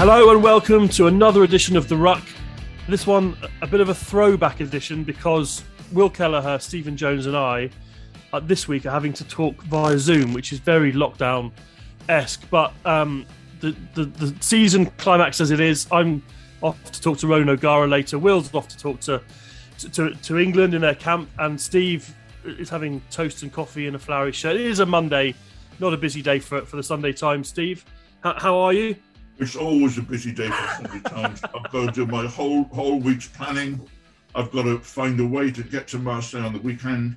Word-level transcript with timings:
Hello 0.00 0.30
and 0.30 0.42
welcome 0.42 0.88
to 0.88 1.08
another 1.08 1.44
edition 1.44 1.76
of 1.76 1.86
The 1.86 1.94
Ruck. 1.94 2.22
This 2.88 3.06
one, 3.06 3.36
a 3.60 3.66
bit 3.66 3.82
of 3.82 3.90
a 3.90 3.94
throwback 3.94 4.60
edition 4.60 5.04
because 5.04 5.62
Will 5.92 6.08
Kelleher, 6.08 6.58
Stephen 6.58 6.96
Jones, 6.96 7.26
and 7.26 7.36
I 7.36 7.68
uh, 8.32 8.40
this 8.40 8.66
week 8.66 8.86
are 8.86 8.90
having 8.92 9.12
to 9.12 9.24
talk 9.24 9.62
via 9.64 9.98
Zoom, 9.98 10.32
which 10.32 10.54
is 10.54 10.58
very 10.58 10.90
lockdown 10.90 11.52
esque. 12.08 12.48
But 12.48 12.72
um, 12.86 13.26
the, 13.60 13.76
the, 13.92 14.06
the 14.06 14.34
season 14.42 14.86
climax 14.86 15.38
as 15.38 15.50
it 15.50 15.60
is, 15.60 15.86
I'm 15.92 16.22
off 16.62 16.82
to 16.92 17.02
talk 17.02 17.18
to 17.18 17.26
Ronan 17.26 17.50
O'Gara 17.50 17.86
later. 17.86 18.18
Will's 18.18 18.54
off 18.54 18.68
to 18.68 18.78
talk 18.78 19.00
to, 19.00 19.20
to, 19.92 20.14
to 20.14 20.38
England 20.38 20.72
in 20.72 20.80
their 20.80 20.94
camp, 20.94 21.28
and 21.38 21.60
Steve 21.60 22.16
is 22.46 22.70
having 22.70 23.02
toast 23.10 23.42
and 23.42 23.52
coffee 23.52 23.86
in 23.86 23.94
a 23.94 23.98
flowery 23.98 24.32
shirt. 24.32 24.56
It 24.56 24.62
is 24.62 24.80
a 24.80 24.86
Monday, 24.86 25.34
not 25.78 25.92
a 25.92 25.98
busy 25.98 26.22
day 26.22 26.38
for, 26.38 26.62
for 26.62 26.76
the 26.76 26.82
Sunday 26.82 27.12
time, 27.12 27.44
Steve, 27.44 27.84
how 28.22 28.56
are 28.56 28.72
you? 28.72 28.96
It's 29.40 29.56
always 29.56 29.96
a 29.96 30.02
busy 30.02 30.32
day 30.32 30.50
for 30.50 30.68
Sunday 30.74 31.08
Times. 31.08 31.40
I've 31.42 31.72
got 31.72 31.86
to 31.86 31.92
do 31.92 32.06
my 32.06 32.26
whole 32.26 32.64
whole 32.64 33.00
week's 33.00 33.26
planning. 33.26 33.80
I've 34.34 34.52
got 34.52 34.64
to 34.64 34.78
find 34.78 35.18
a 35.18 35.26
way 35.26 35.50
to 35.50 35.62
get 35.62 35.88
to 35.88 35.98
Marseille 35.98 36.44
on 36.44 36.52
the 36.52 36.60
weekend. 36.60 37.16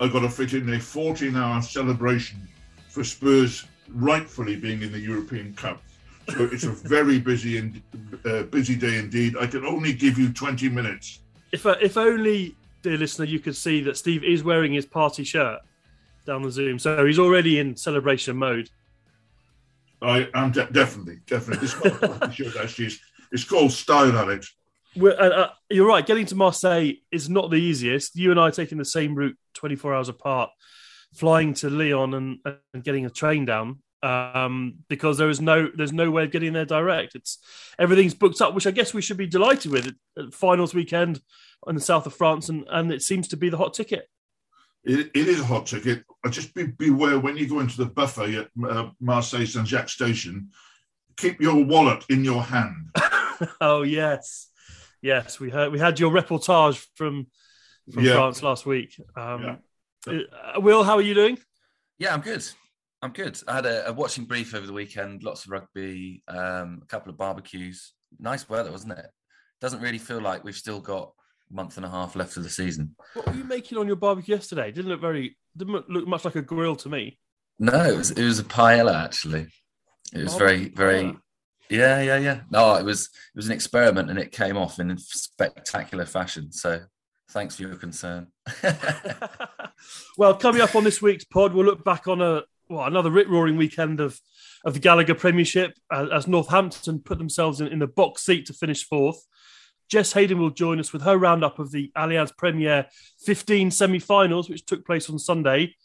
I've 0.00 0.12
got 0.12 0.20
to 0.20 0.28
fit 0.28 0.52
in 0.54 0.68
a 0.68 0.76
14-hour 0.76 1.62
celebration 1.62 2.46
for 2.88 3.04
Spurs 3.04 3.64
rightfully 3.88 4.56
being 4.56 4.82
in 4.82 4.90
the 4.90 4.98
European 4.98 5.54
Cup. 5.54 5.80
So 6.30 6.48
it's 6.52 6.64
a 6.64 6.72
very 6.72 7.20
busy 7.20 7.58
and 7.58 7.80
uh, 8.24 8.42
busy 8.42 8.74
day 8.74 8.98
indeed. 8.98 9.36
I 9.38 9.46
can 9.46 9.64
only 9.64 9.92
give 9.92 10.18
you 10.18 10.32
20 10.32 10.68
minutes. 10.68 11.20
If 11.52 11.64
uh, 11.64 11.76
if 11.80 11.96
only, 11.96 12.56
dear 12.82 12.98
listener, 12.98 13.24
you 13.24 13.38
could 13.38 13.56
see 13.56 13.80
that 13.82 13.96
Steve 13.96 14.24
is 14.24 14.42
wearing 14.42 14.72
his 14.72 14.84
party 14.84 15.22
shirt 15.22 15.60
down 16.26 16.42
the 16.42 16.50
Zoom, 16.50 16.80
so 16.80 17.06
he's 17.06 17.20
already 17.20 17.60
in 17.60 17.76
celebration 17.76 18.36
mode. 18.36 18.68
I 20.06 20.28
am 20.34 20.52
de- 20.52 20.70
definitely, 20.70 21.18
definitely. 21.26 21.68
Actually 22.60 22.86
is 22.86 23.00
it's 23.32 23.44
called 23.44 23.72
Style 23.72 24.16
Alex. 24.16 24.54
Uh, 24.98 25.08
uh, 25.08 25.50
you're 25.68 25.86
right. 25.86 26.06
Getting 26.06 26.26
to 26.26 26.36
Marseille 26.36 26.92
is 27.10 27.28
not 27.28 27.50
the 27.50 27.56
easiest. 27.56 28.16
You 28.16 28.30
and 28.30 28.40
I 28.40 28.50
taking 28.50 28.78
the 28.78 28.84
same 28.84 29.14
route, 29.14 29.36
24 29.54 29.94
hours 29.94 30.08
apart, 30.08 30.50
flying 31.12 31.54
to 31.54 31.68
Lyon 31.68 32.14
and, 32.14 32.38
and 32.72 32.84
getting 32.84 33.04
a 33.04 33.10
train 33.10 33.44
down 33.44 33.82
um, 34.02 34.76
because 34.88 35.18
there 35.18 35.28
is 35.28 35.40
no 35.40 35.68
there's 35.74 35.92
no 35.92 36.10
way 36.10 36.24
of 36.24 36.30
getting 36.30 36.52
there 36.52 36.64
direct. 36.64 37.16
It's 37.16 37.38
everything's 37.78 38.14
booked 38.14 38.40
up, 38.40 38.54
which 38.54 38.66
I 38.66 38.70
guess 38.70 38.94
we 38.94 39.02
should 39.02 39.16
be 39.16 39.26
delighted 39.26 39.72
with. 39.72 39.92
At 40.16 40.32
finals 40.32 40.72
weekend 40.72 41.20
in 41.66 41.74
the 41.74 41.80
south 41.80 42.06
of 42.06 42.14
France, 42.14 42.48
and 42.48 42.64
and 42.70 42.92
it 42.92 43.02
seems 43.02 43.28
to 43.28 43.36
be 43.36 43.48
the 43.48 43.58
hot 43.58 43.74
ticket. 43.74 44.08
It, 44.86 45.10
it 45.14 45.28
is 45.28 45.40
a 45.40 45.44
hot 45.44 45.66
ticket. 45.66 46.04
Just 46.30 46.54
be, 46.54 46.66
beware 46.66 47.18
when 47.18 47.36
you 47.36 47.48
go 47.48 47.60
into 47.60 47.76
the 47.76 47.86
buffet 47.86 48.36
at 48.36 48.48
uh, 48.68 48.90
Marseille 49.00 49.44
Saint 49.46 49.66
Jacques 49.66 49.88
Station. 49.88 50.50
Keep 51.16 51.40
your 51.40 51.64
wallet 51.64 52.04
in 52.08 52.24
your 52.24 52.42
hand. 52.42 52.90
oh 53.60 53.82
yes, 53.82 54.48
yes. 55.02 55.40
We 55.40 55.50
heard 55.50 55.72
we 55.72 55.78
had 55.78 55.98
your 55.98 56.12
reportage 56.12 56.84
from 56.94 57.26
from 57.92 58.04
Yeah. 58.04 58.14
France 58.14 58.42
last 58.42 58.64
week. 58.66 59.00
Um, 59.16 59.58
uh, 60.06 60.60
Will, 60.60 60.84
how 60.84 60.94
are 60.96 61.02
you 61.02 61.14
doing? 61.14 61.38
Yeah, 61.98 62.14
I'm 62.14 62.20
good. 62.20 62.44
I'm 63.02 63.12
good. 63.12 63.40
I 63.48 63.54
had 63.54 63.66
a, 63.66 63.88
a 63.88 63.92
watching 63.92 64.24
brief 64.24 64.54
over 64.54 64.66
the 64.66 64.72
weekend, 64.72 65.22
lots 65.22 65.44
of 65.44 65.50
rugby, 65.50 66.22
um, 66.28 66.80
a 66.82 66.86
couple 66.86 67.10
of 67.10 67.18
barbecues. 67.18 67.92
Nice 68.18 68.48
weather, 68.48 68.70
wasn't 68.70 68.98
it? 68.98 69.06
Doesn't 69.60 69.80
really 69.80 69.98
feel 69.98 70.20
like 70.20 70.44
we've 70.44 70.54
still 70.54 70.80
got 70.80 71.02
a 71.08 71.10
month 71.50 71.76
and 71.76 71.86
a 71.86 71.90
half 71.90 72.16
left 72.16 72.36
of 72.36 72.42
the 72.42 72.50
season. 72.50 72.94
What 73.14 73.26
were 73.26 73.34
you 73.34 73.44
making 73.44 73.78
on 73.78 73.86
your 73.86 73.96
barbecue 73.96 74.34
yesterday? 74.34 74.70
Didn't 74.72 74.90
look 74.90 75.00
very 75.00 75.36
didn't 75.56 75.88
look 75.88 76.06
much 76.06 76.24
like 76.24 76.36
a 76.36 76.42
grill 76.42 76.76
to 76.76 76.88
me. 76.88 77.18
No, 77.58 77.84
it 77.84 77.96
was 77.96 78.10
it 78.10 78.24
was 78.24 78.38
a 78.38 78.44
paella 78.44 79.04
actually. 79.04 79.48
It 80.12 80.22
was 80.22 80.34
very 80.34 80.68
very 80.68 81.04
paella. 81.04 81.20
yeah 81.70 82.00
yeah 82.00 82.18
yeah. 82.18 82.40
No, 82.50 82.74
it 82.74 82.84
was 82.84 83.04
it 83.04 83.36
was 83.36 83.46
an 83.46 83.52
experiment 83.52 84.10
and 84.10 84.18
it 84.18 84.32
came 84.32 84.56
off 84.56 84.78
in 84.78 84.96
spectacular 84.98 86.06
fashion. 86.06 86.52
So 86.52 86.80
thanks 87.30 87.56
for 87.56 87.62
your 87.62 87.76
concern. 87.76 88.28
well, 90.18 90.34
coming 90.34 90.60
up 90.60 90.74
on 90.74 90.84
this 90.84 91.00
week's 91.00 91.24
pod, 91.24 91.54
we'll 91.54 91.66
look 91.66 91.84
back 91.84 92.08
on 92.08 92.20
a 92.20 92.42
well, 92.68 92.84
another 92.84 93.10
rip 93.10 93.28
roaring 93.28 93.56
weekend 93.56 94.00
of 94.00 94.20
of 94.64 94.74
the 94.74 94.80
Gallagher 94.80 95.14
Premiership 95.14 95.74
as, 95.92 96.08
as 96.10 96.26
Northampton 96.26 96.98
put 96.98 97.18
themselves 97.18 97.60
in, 97.60 97.68
in 97.68 97.78
the 97.78 97.86
box 97.86 98.24
seat 98.24 98.46
to 98.46 98.52
finish 98.52 98.84
fourth. 98.84 99.24
Jess 99.88 100.12
Hayden 100.14 100.40
will 100.40 100.50
join 100.50 100.80
us 100.80 100.92
with 100.92 101.02
her 101.02 101.16
roundup 101.16 101.60
of 101.60 101.70
the 101.70 101.92
Allianz 101.96 102.36
Premier 102.36 102.86
15 103.24 103.70
semi-finals, 103.70 104.48
which 104.48 104.66
took 104.66 104.84
place 104.84 105.08
on 105.08 105.16
Sunday. 105.16 105.76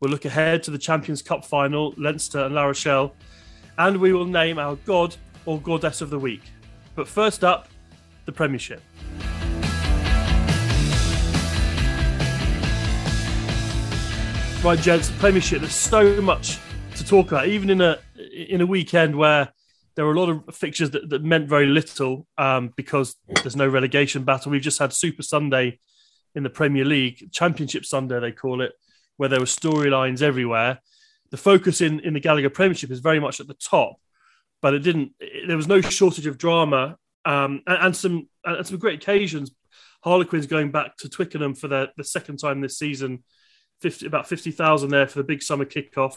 We'll 0.00 0.10
look 0.10 0.24
ahead 0.24 0.64
to 0.64 0.72
the 0.72 0.78
Champions 0.78 1.22
Cup 1.22 1.44
final, 1.44 1.94
Leinster 1.96 2.40
and 2.40 2.54
La 2.56 2.64
Rochelle, 2.64 3.14
and 3.78 3.98
we 3.98 4.12
will 4.12 4.24
name 4.24 4.58
our 4.58 4.74
God 4.84 5.14
or 5.46 5.60
Goddess 5.60 6.00
of 6.00 6.10
the 6.10 6.18
Week. 6.18 6.42
But 6.96 7.06
first 7.06 7.44
up, 7.44 7.68
the 8.24 8.32
Premiership. 8.32 8.82
Right, 14.64 14.78
gents, 14.80 15.10
the 15.10 15.18
Premiership. 15.18 15.60
There's 15.60 15.72
so 15.72 16.20
much 16.20 16.58
to 16.96 17.04
talk 17.04 17.30
about, 17.30 17.46
even 17.46 17.70
in 17.70 17.80
a 17.80 17.98
in 18.34 18.62
a 18.62 18.66
weekend 18.66 19.14
where 19.14 19.52
there 19.96 20.04
were 20.04 20.12
a 20.12 20.18
lot 20.18 20.28
of 20.28 20.54
fixtures 20.54 20.90
that, 20.90 21.08
that 21.10 21.22
meant 21.22 21.48
very 21.48 21.66
little 21.66 22.26
um, 22.36 22.72
because 22.76 23.16
there's 23.42 23.56
no 23.56 23.68
relegation 23.68 24.24
battle. 24.24 24.50
We've 24.50 24.60
just 24.60 24.78
had 24.78 24.92
Super 24.92 25.22
Sunday 25.22 25.78
in 26.34 26.42
the 26.42 26.50
Premier 26.50 26.84
League, 26.84 27.30
Championship 27.32 27.84
Sunday 27.84 28.18
they 28.18 28.32
call 28.32 28.60
it, 28.60 28.72
where 29.16 29.28
there 29.28 29.40
were 29.40 29.46
storylines 29.46 30.22
everywhere. 30.22 30.80
The 31.30 31.36
focus 31.36 31.80
in 31.80 32.00
in 32.00 32.14
the 32.14 32.20
Gallagher 32.20 32.50
Premiership 32.50 32.90
is 32.90 33.00
very 33.00 33.20
much 33.20 33.40
at 33.40 33.46
the 33.46 33.54
top, 33.54 33.96
but 34.60 34.74
it 34.74 34.80
didn't. 34.80 35.12
It, 35.20 35.46
there 35.46 35.56
was 35.56 35.68
no 35.68 35.80
shortage 35.80 36.26
of 36.26 36.38
drama 36.38 36.96
um, 37.24 37.62
and, 37.66 37.78
and 37.86 37.96
some 37.96 38.28
and 38.44 38.66
some 38.66 38.78
great 38.78 39.02
occasions. 39.02 39.52
Harlequins 40.02 40.46
going 40.46 40.70
back 40.70 40.96
to 40.98 41.08
Twickenham 41.08 41.54
for 41.54 41.68
their 41.68 41.88
the 41.96 42.04
second 42.04 42.38
time 42.38 42.60
this 42.60 42.78
season. 42.78 43.24
50, 43.80 44.06
about 44.06 44.28
50,000 44.28 44.88
there 44.88 45.06
for 45.06 45.18
the 45.18 45.24
big 45.24 45.42
summer 45.42 45.64
kickoff. 45.64 46.16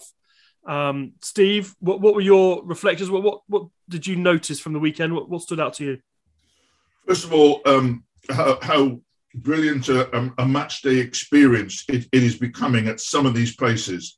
Um, 0.65 1.13
Steve, 1.21 1.75
what, 1.80 2.01
what 2.01 2.13
were 2.15 2.21
your 2.21 2.63
reflections? 2.65 3.09
What, 3.09 3.24
what 3.24 3.42
what 3.48 3.68
did 3.89 4.06
you 4.06 4.15
notice 4.15 4.59
from 4.59 4.74
the 4.74 4.80
weekend? 4.80 5.13
What, 5.13 5.30
what 5.30 5.42
stood 5.42 5.59
out 5.59 5.74
to 5.75 5.86
you? 5.86 5.98
First 7.07 7.24
of 7.24 7.33
all, 7.33 7.62
um, 7.65 8.04
how, 8.30 8.59
how 8.62 9.00
brilliant 9.36 9.88
a, 9.89 10.33
a- 10.39 10.48
match 10.48 10.81
day 10.81 10.98
experience 10.98 11.83
it, 11.88 12.07
it 12.12 12.24
is 12.24 12.38
becoming 12.38 12.88
at 12.88 13.00
some 13.00 13.25
of 13.25 13.33
these 13.33 13.56
places. 13.56 14.18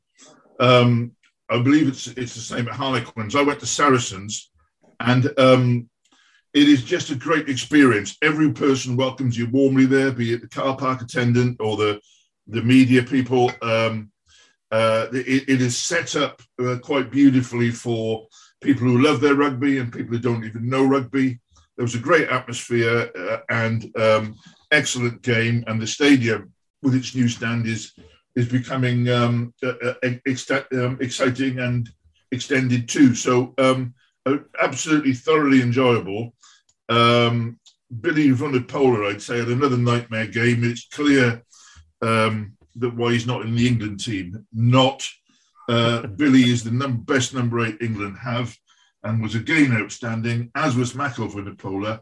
Um, 0.59 1.11
I 1.49 1.61
believe 1.61 1.87
it's 1.87 2.07
it's 2.07 2.35
the 2.35 2.41
same 2.41 2.67
at 2.67 2.75
Harlequins. 2.75 3.35
I 3.35 3.41
went 3.41 3.59
to 3.59 3.65
Saracens, 3.65 4.51
and 4.99 5.31
um, 5.37 5.89
it 6.53 6.67
is 6.67 6.83
just 6.83 7.09
a 7.11 7.15
great 7.15 7.49
experience. 7.49 8.17
Every 8.21 8.51
person 8.51 8.95
welcomes 8.95 9.37
you 9.37 9.47
warmly 9.49 9.85
there, 9.85 10.11
be 10.11 10.33
it 10.33 10.41
the 10.41 10.47
car 10.47 10.75
park 10.75 11.01
attendant 11.01 11.57
or 11.59 11.77
the 11.77 11.99
the 12.47 12.61
media 12.61 13.03
people. 13.03 13.51
Um, 13.61 14.11
uh, 14.71 15.07
it, 15.11 15.49
it 15.49 15.61
is 15.61 15.77
set 15.77 16.15
up 16.15 16.41
uh, 16.63 16.77
quite 16.81 17.11
beautifully 17.11 17.71
for 17.71 18.27
people 18.61 18.87
who 18.87 19.01
love 19.01 19.21
their 19.21 19.35
rugby 19.35 19.79
and 19.79 19.91
people 19.91 20.15
who 20.15 20.19
don't 20.19 20.45
even 20.45 20.69
know 20.69 20.85
rugby. 20.85 21.39
There 21.75 21.85
was 21.85 21.95
a 21.95 21.99
great 21.99 22.29
atmosphere 22.29 23.09
uh, 23.17 23.37
and 23.49 23.91
um, 23.97 24.35
excellent 24.71 25.21
game, 25.21 25.63
and 25.67 25.81
the 25.81 25.87
stadium 25.87 26.51
with 26.81 26.95
its 26.95 27.15
new 27.15 27.27
stand 27.27 27.67
is 27.67 27.93
is 28.35 28.47
becoming 28.47 29.09
um, 29.09 29.53
uh, 29.63 29.73
uh, 29.83 29.93
ex- 30.27 30.51
um, 30.51 30.97
exciting 31.01 31.59
and 31.59 31.89
extended 32.31 32.87
too. 32.87 33.15
So 33.15 33.53
um, 33.57 33.93
absolutely 34.61 35.13
thoroughly 35.13 35.61
enjoyable. 35.61 36.33
Um, 36.89 37.59
Billy 38.01 38.29
Vunipola, 38.29 39.11
I'd 39.11 39.21
say, 39.21 39.39
had 39.39 39.47
another 39.47 39.77
nightmare 39.77 40.27
game. 40.27 40.63
It's 40.63 40.87
clear 40.87 41.43
um, 42.01 42.55
that 42.79 42.95
why 42.95 43.13
he's 43.13 43.27
not 43.27 43.43
in 43.43 43.55
the 43.55 43.67
England 43.67 44.03
team. 44.03 44.45
Not 44.53 45.07
uh, 45.67 46.07
Billy 46.17 46.49
is 46.49 46.63
the 46.63 46.71
num- 46.71 47.01
best 47.01 47.33
number 47.33 47.65
eight 47.65 47.77
England 47.81 48.17
have, 48.21 48.55
and 49.03 49.21
was 49.21 49.35
again 49.35 49.71
outstanding, 49.71 50.51
as 50.55 50.75
was 50.75 50.95
Mako 50.95 51.27
Vunipola. 51.27 52.01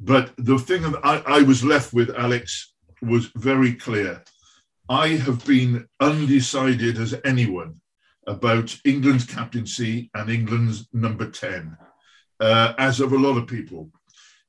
But 0.00 0.32
the 0.36 0.58
thing 0.58 0.82
that 0.82 1.00
I, 1.04 1.22
I 1.38 1.42
was 1.42 1.64
left 1.64 1.92
with, 1.92 2.10
Alex, 2.10 2.74
was 3.00 3.26
very 3.36 3.74
clear. 3.74 4.22
I 4.88 5.08
have 5.08 5.44
been 5.46 5.86
undecided 6.00 6.98
as 6.98 7.14
anyone 7.24 7.80
about 8.26 8.76
England's 8.84 9.24
captaincy 9.24 10.10
and 10.14 10.30
England's 10.30 10.88
number 10.92 11.30
10, 11.30 11.76
uh, 12.40 12.74
as 12.78 13.00
of 13.00 13.12
a 13.12 13.18
lot 13.18 13.38
of 13.38 13.46
people. 13.46 13.90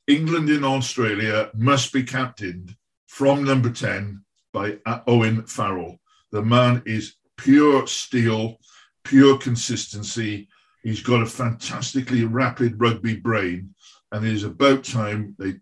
England 0.07 0.49
in 0.49 0.63
Australia 0.63 1.49
must 1.55 1.93
be 1.93 2.03
captained 2.03 2.75
from 3.07 3.43
number 3.43 3.69
10 3.69 4.24
by 4.55 4.77
Owen 5.05 5.45
Farrell. 5.45 5.99
The 6.31 6.41
man 6.41 6.81
is 6.85 7.15
pure 7.35 7.85
steel, 7.87 8.57
pure 9.03 9.37
consistency. 9.37 10.47
He's 10.81 11.03
got 11.03 11.21
a 11.21 11.25
fantastically 11.25 12.23
rapid 12.23 12.79
rugby 12.79 13.17
brain, 13.17 13.75
and 14.13 14.25
it 14.25 14.31
is 14.31 14.45
about 14.45 14.85
time 14.85 15.35
they 15.37 15.55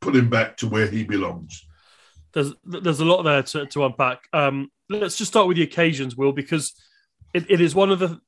put 0.00 0.16
him 0.16 0.30
back 0.30 0.56
to 0.58 0.68
where 0.68 0.86
he 0.86 1.04
belongs. 1.04 1.66
There's 2.32 2.54
there's 2.64 3.00
a 3.00 3.04
lot 3.04 3.24
there 3.24 3.42
to, 3.42 3.66
to 3.66 3.84
unpack. 3.84 4.22
Um, 4.32 4.70
let's 4.88 5.18
just 5.18 5.32
start 5.32 5.46
with 5.46 5.58
the 5.58 5.64
occasions, 5.64 6.16
Will, 6.16 6.32
because 6.32 6.72
it, 7.34 7.44
it 7.50 7.60
is 7.60 7.74
one 7.74 7.90
of 7.90 7.98
the, 7.98 8.20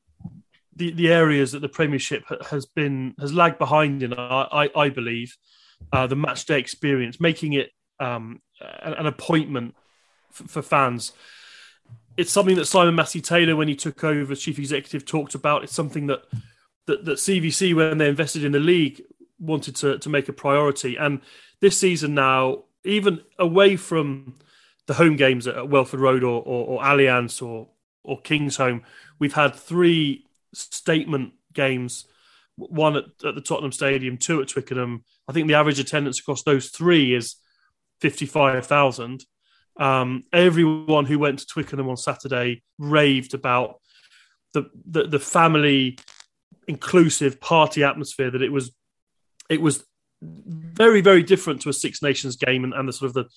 the, 0.77 0.93
the 0.93 1.09
areas 1.11 1.53
that 1.53 1.61
the 1.61 1.69
Premiership 1.69 2.25
has 2.51 2.67
been 2.67 3.15
has 3.19 3.33
lagged 3.33 3.59
behind 3.59 4.03
in. 4.03 4.13
I 4.13 4.67
I, 4.67 4.71
I 4.77 4.89
believe 4.91 5.35
uh, 5.91 6.07
the 6.07 6.17
match 6.17 6.45
day 6.45 6.59
experience, 6.59 7.19
making 7.19 7.55
it 7.55 7.71
um, 7.99 8.43
an, 8.61 9.07
appointment 9.07 9.75
for 10.33 10.63
fans. 10.63 11.13
It's 12.17 12.31
something 12.31 12.57
that 12.57 12.67
Simon 12.67 12.95
Massie-Taylor, 12.95 13.57
when 13.57 13.69
he 13.69 13.75
took 13.75 14.05
over 14.05 14.33
as 14.33 14.41
chief 14.41 14.59
executive, 14.59 15.07
talked 15.07 15.35
about. 15.35 15.65
It's 15.65 15.75
something 15.75 16.07
that 16.09 16.25
that, 16.87 17.05
that 17.05 17.19
CVC, 17.19 17.75
when 17.75 17.99
they 17.99 18.09
invested 18.09 18.45
in 18.45 18.53
the 18.53 18.61
league, 18.61 19.03
wanted 19.39 19.77
to 19.77 19.99
to 19.99 20.09
make 20.09 20.29
a 20.29 20.33
priority. 20.33 20.97
And 20.97 21.21
this 21.61 21.79
season 21.79 22.15
now, 22.15 22.65
even 22.85 23.23
away 23.39 23.77
from 23.77 24.35
the 24.87 24.95
home 24.95 25.17
games 25.17 25.47
at 25.47 25.69
Welford 25.69 26.01
Road 26.01 26.25
or, 26.25 26.43
or, 26.43 26.67
or 26.67 26.83
Allianz 26.83 27.43
or 27.43 27.69
or 28.05 28.21
Kingsholm, 28.21 28.83
we've 29.19 29.35
had 29.35 29.55
three 29.55 30.27
statement 30.53 31.33
games. 31.53 32.07
One 32.57 32.97
at, 32.97 33.05
at 33.25 33.35
the 33.35 33.41
Tottenham 33.41 33.73
Stadium, 33.73 34.19
two 34.19 34.43
at 34.43 34.49
Twickenham. 34.49 35.05
I 35.27 35.33
think 35.33 35.49
the 35.49 35.55
average 35.55 35.79
attendance 35.79 36.21
across 36.21 36.43
those 36.43 36.69
three 36.69 37.15
is 37.15 37.37
fifty-five 38.01 38.67
thousand. 38.67 39.25
Um, 39.77 40.25
everyone 40.33 41.07
who 41.07 41.19
went 41.19 41.39
to 41.41 41.47
Twickenham 41.47 41.89
on 41.89 41.97
Saturday 41.97 42.63
raved 42.79 43.35
about 43.35 43.81
the, 44.53 44.71
the 44.87 45.05
the 45.05 45.19
family 45.19 45.99
inclusive 46.69 47.41
party 47.41 47.83
atmosphere 47.83 48.31
that 48.31 48.43
it 48.43 48.53
was 48.53 48.73
it 49.49 49.61
was 49.61 49.85
very 50.21 51.01
very 51.01 51.23
different 51.23 51.61
to 51.63 51.69
a 51.69 51.73
Six 51.73 52.03
Nations 52.03 52.37
game 52.37 52.65
and, 52.65 52.75
and 52.75 52.89
the 52.89 52.93
sort 52.93 53.09
of 53.09 53.15
the 53.15 53.29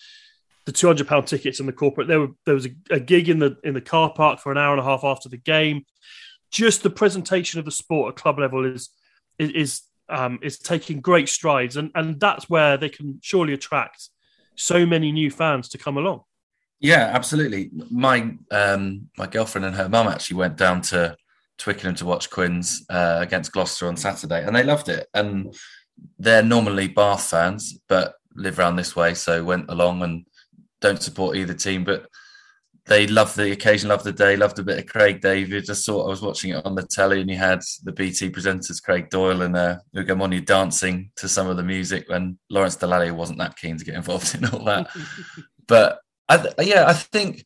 the 0.66 0.72
two 0.72 0.88
hundred 0.88 1.08
pound 1.08 1.28
tickets 1.28 1.60
and 1.60 1.70
the 1.70 1.74
corporate. 1.74 2.08
There 2.08 2.20
were 2.20 2.32
there 2.46 2.56
was 2.56 2.66
a, 2.66 2.72
a, 2.92 3.00
gig 3.00 3.30
in 3.30 3.40
the 3.40 3.58
in 3.64 3.74
the 3.74 3.82
car 3.82 4.12
park 4.12 4.40
for 4.40 4.52
an 4.52 4.58
hour 4.58 4.72
and 4.72 4.82
a 4.82 4.84
half 4.84 5.04
after 5.04 5.30
the 5.30 5.38
game. 5.38 5.86
Just 6.52 6.84
the 6.84 6.90
presentation 6.90 7.60
of 7.60 7.66
the 7.66 7.72
sport 7.72 8.14
at 8.14 8.22
club 8.22 8.40
level 8.40 8.66
is 8.66 8.90
is 9.40 9.82
um, 10.10 10.40
is 10.42 10.60
taking 10.60 11.02
great 11.02 11.30
strides, 11.30 11.78
and 11.78 11.92
and 11.96 12.20
that's 12.20 12.50
where 12.50 12.78
they 12.78 12.90
can 12.90 13.20
surely 13.22 13.54
attract 13.54 14.10
so 14.56 14.86
many 14.86 15.12
new 15.12 15.32
fans 15.32 15.70
to 15.70 15.78
come 15.78 15.98
along. 15.98 16.22
Yeah, 16.80 17.12
absolutely. 17.14 17.72
My 17.90 18.36
um, 18.52 19.10
my 19.18 19.28
girlfriend 19.28 19.66
and 19.66 19.76
her 19.76 19.90
mum 19.90 20.08
actually 20.08 20.38
went 20.38 20.58
down 20.58 20.82
to 20.82 21.16
Twickenham 21.58 21.96
to 21.96 22.06
watch 22.06 22.30
Quins 22.30 22.86
uh, 22.90 23.20
against 23.22 23.52
Gloucester 23.52 23.88
on 23.88 23.98
Saturday, 23.98 24.46
and 24.46 24.56
they 24.56 24.64
loved 24.64 24.90
it. 24.90 25.08
And 25.14 25.56
they're 26.20 26.44
normally 26.44 26.88
Bath 26.88 27.30
fans, 27.30 27.80
but 27.88 28.16
live 28.36 28.60
around 28.60 28.76
this 28.76 28.96
way, 28.96 29.14
so 29.14 29.44
went 29.44 29.70
along 29.70 30.04
and 30.04 30.26
don't 30.82 31.02
support 31.02 31.38
either 31.38 31.54
team, 31.54 31.84
but 31.84 32.08
they 32.88 33.08
love 33.08 33.34
the 33.34 33.52
occasion, 33.52 33.90
love 33.90 34.04
the 34.04 34.12
day, 34.12 34.36
loved 34.36 34.60
a 34.60 34.64
bit 34.64 34.78
of 34.78 34.86
Craig 34.86 35.20
David. 35.20 35.66
Just 35.66 35.86
thought 35.86 36.06
I 36.06 36.10
was 36.10 36.22
watching 36.22 36.52
it 36.52 36.64
on 36.66 36.76
the 36.76 36.84
telly, 36.84 37.20
and 37.20 37.30
you 37.30 37.38
had 37.38 37.62
the 37.84 37.92
BT 37.92 38.30
presenters 38.30 38.82
Craig 38.82 39.10
Doyle 39.10 39.42
and 39.42 39.56
uh, 39.56 39.78
Ugo 39.98 40.16
Monye 40.16 40.46
dancing 40.46 41.10
to 41.16 41.28
some 41.28 41.48
of 41.48 41.58
the 41.58 41.64
music 41.64 42.08
when 42.08 42.38
Lawrence 42.50 42.78
Dallaglio 42.78 43.16
wasn't 43.16 43.40
that 43.40 43.58
keen 43.58 43.78
to 43.78 43.86
get 43.86 43.96
involved 43.96 44.36
in 44.36 44.46
all 44.46 44.64
that. 44.66 44.88
but 45.68 46.00
I 46.30 46.38
th- 46.38 46.54
yeah, 46.62 46.86
I 46.88 46.94
think 46.94 47.44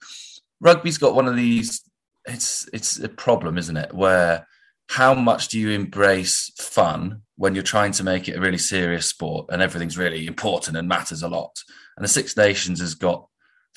rugby's 0.60 0.98
got 0.98 1.16
one 1.16 1.28
of 1.28 1.38
these. 1.38 1.84
It's 2.26 2.68
it's 2.74 3.00
a 3.00 3.08
problem, 3.08 3.58
isn't 3.58 3.78
it? 3.78 3.94
Where 3.94 4.46
how 4.90 5.14
much 5.14 5.48
do 5.48 5.60
you 5.60 5.70
embrace 5.70 6.52
fun 6.58 7.22
when 7.38 7.56
you're 7.56 7.64
trying 7.64 7.94
to 7.94 8.04
make 8.04 8.28
it 8.28 8.36
a 8.36 8.42
really 8.42 8.58
serious 8.58 9.06
sport 9.06 9.46
and 9.52 9.62
everything's 9.62 9.98
really 9.98 10.28
important 10.28 10.76
and 10.76 10.90
matters 10.90 11.24
a 11.24 11.30
lot? 11.30 11.56
And 11.96 12.04
the 12.04 12.10
Six 12.10 12.36
Nations 12.36 12.82
has 12.82 12.96
got 12.96 13.29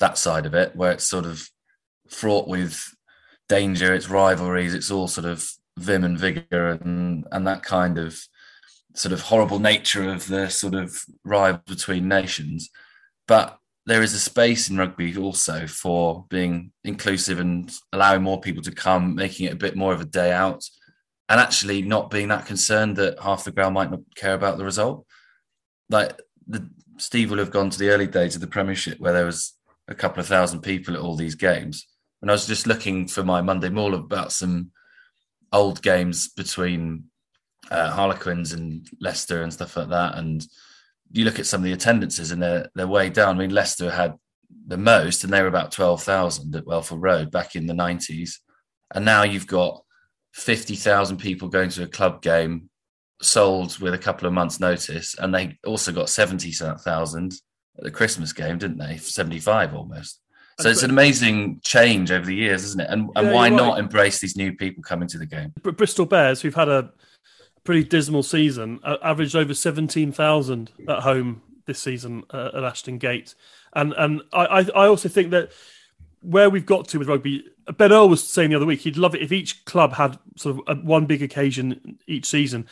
that 0.03 0.17
side 0.17 0.45
of 0.45 0.53
it 0.53 0.75
where 0.75 0.91
it's 0.91 1.07
sort 1.07 1.25
of 1.25 1.49
fraught 2.09 2.47
with 2.47 2.93
danger, 3.47 3.93
it's 3.93 4.09
rivalries, 4.09 4.73
it's 4.73 4.91
all 4.91 5.07
sort 5.07 5.25
of 5.25 5.49
vim 5.79 6.03
and 6.03 6.19
vigor 6.19 6.67
and 6.69 7.25
and 7.31 7.47
that 7.47 7.63
kind 7.63 7.97
of 7.97 8.19
sort 8.95 9.13
of 9.13 9.21
horrible 9.21 9.59
nature 9.59 10.07
of 10.09 10.27
the 10.27 10.49
sort 10.49 10.75
of 10.75 11.01
rival 11.23 11.61
between 11.65 12.07
nations. 12.07 12.69
But 13.27 13.57
there 13.85 14.03
is 14.03 14.13
a 14.13 14.19
space 14.19 14.69
in 14.69 14.77
rugby 14.77 15.17
also 15.17 15.67
for 15.67 16.25
being 16.29 16.71
inclusive 16.83 17.39
and 17.39 17.71
allowing 17.91 18.23
more 18.23 18.39
people 18.39 18.63
to 18.63 18.71
come, 18.71 19.15
making 19.15 19.47
it 19.47 19.53
a 19.53 19.63
bit 19.65 19.75
more 19.75 19.93
of 19.93 20.01
a 20.01 20.05
day 20.05 20.31
out, 20.31 20.63
and 21.29 21.39
actually 21.39 21.81
not 21.81 22.11
being 22.11 22.27
that 22.27 22.45
concerned 22.45 22.97
that 22.97 23.19
half 23.19 23.45
the 23.45 23.51
ground 23.51 23.73
might 23.73 23.91
not 23.91 24.01
care 24.15 24.33
about 24.33 24.57
the 24.57 24.65
result. 24.65 25.05
Like 25.89 26.19
the 26.45 26.69
Steve 26.97 27.31
will 27.31 27.39
have 27.39 27.51
gone 27.57 27.69
to 27.69 27.79
the 27.79 27.89
early 27.89 28.07
days 28.07 28.35
of 28.35 28.41
the 28.41 28.53
Premiership 28.55 28.99
where 28.99 29.13
there 29.13 29.25
was 29.25 29.53
a 29.87 29.95
couple 29.95 30.19
of 30.19 30.27
thousand 30.27 30.61
people 30.61 30.95
at 30.95 31.01
all 31.01 31.15
these 31.15 31.35
games. 31.35 31.87
And 32.21 32.31
I 32.31 32.33
was 32.33 32.47
just 32.47 32.67
looking 32.67 33.07
for 33.07 33.23
my 33.23 33.41
Monday 33.41 33.69
Maul 33.69 33.95
about 33.95 34.31
some 34.31 34.71
old 35.51 35.81
games 35.81 36.29
between 36.29 37.05
uh, 37.69 37.91
Harlequins 37.91 38.53
and 38.53 38.87
Leicester 38.99 39.43
and 39.43 39.51
stuff 39.51 39.75
like 39.75 39.89
that. 39.89 40.17
And 40.17 40.45
you 41.11 41.25
look 41.25 41.39
at 41.39 41.45
some 41.45 41.61
of 41.61 41.65
the 41.65 41.73
attendances 41.73 42.31
and 42.31 42.41
they're, 42.41 42.69
they're 42.75 42.87
way 42.87 43.09
down. 43.09 43.35
I 43.35 43.39
mean, 43.39 43.53
Leicester 43.53 43.91
had 43.91 44.15
the 44.67 44.77
most 44.77 45.23
and 45.23 45.33
they 45.33 45.41
were 45.41 45.47
about 45.47 45.71
12,000 45.71 46.55
at 46.55 46.65
Welford 46.65 47.01
Road 47.01 47.31
back 47.31 47.55
in 47.55 47.67
the 47.67 47.73
90s. 47.73 48.35
And 48.93 49.03
now 49.03 49.23
you've 49.23 49.47
got 49.47 49.83
50,000 50.33 51.17
people 51.17 51.49
going 51.49 51.69
to 51.71 51.83
a 51.83 51.87
club 51.87 52.21
game 52.21 52.69
sold 53.23 53.79
with 53.79 53.93
a 53.93 53.99
couple 53.99 54.27
of 54.27 54.33
months' 54.33 54.59
notice, 54.59 55.15
and 55.15 55.33
they 55.33 55.57
also 55.65 55.91
got 55.91 56.09
seventy 56.09 56.51
thousand 56.51 57.33
at 57.77 57.83
the 57.83 57.91
Christmas 57.91 58.33
game, 58.33 58.57
didn't 58.57 58.77
they? 58.77 58.97
Seventy 58.97 59.39
five 59.39 59.73
almost. 59.73 60.19
So 60.59 60.69
it's 60.69 60.83
an 60.83 60.91
amazing 60.91 61.61
change 61.63 62.11
over 62.11 62.25
the 62.25 62.35
years, 62.35 62.63
isn't 62.63 62.81
it? 62.81 62.87
And 62.89 63.09
and 63.15 63.27
yeah, 63.27 63.33
why 63.33 63.49
not 63.49 63.79
embrace 63.79 64.19
these 64.19 64.37
new 64.37 64.53
people 64.53 64.83
coming 64.83 65.07
to 65.09 65.17
the 65.17 65.25
game? 65.25 65.53
But 65.63 65.77
Bristol 65.77 66.05
Bears, 66.05 66.41
who've 66.41 66.53
had 66.53 66.69
a 66.69 66.91
pretty 67.63 67.83
dismal 67.83 68.23
season, 68.23 68.79
uh, 68.83 68.97
averaged 69.01 69.35
over 69.35 69.53
seventeen 69.53 70.11
thousand 70.11 70.71
at 70.87 70.99
home 70.99 71.41
this 71.65 71.79
season 71.79 72.23
uh, 72.31 72.51
at 72.53 72.63
Ashton 72.63 72.99
Gate, 72.99 73.33
and 73.73 73.93
and 73.93 74.21
I 74.31 74.67
I 74.75 74.87
also 74.87 75.09
think 75.09 75.31
that 75.31 75.51
where 76.21 76.49
we've 76.49 76.65
got 76.65 76.87
to 76.89 76.99
with 76.99 77.09
rugby, 77.09 77.45
Ben 77.75 77.91
Earl 77.91 78.07
was 78.07 78.23
saying 78.23 78.51
the 78.51 78.55
other 78.55 78.65
week 78.65 78.81
he'd 78.81 78.95
love 78.95 79.15
it 79.15 79.21
if 79.21 79.31
each 79.31 79.65
club 79.65 79.93
had 79.93 80.19
sort 80.37 80.57
of 80.57 80.77
a, 80.77 80.81
one 80.81 81.05
big 81.05 81.21
occasion 81.21 81.97
each 82.07 82.25
season 82.25 82.67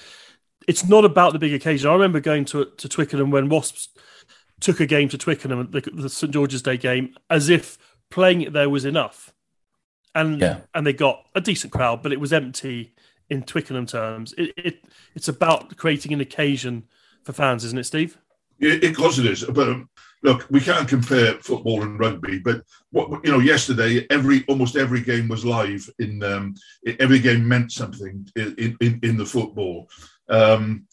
it's 0.67 0.87
not 0.87 1.05
about 1.05 1.33
the 1.33 1.39
big 1.39 1.53
occasion. 1.53 1.89
I 1.89 1.93
remember 1.93 2.19
going 2.19 2.45
to 2.45 2.65
to 2.65 2.87
Twickenham 2.87 3.31
when 3.31 3.49
Wasps 3.49 3.89
took 4.61 4.79
a 4.79 4.85
game 4.85 5.09
to 5.09 5.17
Twickenham, 5.17 5.69
the, 5.71 5.81
the 5.81 6.09
St 6.09 6.31
George's 6.31 6.61
Day 6.61 6.77
game, 6.77 7.15
as 7.29 7.49
if 7.49 7.77
playing 8.09 8.41
it 8.41 8.53
there 8.53 8.69
was 8.69 8.85
enough, 8.85 9.33
and 10.15 10.39
yeah. 10.39 10.61
and 10.73 10.87
they 10.87 10.93
got 10.93 11.25
a 11.35 11.41
decent 11.41 11.73
crowd, 11.73 12.01
but 12.01 12.13
it 12.13 12.19
was 12.19 12.31
empty 12.31 12.93
in 13.29 13.43
Twickenham 13.43 13.85
terms. 13.85 14.33
It, 14.37 14.53
it 14.55 14.85
it's 15.15 15.27
about 15.27 15.75
creating 15.77 16.13
an 16.13 16.21
occasion 16.21 16.83
for 17.23 17.33
fans, 17.33 17.65
isn't 17.65 17.79
it, 17.79 17.85
Steve? 17.85 18.17
It, 18.59 18.83
of 18.83 18.95
course 18.95 19.17
it 19.17 19.25
is. 19.25 19.43
But 19.43 19.69
um, 19.69 19.89
look, 20.21 20.45
we 20.51 20.59
can't 20.59 20.87
compare 20.87 21.33
football 21.39 21.81
and 21.81 21.99
rugby. 21.99 22.39
But 22.39 22.63
what 22.91 23.25
you 23.25 23.31
know, 23.31 23.39
yesterday, 23.39 24.05
every 24.09 24.45
almost 24.47 24.75
every 24.75 25.01
game 25.01 25.27
was 25.27 25.43
live. 25.43 25.89
In 25.99 26.21
um, 26.23 26.55
every 26.99 27.19
game 27.19 27.47
meant 27.47 27.71
something 27.71 28.27
in 28.35 28.77
in, 28.79 28.99
in 29.01 29.17
the 29.17 29.25
football. 29.25 29.89
Um, 30.29 30.85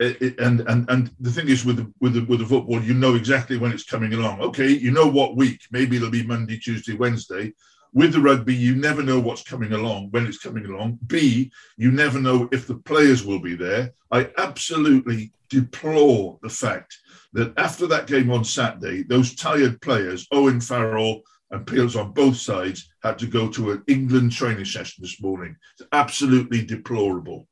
and 0.00 0.60
and 0.60 0.90
and 0.90 1.10
the 1.20 1.30
thing 1.30 1.48
is 1.48 1.64
with 1.64 1.76
the, 1.76 1.92
with 2.00 2.14
the, 2.14 2.24
with 2.24 2.40
the 2.40 2.46
football, 2.46 2.82
you 2.82 2.94
know 2.94 3.14
exactly 3.14 3.56
when 3.56 3.72
it's 3.72 3.84
coming 3.84 4.12
along. 4.12 4.40
Okay, 4.40 4.68
you 4.68 4.90
know 4.90 5.06
what 5.06 5.36
week. 5.36 5.60
Maybe 5.70 5.96
it'll 5.96 6.10
be 6.10 6.26
Monday, 6.26 6.58
Tuesday, 6.58 6.94
Wednesday. 6.94 7.52
With 7.92 8.12
the 8.12 8.20
rugby, 8.20 8.54
you 8.54 8.74
never 8.74 9.04
know 9.04 9.20
what's 9.20 9.44
coming 9.44 9.72
along 9.72 10.08
when 10.10 10.26
it's 10.26 10.38
coming 10.38 10.66
along. 10.66 10.98
B, 11.06 11.52
you 11.76 11.92
never 11.92 12.20
know 12.20 12.48
if 12.50 12.66
the 12.66 12.74
players 12.74 13.24
will 13.24 13.38
be 13.38 13.54
there. 13.54 13.92
I 14.10 14.30
absolutely 14.36 15.32
deplore 15.48 16.40
the 16.42 16.48
fact 16.48 16.98
that 17.34 17.56
after 17.56 17.86
that 17.86 18.08
game 18.08 18.32
on 18.32 18.44
Saturday, 18.44 19.04
those 19.04 19.36
tired 19.36 19.80
players, 19.80 20.26
Owen 20.32 20.60
Farrell 20.60 21.22
and 21.52 21.64
Peels 21.64 21.94
on 21.94 22.10
both 22.10 22.36
sides, 22.36 22.88
had 23.04 23.16
to 23.20 23.28
go 23.28 23.48
to 23.50 23.70
an 23.70 23.84
England 23.86 24.32
training 24.32 24.64
session 24.64 25.00
this 25.00 25.22
morning. 25.22 25.54
It's 25.78 25.88
absolutely 25.92 26.64
deplorable. 26.64 27.46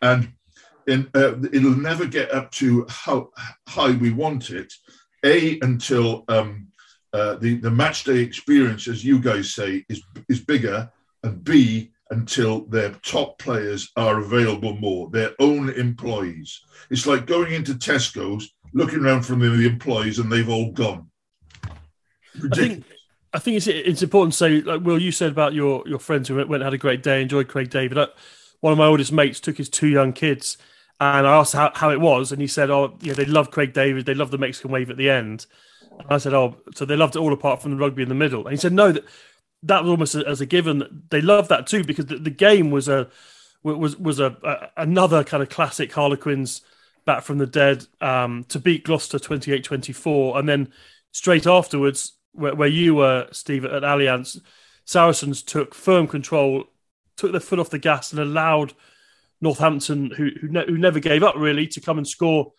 And 0.00 0.32
in, 0.86 1.08
uh, 1.14 1.34
it'll 1.52 1.76
never 1.76 2.06
get 2.06 2.32
up 2.32 2.50
to 2.52 2.86
how 2.88 3.30
high 3.68 3.92
we 3.92 4.10
want 4.10 4.50
it. 4.50 4.72
A 5.24 5.60
until 5.60 6.24
um, 6.28 6.68
uh, 7.12 7.36
the 7.36 7.56
the 7.56 7.70
match 7.70 8.04
day 8.04 8.18
experience, 8.18 8.88
as 8.88 9.04
you 9.04 9.20
guys 9.20 9.54
say, 9.54 9.84
is 9.88 10.02
is 10.28 10.40
bigger, 10.40 10.90
and 11.22 11.44
B 11.44 11.92
until 12.10 12.66
their 12.66 12.90
top 13.02 13.38
players 13.38 13.90
are 13.96 14.18
available 14.18 14.76
more, 14.76 15.08
their 15.10 15.30
own 15.38 15.70
employees. 15.70 16.60
It's 16.90 17.06
like 17.06 17.26
going 17.26 17.54
into 17.54 17.72
Tesco's, 17.72 18.52
looking 18.74 19.00
around 19.00 19.22
for 19.22 19.34
the, 19.34 19.66
employees, 19.66 20.18
and 20.18 20.30
they've 20.30 20.48
all 20.48 20.72
gone. 20.72 21.10
Ridiculous. 22.38 22.84
I 23.32 23.38
think, 23.38 23.54
I 23.54 23.56
it's 23.56 23.66
it's 23.66 24.02
important 24.02 24.32
to 24.34 24.38
say, 24.38 24.60
like 24.60 24.82
Will, 24.82 25.00
you 25.00 25.12
said 25.12 25.32
about 25.32 25.54
your 25.54 25.82
your 25.86 25.98
friends 25.98 26.28
who 26.28 26.36
went 26.36 26.52
and 26.52 26.62
had 26.62 26.74
a 26.74 26.78
great 26.78 27.02
day, 27.02 27.22
enjoyed 27.22 27.48
Craig 27.48 27.70
David. 27.70 27.98
One 28.60 28.72
of 28.72 28.78
my 28.78 28.86
oldest 28.86 29.12
mates 29.12 29.40
took 29.40 29.56
his 29.56 29.68
two 29.68 29.88
young 29.88 30.12
kids 30.12 30.56
and 31.02 31.26
I 31.26 31.36
asked 31.36 31.54
how, 31.54 31.72
how 31.74 31.90
it 31.90 32.00
was, 32.00 32.32
and 32.32 32.40
he 32.40 32.46
said, 32.46 32.70
"Oh, 32.70 32.96
yeah, 33.00 33.14
they 33.14 33.24
love 33.24 33.50
Craig 33.50 33.72
David. 33.72 34.06
They 34.06 34.14
love 34.14 34.30
the 34.30 34.38
Mexican 34.38 34.70
wave 34.70 34.90
at 34.90 34.96
the 34.96 35.10
end." 35.10 35.46
And 35.90 36.06
I 36.10 36.18
said, 36.18 36.34
"Oh, 36.34 36.56
so 36.74 36.84
they 36.84 36.96
loved 36.96 37.16
it 37.16 37.20
all 37.20 37.32
apart 37.32 37.62
from 37.62 37.72
the 37.72 37.76
rugby 37.76 38.02
in 38.02 38.08
the 38.08 38.14
middle." 38.14 38.46
And 38.46 38.52
he 38.52 38.56
said, 38.56 38.72
"No, 38.72 38.92
that 38.92 39.04
that 39.62 39.82
was 39.82 39.90
almost 39.90 40.14
as 40.14 40.40
a 40.40 40.46
given. 40.46 41.04
They 41.10 41.20
loved 41.20 41.48
that 41.48 41.66
too 41.66 41.84
because 41.84 42.06
the, 42.06 42.16
the 42.16 42.30
game 42.30 42.70
was 42.70 42.88
a 42.88 43.08
was 43.62 43.96
was 43.96 44.20
a, 44.20 44.36
a, 44.42 44.82
another 44.82 45.24
kind 45.24 45.42
of 45.42 45.48
classic 45.48 45.92
Harlequins 45.92 46.62
back 47.04 47.22
from 47.22 47.38
the 47.38 47.46
dead 47.46 47.86
um, 48.00 48.44
to 48.44 48.60
beat 48.60 48.84
Gloucester 48.84 49.18
28-24. 49.18 50.38
and 50.38 50.48
then 50.48 50.72
straight 51.10 51.48
afterwards, 51.48 52.12
where, 52.30 52.54
where 52.54 52.68
you 52.68 52.94
were, 52.94 53.26
Steve, 53.32 53.64
at 53.64 53.82
Allianz, 53.82 54.40
Saracens 54.84 55.42
took 55.42 55.74
firm 55.74 56.06
control, 56.06 56.64
took 57.16 57.32
their 57.32 57.40
foot 57.40 57.58
off 57.58 57.70
the 57.70 57.78
gas, 57.78 58.12
and 58.12 58.20
allowed." 58.20 58.74
Northampton, 59.42 60.12
who 60.12 60.30
who, 60.40 60.48
ne- 60.48 60.66
who, 60.66 60.78
never 60.78 61.00
gave 61.00 61.22
up 61.22 61.34
really, 61.36 61.66
to 61.66 61.80
come 61.80 61.98
and 61.98 62.06
score 62.06 62.52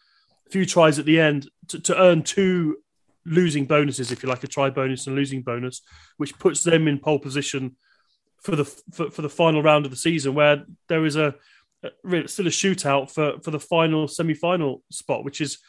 a 0.46 0.50
few 0.50 0.66
tries 0.66 1.00
at 1.00 1.06
the 1.06 1.20
end 1.20 1.50
to, 1.70 1.80
to, 1.80 2.00
earn 2.00 2.22
two 2.22 2.78
losing 3.26 3.66
bonuses, 3.66 4.12
if 4.12 4.22
you 4.22 4.30
like, 4.30 4.44
a 4.44 4.48
try 4.48 4.70
bonus 4.70 5.08
and 5.08 5.16
losing 5.16 5.42
bonus, 5.42 5.82
which 6.18 6.38
puts 6.38 6.64
them 6.64 6.88
in 6.88 7.00
pole 7.00 7.20
position 7.20 7.78
for 8.42 8.56
the 8.56 8.66
for, 8.66 9.10
for 9.10 9.22
the 9.22 9.30
final 9.30 9.64
round 9.64 9.86
of 9.86 9.92
the 9.92 9.98
season, 9.98 10.36
where 10.36 10.66
there 10.90 11.06
is 11.06 11.16
a, 11.16 11.34
a 11.84 12.28
still 12.28 12.48
a 12.48 12.52
shootout 12.52 13.10
for 13.10 13.40
for 13.42 13.52
the 13.52 13.60
final 13.60 14.08
semi 14.08 14.34
final 14.34 14.84
spot, 14.92 15.24
which 15.24 15.40
is 15.40 15.60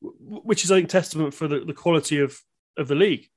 which 0.00 0.64
is 0.64 0.72
I 0.72 0.76
think 0.76 0.88
testament 0.88 1.32
for 1.32 1.46
the, 1.48 1.60
the 1.60 1.72
quality 1.72 2.18
of 2.18 2.36
of 2.76 2.88
the 2.88 2.96
league. 2.96 3.28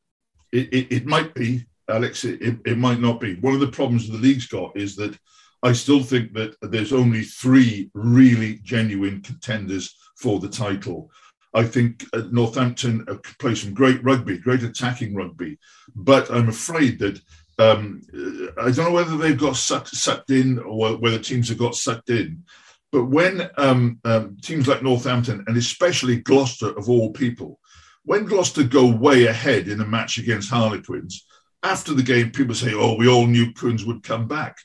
It, 0.51 0.73
it, 0.73 0.91
it 0.91 1.05
might 1.05 1.33
be, 1.35 1.65
Alex. 1.89 2.23
It, 2.23 2.57
it 2.65 2.77
might 2.77 2.99
not 2.99 3.19
be. 3.19 3.35
One 3.35 3.53
of 3.53 3.59
the 3.59 3.67
problems 3.67 4.09
the 4.09 4.17
league's 4.17 4.47
got 4.47 4.75
is 4.75 4.95
that 4.95 5.17
I 5.63 5.73
still 5.73 6.03
think 6.03 6.33
that 6.33 6.55
there's 6.61 6.93
only 6.93 7.23
three 7.23 7.89
really 7.93 8.59
genuine 8.63 9.21
contenders 9.21 9.95
for 10.17 10.39
the 10.39 10.49
title. 10.49 11.09
I 11.53 11.63
think 11.63 12.05
uh, 12.13 12.23
Northampton 12.31 13.05
uh, 13.07 13.15
play 13.39 13.55
some 13.55 13.73
great 13.73 14.03
rugby, 14.03 14.37
great 14.37 14.63
attacking 14.63 15.15
rugby, 15.15 15.57
but 15.95 16.29
I'm 16.29 16.49
afraid 16.49 16.99
that 16.99 17.19
um, 17.59 18.01
uh, 18.13 18.61
I 18.61 18.71
don't 18.71 18.85
know 18.85 18.91
whether 18.91 19.17
they've 19.17 19.37
got 19.37 19.55
sucked, 19.55 19.89
sucked 19.89 20.29
in 20.29 20.59
or 20.59 20.97
whether 20.97 21.17
teams 21.17 21.49
have 21.49 21.57
got 21.57 21.75
sucked 21.75 22.09
in. 22.09 22.43
But 22.91 23.05
when 23.05 23.49
um, 23.57 23.99
um, 24.05 24.37
teams 24.41 24.67
like 24.67 24.83
Northampton 24.83 25.43
and 25.47 25.57
especially 25.57 26.17
Gloucester, 26.17 26.77
of 26.77 26.89
all 26.89 27.11
people, 27.11 27.59
when 28.03 28.25
Gloucester 28.25 28.63
go 28.63 28.89
way 28.89 29.25
ahead 29.25 29.67
in 29.67 29.81
a 29.81 29.85
match 29.85 30.17
against 30.17 30.49
Harlequins, 30.49 31.25
after 31.63 31.93
the 31.93 32.03
game, 32.03 32.31
people 32.31 32.55
say, 32.55 32.73
"Oh, 32.73 32.95
we 32.95 33.07
all 33.07 33.27
knew 33.27 33.53
Quins 33.53 33.83
would 33.83 34.03
come 34.03 34.27
back." 34.27 34.57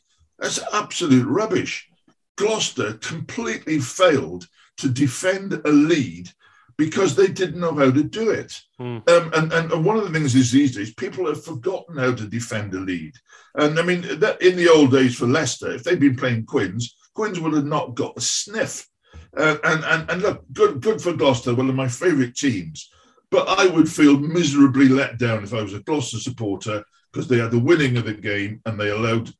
That's 0.42 0.60
absolute 0.72 1.26
rubbish. 1.26 1.88
Gloucester 2.36 2.94
completely 2.94 3.78
failed 3.78 4.48
to 4.78 4.88
defend 4.88 5.52
a 5.52 5.70
lead 5.70 6.28
because 6.76 7.14
they 7.14 7.28
didn't 7.28 7.60
know 7.60 7.74
how 7.74 7.92
to 7.92 8.02
do 8.02 8.30
it. 8.30 8.60
Mm. 8.80 9.08
Um, 9.08 9.30
and, 9.34 9.52
and, 9.52 9.84
one 9.84 9.96
of 9.96 10.04
the 10.04 10.10
things 10.10 10.34
is 10.34 10.50
these 10.50 10.74
days, 10.74 10.92
people 10.94 11.26
have 11.26 11.44
forgotten 11.44 11.96
how 11.96 12.12
to 12.12 12.26
defend 12.26 12.74
a 12.74 12.80
lead. 12.80 13.12
And 13.54 13.78
I 13.78 13.82
mean, 13.82 14.00
that 14.18 14.42
in 14.42 14.56
the 14.56 14.68
old 14.68 14.90
days 14.90 15.14
for 15.14 15.26
Leicester, 15.26 15.70
if 15.70 15.84
they'd 15.84 16.00
been 16.00 16.16
playing 16.16 16.46
Quins, 16.46 16.96
Quins 17.14 17.38
would 17.38 17.52
have 17.52 17.66
not 17.66 17.94
got 17.94 18.16
a 18.16 18.20
sniff. 18.20 18.88
Uh, 19.36 19.58
and, 19.62 19.84
and, 19.84 20.10
and 20.10 20.22
look, 20.22 20.44
good, 20.52 20.80
good 20.80 21.00
for 21.00 21.12
Gloucester, 21.12 21.54
one 21.54 21.68
of 21.68 21.76
my 21.76 21.86
favourite 21.86 22.34
teams. 22.34 22.90
But 23.30 23.48
I 23.48 23.66
would 23.66 23.88
feel 23.88 24.18
miserably 24.18 24.88
let 24.88 25.18
down 25.18 25.44
if 25.44 25.54
I 25.54 25.62
was 25.62 25.74
a 25.74 25.80
Gloucester 25.80 26.18
supporter 26.18 26.84
because 27.12 27.28
they 27.28 27.38
had 27.38 27.50
the 27.50 27.58
winning 27.58 27.96
of 27.96 28.04
the 28.04 28.14
game 28.14 28.60
and 28.66 28.78
they 28.78 28.90
allowed 28.90 29.30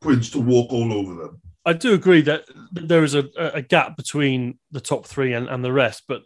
Quins 0.00 0.30
to 0.30 0.40
walk 0.40 0.72
all 0.72 0.92
over 0.92 1.14
them. 1.14 1.40
I 1.64 1.74
do 1.74 1.94
agree 1.94 2.22
that 2.22 2.44
there 2.72 3.04
is 3.04 3.14
a, 3.14 3.28
a 3.36 3.62
gap 3.62 3.96
between 3.96 4.58
the 4.70 4.80
top 4.80 5.06
three 5.06 5.34
and, 5.34 5.48
and 5.48 5.64
the 5.64 5.72
rest, 5.72 6.04
but 6.08 6.22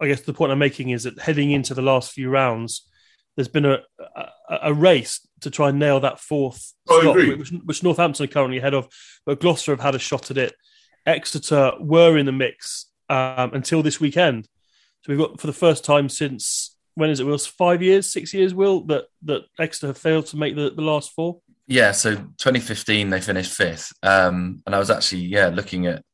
I 0.00 0.08
guess 0.08 0.22
the 0.22 0.32
point 0.32 0.50
I'm 0.50 0.58
making 0.58 0.90
is 0.90 1.04
that 1.04 1.20
heading 1.20 1.50
into 1.52 1.74
the 1.74 1.82
last 1.82 2.12
few 2.12 2.28
rounds, 2.30 2.88
there's 3.36 3.48
been 3.48 3.66
a, 3.66 3.78
a, 4.16 4.28
a 4.62 4.74
race 4.74 5.26
to 5.42 5.50
try 5.50 5.68
and 5.68 5.78
nail 5.78 6.00
that 6.00 6.20
fourth 6.20 6.74
spot, 6.88 7.16
which, 7.16 7.52
which, 7.64 7.82
Northampton 7.82 8.24
are 8.24 8.28
currently 8.28 8.58
ahead 8.58 8.74
of, 8.74 8.88
but 9.24 9.40
Gloucester 9.40 9.72
have 9.72 9.80
had 9.80 9.94
a 9.94 9.98
shot 9.98 10.30
at 10.30 10.38
it. 10.38 10.54
Exeter 11.06 11.72
were 11.78 12.16
in 12.16 12.26
the 12.26 12.32
mix 12.32 12.86
um, 13.08 13.52
until 13.54 13.82
this 13.82 14.00
weekend. 14.00 14.48
So 15.02 15.12
we've 15.12 15.18
got 15.18 15.40
for 15.40 15.46
the 15.46 15.52
first 15.52 15.84
time 15.84 16.08
since 16.08 16.71
when 16.94 17.10
is 17.10 17.20
it? 17.20 17.26
Will 17.26 17.38
five 17.38 17.82
years, 17.82 18.12
six 18.12 18.34
years? 18.34 18.54
Will 18.54 18.84
that 18.86 19.04
that 19.22 19.42
Exeter 19.58 19.88
have 19.88 19.98
failed 19.98 20.26
to 20.26 20.36
make 20.36 20.56
the, 20.56 20.70
the 20.70 20.82
last 20.82 21.12
four? 21.12 21.40
Yeah, 21.66 21.92
so 21.92 22.16
2015 22.16 23.10
they 23.10 23.20
finished 23.20 23.52
fifth, 23.52 23.92
um, 24.02 24.62
and 24.66 24.74
I 24.74 24.78
was 24.78 24.90
actually 24.90 25.22
yeah 25.22 25.48
looking 25.48 25.86
at 25.86 26.04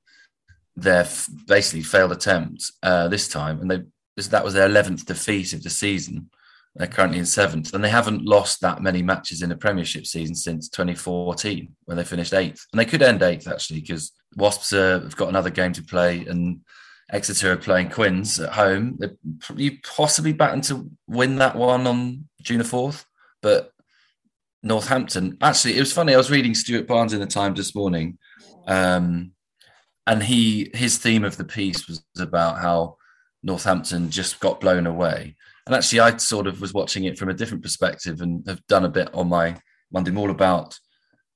their 0.76 1.02
f- 1.02 1.28
basically 1.47 1.82
failed 1.82 2.12
attempt 2.12 2.70
uh, 2.82 3.08
this 3.08 3.28
time, 3.28 3.61
and 3.61 3.70
they 3.70 3.82
that 4.30 4.44
was 4.44 4.54
their 4.54 4.68
11th 4.68 5.04
defeat 5.04 5.52
of 5.52 5.62
the 5.62 5.70
season. 5.70 6.28
They're 6.75 6.87
currently 6.87 7.18
in 7.18 7.26
seventh, 7.26 7.75
and 7.75 7.82
they 7.82 7.88
haven't 7.88 8.25
lost 8.25 8.61
that 8.61 8.82
many 8.82 9.02
matches 9.02 9.42
in 9.42 9.50
a 9.50 9.56
Premiership 9.56 10.06
season 10.06 10.35
since 10.35 10.68
2014 10.68 11.75
when 11.87 11.97
they 11.97 12.04
finished 12.04 12.35
eighth, 12.35 12.66
and 12.73 12.78
they 12.78 12.85
could 12.85 13.02
end 13.02 13.23
eighth 13.23 13.49
actually 13.49 13.80
because 13.80 14.12
Wasps 14.37 14.73
uh, 14.73 15.00
have 15.00 15.16
got 15.16 15.28
another 15.28 15.50
game 15.50 15.73
to 15.73 15.82
play 15.82 16.25
and 16.26 16.61
Exeter 17.10 17.52
are 17.52 17.56
playing 17.56 17.90
Quins 17.90 18.38
at 18.38 18.52
home. 18.52 18.98
They're 18.98 19.16
possibly 19.82 20.32
batting 20.32 20.60
to 20.62 20.90
win 21.06 21.36
that 21.36 21.56
one 21.56 21.86
on 21.86 22.28
June 22.42 22.58
the 22.58 22.64
4th. 22.64 23.04
But 23.40 23.72
Northampton, 24.62 25.38
actually, 25.40 25.76
it 25.76 25.80
was 25.80 25.92
funny. 25.92 26.12
I 26.12 26.18
was 26.18 26.30
reading 26.30 26.54
Stuart 26.54 26.86
Barnes 26.86 27.12
in 27.12 27.20
the 27.20 27.26
Times 27.26 27.56
this 27.56 27.74
morning. 27.74 28.18
Um, 28.66 29.32
and 30.06 30.22
he 30.22 30.70
his 30.74 30.98
theme 30.98 31.24
of 31.24 31.36
the 31.36 31.44
piece 31.44 31.86
was 31.86 32.02
about 32.18 32.58
how 32.58 32.96
Northampton 33.42 34.10
just 34.10 34.40
got 34.40 34.60
blown 34.60 34.86
away. 34.86 35.36
And 35.66 35.74
actually, 35.74 36.00
I 36.00 36.16
sort 36.16 36.46
of 36.46 36.60
was 36.60 36.72
watching 36.72 37.04
it 37.04 37.18
from 37.18 37.28
a 37.28 37.34
different 37.34 37.62
perspective 37.62 38.22
and 38.22 38.42
have 38.48 38.66
done 38.68 38.86
a 38.86 38.90
bit 38.90 39.12
on 39.14 39.28
my 39.28 39.56
Monday 39.92 40.10
Maul 40.10 40.30
about 40.30 40.78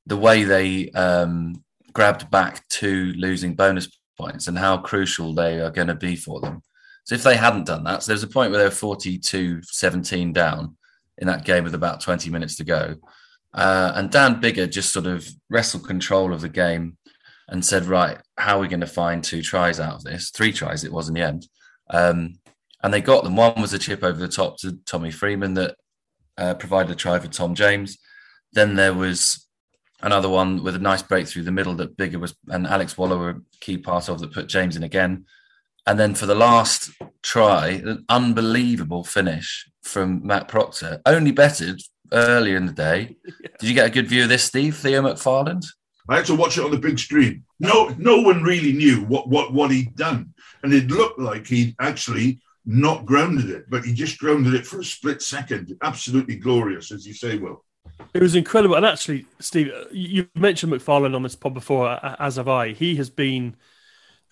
the 0.06 0.16
way 0.16 0.44
they 0.44 0.90
um, 0.90 1.62
grabbed 1.92 2.30
back 2.30 2.66
to 2.68 3.12
losing 3.16 3.54
bonus 3.54 3.88
points 4.22 4.48
and 4.48 4.58
how 4.58 4.78
crucial 4.78 5.34
they 5.34 5.60
are 5.60 5.70
going 5.70 5.88
to 5.88 5.94
be 5.94 6.16
for 6.16 6.40
them. 6.40 6.62
So 7.04 7.14
if 7.14 7.22
they 7.22 7.36
hadn't 7.36 7.66
done 7.66 7.84
that, 7.84 8.02
so 8.02 8.12
there's 8.12 8.22
a 8.22 8.28
point 8.28 8.50
where 8.50 8.60
they 8.60 8.66
were 8.66 8.70
42 8.70 9.62
17 9.62 10.32
down 10.32 10.76
in 11.18 11.26
that 11.26 11.44
game 11.44 11.64
with 11.64 11.74
about 11.74 12.00
20 12.00 12.30
minutes 12.30 12.56
to 12.56 12.64
go. 12.64 12.96
Uh, 13.52 13.92
and 13.94 14.10
Dan 14.10 14.40
Biggar 14.40 14.70
just 14.70 14.92
sort 14.92 15.06
of 15.06 15.28
wrestled 15.50 15.86
control 15.86 16.32
of 16.32 16.40
the 16.40 16.48
game 16.48 16.96
and 17.48 17.64
said, 17.64 17.84
right, 17.84 18.18
how 18.38 18.56
are 18.56 18.60
we 18.60 18.68
going 18.68 18.80
to 18.80 18.86
find 18.86 19.22
two 19.22 19.42
tries 19.42 19.80
out 19.80 19.94
of 19.94 20.04
this? 20.04 20.30
Three 20.30 20.52
tries 20.52 20.84
it 20.84 20.92
was 20.92 21.08
in 21.08 21.14
the 21.14 21.22
end. 21.22 21.48
Um, 21.90 22.38
and 22.82 22.94
they 22.94 23.00
got 23.00 23.24
them. 23.24 23.36
One 23.36 23.60
was 23.60 23.72
a 23.72 23.78
chip 23.78 24.02
over 24.02 24.18
the 24.18 24.28
top 24.28 24.58
to 24.58 24.78
Tommy 24.86 25.10
Freeman 25.10 25.54
that 25.54 25.76
uh, 26.38 26.54
provided 26.54 26.92
a 26.92 26.94
try 26.94 27.18
for 27.18 27.28
Tom 27.28 27.54
James. 27.54 27.98
Then 28.52 28.76
there 28.76 28.94
was 28.94 29.46
another 30.02 30.28
one 30.28 30.62
with 30.62 30.76
a 30.76 30.80
nice 30.80 31.02
break 31.02 31.26
through 31.26 31.44
the 31.44 31.52
middle 31.52 31.74
that 31.74 31.96
Biggar 31.96 32.20
was 32.20 32.34
and 32.48 32.66
Alex 32.66 32.98
Waller 32.98 33.16
were 33.16 33.30
a 33.30 33.40
key 33.60 33.78
part 33.78 34.08
of 34.08 34.20
that 34.20 34.32
put 34.32 34.48
James 34.48 34.76
in 34.76 34.82
again. 34.82 35.26
And 35.86 35.98
then 35.98 36.14
for 36.14 36.26
the 36.26 36.34
last 36.34 36.90
try, 37.22 37.68
an 37.84 38.04
unbelievable 38.08 39.04
finish 39.04 39.68
from 39.82 40.24
Matt 40.24 40.46
Proctor, 40.46 41.00
only 41.06 41.32
bettered 41.32 41.80
earlier 42.12 42.56
in 42.56 42.66
the 42.66 42.72
day. 42.72 43.16
Did 43.58 43.68
you 43.68 43.74
get 43.74 43.86
a 43.86 43.90
good 43.90 44.08
view 44.08 44.24
of 44.24 44.28
this, 44.28 44.44
Steve? 44.44 44.76
Theo 44.76 45.02
McFarland? 45.02 45.64
I 46.08 46.16
had 46.16 46.26
to 46.26 46.36
watch 46.36 46.58
it 46.58 46.64
on 46.64 46.70
the 46.70 46.78
big 46.78 46.98
screen. 46.98 47.44
No, 47.60 47.88
no 47.98 48.20
one 48.20 48.42
really 48.42 48.72
knew 48.72 49.04
what 49.04 49.28
what 49.28 49.52
what 49.52 49.70
he'd 49.70 49.94
done, 49.94 50.34
and 50.62 50.72
it 50.72 50.88
looked 50.88 51.20
like 51.20 51.46
he'd 51.46 51.76
actually 51.80 52.40
not 52.64 53.06
grounded 53.06 53.50
it, 53.50 53.64
but 53.68 53.84
he 53.84 53.92
just 53.92 54.18
grounded 54.18 54.54
it 54.54 54.66
for 54.66 54.80
a 54.80 54.84
split 54.84 55.22
second. 55.22 55.76
Absolutely 55.82 56.36
glorious, 56.36 56.90
as 56.92 57.06
you 57.06 57.14
say, 57.14 57.38
Will. 57.38 57.64
It 58.14 58.20
was 58.20 58.34
incredible, 58.34 58.74
and 58.74 58.84
actually, 58.84 59.26
Steve, 59.40 59.72
you 59.90 60.28
mentioned 60.34 60.72
McFarland 60.72 61.14
on 61.14 61.22
this 61.22 61.34
pod 61.34 61.54
before, 61.54 61.98
as 62.20 62.36
have 62.36 62.48
I. 62.48 62.72
He 62.72 62.96
has 62.96 63.08
been 63.08 63.56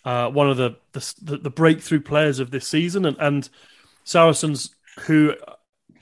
uh, 0.05 0.31
one 0.31 0.51
of 0.51 0.57
the, 0.57 0.77
the, 0.93 1.39
the 1.39 1.51
breakthrough 1.51 2.01
players 2.01 2.41
of 2.41 2.51
this 2.51 2.69
season, 2.69 3.07
and, 3.07 3.17
and 3.19 3.49
Saracens 4.05 4.75
who 5.01 5.35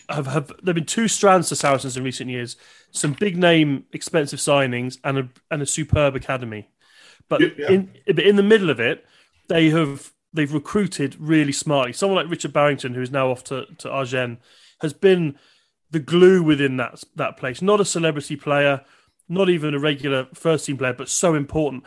have, 0.09 0.26
have 0.26 0.52
there've 0.62 0.75
been 0.75 0.85
two 0.85 1.09
strands 1.09 1.49
to 1.49 1.57
Saracens 1.57 1.97
in 1.97 2.05
recent 2.05 2.31
years: 2.31 2.57
some 2.90 3.12
big 3.12 3.37
name, 3.37 3.85
expensive 3.93 4.38
signings, 4.38 4.99
and 5.05 5.19
a 5.19 5.28
and 5.50 5.62
a 5.62 5.67
superb 5.67 6.17
academy. 6.17 6.69
But 7.28 7.59
yeah. 7.59 7.71
in 7.71 7.90
but 8.07 8.21
in 8.21 8.37
the 8.37 8.43
middle 8.43 8.71
of 8.71 8.81
it, 8.81 9.05
they 9.49 9.71
have 9.71 10.12
they've 10.33 10.52
recruited 10.52 11.17
really 11.19 11.52
smartly. 11.52 11.93
Someone 11.93 12.17
like 12.17 12.31
Richard 12.31 12.52
Barrington, 12.52 12.95
who 12.95 13.02
is 13.02 13.11
now 13.11 13.31
off 13.31 13.45
to 13.45 13.67
to 13.78 13.93
Agen, 13.93 14.38
has 14.81 14.93
been 14.93 15.38
the 15.90 16.00
glue 16.00 16.42
within 16.42 16.76
that 16.76 17.02
that 17.16 17.37
place. 17.37 17.62
Not 17.62 17.80
a 17.80 17.85
celebrity 17.85 18.37
player, 18.37 18.83
not 19.28 19.49
even 19.49 19.75
a 19.75 19.78
regular 19.78 20.28
first 20.35 20.66
team 20.66 20.78
player, 20.78 20.92
but 20.92 21.09
so 21.09 21.35
important. 21.35 21.85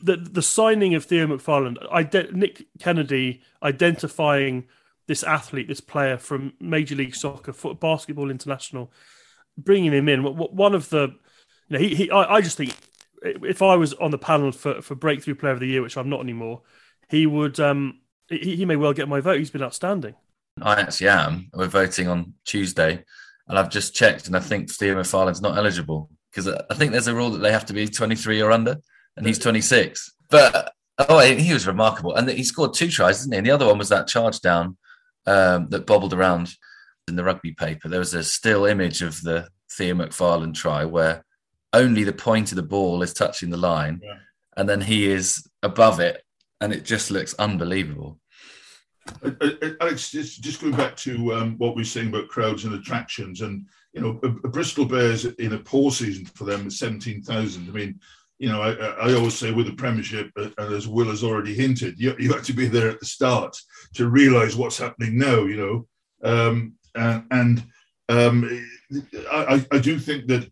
The 0.00 0.16
the 0.16 0.42
signing 0.42 0.94
of 0.94 1.04
Theo 1.04 1.26
McFarland, 1.26 2.32
Nick 2.32 2.66
Kennedy 2.78 3.42
identifying 3.62 4.66
this 5.06 5.22
athlete, 5.22 5.68
this 5.68 5.80
player 5.80 6.18
from 6.18 6.52
Major 6.60 6.96
League 6.96 7.14
Soccer, 7.14 7.52
foot, 7.52 7.80
basketball 7.80 8.30
international, 8.30 8.92
bringing 9.56 9.92
him 9.92 10.08
in. 10.08 10.22
One 10.22 10.74
of 10.74 10.90
the, 10.90 11.14
you 11.68 11.78
know, 11.78 11.78
he, 11.78 11.94
he 11.94 12.10
I, 12.10 12.36
I 12.36 12.40
just 12.40 12.56
think 12.56 12.76
if 13.22 13.62
I 13.62 13.76
was 13.76 13.94
on 13.94 14.10
the 14.10 14.18
panel 14.18 14.52
for, 14.52 14.82
for 14.82 14.94
Breakthrough 14.94 15.36
Player 15.36 15.52
of 15.52 15.60
the 15.60 15.66
Year, 15.66 15.82
which 15.82 15.96
I'm 15.96 16.10
not 16.10 16.20
anymore, 16.20 16.62
he 17.08 17.26
would, 17.26 17.58
um, 17.60 18.00
he, 18.28 18.56
he 18.56 18.64
may 18.64 18.76
well 18.76 18.92
get 18.92 19.08
my 19.08 19.20
vote. 19.20 19.38
He's 19.38 19.50
been 19.50 19.62
outstanding. 19.62 20.14
I 20.62 20.80
actually 20.80 21.08
am. 21.08 21.48
We're 21.52 21.66
voting 21.66 22.08
on 22.08 22.34
Tuesday, 22.44 23.04
and 23.48 23.58
I've 23.58 23.70
just 23.70 23.94
checked, 23.94 24.26
and 24.26 24.36
I 24.36 24.40
think 24.40 24.70
Theo 24.70 24.94
McFarland's 24.94 25.42
not 25.42 25.58
eligible 25.58 26.10
because 26.30 26.48
I 26.48 26.74
think 26.74 26.92
there's 26.92 27.08
a 27.08 27.14
rule 27.14 27.30
that 27.30 27.38
they 27.38 27.52
have 27.52 27.66
to 27.66 27.72
be 27.72 27.88
23 27.88 28.42
or 28.42 28.50
under, 28.50 28.76
and 29.16 29.26
he's 29.26 29.38
26. 29.38 30.14
But 30.30 30.72
oh, 30.98 31.20
he 31.20 31.52
was 31.52 31.66
remarkable, 31.66 32.14
and 32.14 32.28
he 32.28 32.44
scored 32.44 32.74
two 32.74 32.88
tries, 32.88 33.20
didn't 33.20 33.32
he? 33.32 33.38
And 33.38 33.46
the 33.46 33.50
other 33.50 33.66
one 33.66 33.78
was 33.78 33.88
that 33.90 34.08
charge 34.08 34.40
down 34.40 34.76
um, 35.26 35.68
that 35.70 35.86
bobbled 35.86 36.14
around 36.14 36.54
in 37.08 37.16
the 37.16 37.24
rugby 37.24 37.52
paper. 37.52 37.88
There 37.88 38.00
was 38.00 38.14
a 38.14 38.24
still 38.24 38.64
image 38.64 39.02
of 39.02 39.20
the 39.22 39.48
Theo 39.72 39.94
McFarland 39.94 40.54
try 40.54 40.84
where 40.84 41.24
only 41.72 42.04
the 42.04 42.12
point 42.12 42.52
of 42.52 42.56
the 42.56 42.62
ball 42.62 43.02
is 43.02 43.12
touching 43.12 43.50
the 43.50 43.56
line, 43.56 44.00
yeah. 44.02 44.16
and 44.56 44.68
then 44.68 44.80
he 44.80 45.10
is 45.10 45.46
above 45.62 46.00
it, 46.00 46.22
and 46.60 46.72
it 46.72 46.84
just 46.84 47.10
looks 47.10 47.34
unbelievable. 47.34 48.18
Uh, 49.22 49.30
uh, 49.40 49.50
uh, 49.62 49.70
Alex, 49.80 50.10
just, 50.10 50.42
just 50.42 50.60
going 50.60 50.76
back 50.76 50.96
to 50.96 51.34
um, 51.34 51.56
what 51.58 51.76
we 51.76 51.82
are 51.82 51.86
saying 51.86 52.08
about 52.08 52.28
crowds 52.28 52.64
and 52.64 52.74
attractions, 52.74 53.40
and 53.40 53.66
you 53.92 54.00
know, 54.00 54.20
a, 54.22 54.26
a 54.26 54.48
Bristol 54.48 54.84
Bears 54.84 55.24
in 55.24 55.54
a 55.54 55.58
poor 55.58 55.90
season 55.90 56.24
for 56.26 56.44
them 56.44 56.66
is 56.66 56.78
seventeen 56.78 57.22
thousand. 57.22 57.68
I 57.68 57.72
mean, 57.72 58.00
you 58.38 58.50
know, 58.50 58.60
I, 58.60 58.72
I, 58.72 59.14
always 59.14 59.38
say 59.38 59.52
with 59.52 59.66
the 59.66 59.72
Premiership, 59.72 60.30
and 60.36 60.52
as 60.58 60.86
Will 60.86 61.08
has 61.08 61.24
already 61.24 61.54
hinted, 61.54 61.98
you, 61.98 62.14
you 62.18 62.32
have 62.32 62.44
to 62.44 62.52
be 62.52 62.66
there 62.66 62.90
at 62.90 63.00
the 63.00 63.06
start 63.06 63.56
to 63.94 64.08
realise 64.08 64.54
what's 64.54 64.78
happening 64.78 65.18
now. 65.18 65.44
You 65.44 65.86
know, 66.22 66.30
um, 66.30 66.74
and, 66.94 67.24
and 67.30 67.64
um, 68.08 68.66
I, 69.30 69.64
I, 69.72 69.78
do 69.78 69.98
think 69.98 70.26
that 70.26 70.50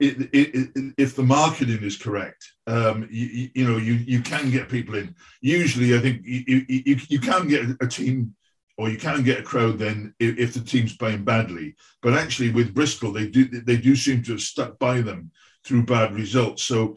it, 0.00 0.28
it, 0.32 0.92
if 0.98 1.14
the 1.16 1.22
marketing 1.22 1.82
is 1.82 1.96
correct, 1.96 2.44
um, 2.66 3.06
you, 3.10 3.50
you, 3.54 3.64
know, 3.68 3.76
you, 3.76 3.94
you 3.94 4.20
can 4.20 4.50
get 4.50 4.68
people 4.68 4.94
in. 4.96 5.14
Usually, 5.40 5.96
I 5.96 6.00
think 6.00 6.22
you, 6.24 6.64
you, 6.68 6.96
you 7.08 7.20
can 7.20 7.48
get 7.48 7.64
a 7.80 7.86
team 7.86 8.34
or 8.76 8.88
you 8.88 8.98
can 8.98 9.22
get 9.22 9.38
a 9.38 9.42
crowd 9.42 9.78
then 9.78 10.14
if, 10.18 10.38
if 10.38 10.54
the 10.54 10.60
team's 10.60 10.96
playing 10.96 11.24
badly. 11.24 11.76
But 12.02 12.14
actually, 12.14 12.50
with 12.50 12.74
Bristol, 12.74 13.12
they 13.12 13.28
do 13.28 13.44
they 13.44 13.76
do 13.76 13.94
seem 13.94 14.22
to 14.24 14.32
have 14.32 14.40
stuck 14.40 14.78
by 14.78 15.00
them 15.00 15.30
through 15.64 15.84
bad 15.84 16.14
results. 16.14 16.64
So 16.64 16.96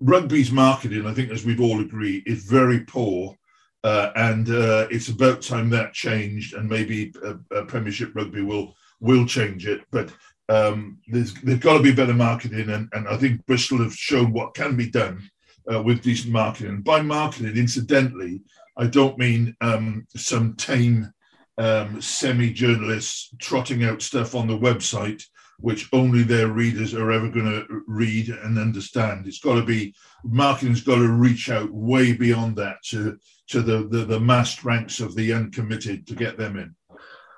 rugby's 0.00 0.50
marketing, 0.50 1.06
I 1.06 1.14
think, 1.14 1.30
as 1.30 1.44
we've 1.44 1.60
all 1.60 1.80
agreed, 1.80 2.24
is 2.26 2.44
very 2.44 2.80
poor. 2.80 3.36
Uh, 3.84 4.10
and 4.16 4.50
uh, 4.50 4.88
it's 4.90 5.08
about 5.08 5.40
time 5.40 5.70
that 5.70 5.92
changed, 5.92 6.54
and 6.54 6.68
maybe 6.68 7.12
a, 7.22 7.58
a 7.58 7.64
Premiership 7.64 8.14
Rugby 8.14 8.42
will 8.42 8.74
will 9.00 9.26
change 9.26 9.66
it. 9.66 9.82
But 9.92 10.12
um, 10.48 10.98
there's 11.08 11.34
there's 11.34 11.58
got 11.58 11.76
to 11.76 11.82
be 11.82 11.92
better 11.92 12.14
marketing, 12.14 12.70
and, 12.70 12.88
and 12.92 13.08
I 13.08 13.16
think 13.16 13.44
Bristol 13.46 13.82
have 13.82 13.94
shown 13.94 14.32
what 14.32 14.54
can 14.54 14.76
be 14.76 14.90
done 14.90 15.28
uh, 15.72 15.82
with 15.82 16.02
decent 16.02 16.32
marketing. 16.32 16.82
By 16.82 17.02
marketing, 17.02 17.56
incidentally, 17.56 18.42
I 18.76 18.86
don't 18.86 19.18
mean 19.18 19.54
um, 19.60 20.06
some 20.16 20.54
tame 20.56 21.12
um, 21.58 22.00
semi-journalists 22.00 23.34
trotting 23.40 23.84
out 23.84 24.00
stuff 24.00 24.34
on 24.34 24.46
the 24.46 24.58
website 24.58 25.22
which 25.60 25.88
only 25.92 26.22
their 26.22 26.48
readers 26.48 26.94
are 26.94 27.10
ever 27.10 27.28
going 27.28 27.46
to 27.46 27.82
read 27.86 28.28
and 28.28 28.58
understand. 28.58 29.26
It's 29.26 29.40
got 29.40 29.56
to 29.56 29.64
be 29.64 29.94
marketing's 30.22 30.82
got 30.82 30.96
to 30.96 31.08
reach 31.08 31.50
out 31.50 31.70
way 31.72 32.12
beyond 32.12 32.56
that 32.56 32.76
to 32.86 33.18
to 33.48 33.62
the 33.62 33.88
the, 33.88 34.04
the 34.04 34.20
massed 34.20 34.64
ranks 34.64 35.00
of 35.00 35.14
the 35.14 35.32
uncommitted 35.32 36.06
to 36.06 36.14
get 36.14 36.38
them 36.38 36.56
in. 36.56 36.74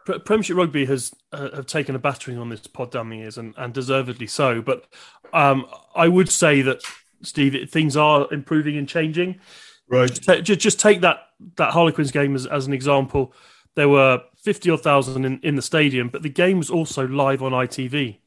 Premiership 0.04 0.56
Rugby 0.56 0.86
has 0.86 1.12
uh, 1.32 1.54
have 1.54 1.66
taken 1.66 1.94
a 1.94 1.98
battering 1.98 2.38
on 2.38 2.48
this 2.48 2.66
pod 2.66 2.90
down 2.90 3.10
the 3.10 3.18
years, 3.18 3.38
and, 3.38 3.54
and 3.56 3.72
deservedly 3.72 4.26
so. 4.26 4.62
But 4.62 4.86
um, 5.32 5.66
I 5.94 6.08
would 6.08 6.28
say 6.28 6.62
that 6.62 6.82
Steve, 7.22 7.70
things 7.70 7.96
are 7.96 8.32
improving 8.32 8.76
and 8.76 8.88
changing. 8.88 9.40
Right. 9.88 10.08
Just, 10.08 10.24
take, 10.24 10.44
just 10.44 10.80
take 10.80 11.00
that 11.00 11.18
that 11.56 11.72
Harlequins 11.72 12.12
game 12.12 12.34
as, 12.34 12.46
as 12.46 12.66
an 12.66 12.72
example. 12.72 13.32
There 13.76 13.88
were 13.88 14.22
50 14.42 14.70
odd 14.70 14.82
thousand 14.82 15.24
in, 15.24 15.40
in 15.42 15.56
the 15.56 15.62
stadium, 15.62 16.08
but 16.08 16.22
the 16.22 16.28
game 16.28 16.58
was 16.58 16.70
also 16.70 17.06
live 17.06 17.42
on 17.42 17.52
ITV. 17.52 18.18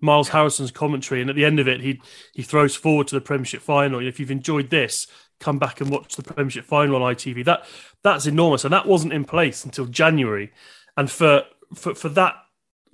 Miles 0.00 0.30
Harrison's 0.30 0.72
commentary, 0.72 1.20
and 1.20 1.30
at 1.30 1.36
the 1.36 1.44
end 1.44 1.60
of 1.60 1.68
it, 1.68 1.80
he 1.80 2.02
he 2.34 2.42
throws 2.42 2.74
forward 2.74 3.06
to 3.08 3.14
the 3.14 3.20
Premiership 3.20 3.62
final. 3.62 4.04
If 4.04 4.18
you've 4.18 4.32
enjoyed 4.32 4.70
this, 4.70 5.06
come 5.38 5.58
back 5.58 5.80
and 5.80 5.90
watch 5.90 6.16
the 6.16 6.22
Premiership 6.22 6.64
final 6.64 7.02
on 7.02 7.14
ITV. 7.14 7.44
That 7.44 7.64
that's 8.02 8.26
enormous, 8.26 8.64
and 8.64 8.72
that 8.72 8.86
wasn't 8.86 9.12
in 9.12 9.24
place 9.24 9.64
until 9.64 9.86
January. 9.86 10.52
And 10.96 11.10
for 11.10 11.44
for, 11.74 11.94
for 11.94 12.08
that 12.10 12.36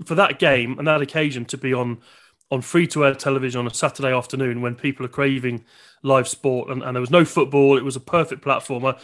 for 0.05 0.15
that 0.15 0.39
game 0.39 0.79
and 0.79 0.87
that 0.87 1.03
occasion 1.03 1.45
to 1.47 1.59
be 1.59 1.75
on 1.75 1.99
on 2.51 2.63
free 2.63 2.87
to 2.87 3.05
air 3.05 3.15
television 3.15 3.59
on 3.59 3.67
a 3.67 3.75
Saturday 3.75 4.13
afternoon 4.13 4.63
when 4.63 4.75
people 4.75 5.05
are 5.05 5.11
craving 5.11 5.65
live 6.03 6.27
sport 6.27 6.71
and, 6.71 6.83
and 6.83 6.97
there 6.97 7.01
was 7.01 7.11
no 7.11 7.25
football, 7.25 7.77
it 7.77 7.85
was 7.85 7.97
a 7.97 8.01
perfect 8.01 8.43
platform. 8.43 8.87
I, 8.87 8.97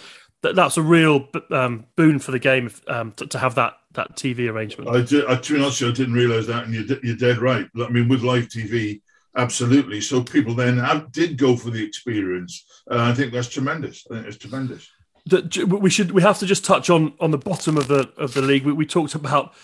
that, 0.42 0.54
that's 0.54 0.76
a 0.76 0.82
real 0.82 1.28
um, 1.50 1.86
boon 1.96 2.18
for 2.18 2.30
the 2.30 2.38
game 2.38 2.70
um, 2.88 3.12
to, 3.12 3.26
to, 3.26 3.38
have 3.38 3.54
that 3.56 3.74
that 3.92 4.14
TV 4.16 4.50
arrangement. 4.50 4.90
I, 4.90 5.02
did, 5.02 5.26
I, 5.26 5.36
to 5.36 5.54
be 5.54 5.60
honest, 5.60 5.82
I 5.82 5.90
didn't 5.90 6.14
realise 6.14 6.46
that, 6.46 6.64
and 6.64 6.74
you're, 6.74 6.98
you're 7.02 7.16
dead 7.16 7.38
right. 7.38 7.66
I 7.80 7.88
mean, 7.88 8.08
with 8.08 8.22
live 8.22 8.48
TV, 8.48 9.00
absolutely. 9.36 10.00
So 10.00 10.22
people 10.22 10.54
then 10.54 10.78
have, 10.78 11.12
did 11.12 11.38
go 11.38 11.56
for 11.56 11.70
the 11.70 11.82
experience. 11.82 12.64
Uh, 12.90 13.00
I 13.00 13.14
think 13.14 13.32
that's 13.32 13.48
tremendous. 13.48 14.06
I 14.10 14.14
think 14.14 14.26
it's 14.26 14.36
tremendous. 14.36 14.88
That 15.26 15.56
we 15.56 15.88
should 15.88 16.10
we 16.12 16.22
have 16.22 16.38
to 16.40 16.46
just 16.46 16.64
touch 16.64 16.90
on 16.90 17.14
on 17.18 17.30
the 17.30 17.38
bottom 17.38 17.76
of 17.76 17.88
the 17.88 18.12
of 18.18 18.34
the 18.34 18.42
league. 18.42 18.64
We, 18.64 18.72
we 18.72 18.86
talked 18.86 19.14
about 19.14 19.54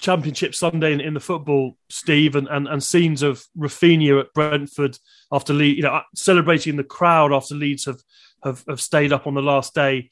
Championship 0.00 0.54
Sunday 0.54 0.92
in, 0.92 1.00
in, 1.00 1.14
the 1.14 1.20
football, 1.20 1.78
Steve, 1.88 2.36
and, 2.36 2.46
and, 2.48 2.68
and 2.68 2.82
scenes 2.82 3.22
of 3.22 3.46
Raphinha 3.56 4.20
at 4.20 4.34
Brentford 4.34 4.98
after 5.32 5.54
you 5.54 5.82
know, 5.82 6.02
celebrating 6.14 6.76
the 6.76 6.84
crowd 6.84 7.32
after 7.32 7.54
Leeds 7.54 7.86
have 7.86 8.02
have, 8.44 8.64
have 8.68 8.80
stayed 8.80 9.12
up 9.12 9.26
on 9.26 9.34
the 9.34 9.42
last 9.42 9.74
day. 9.74 10.10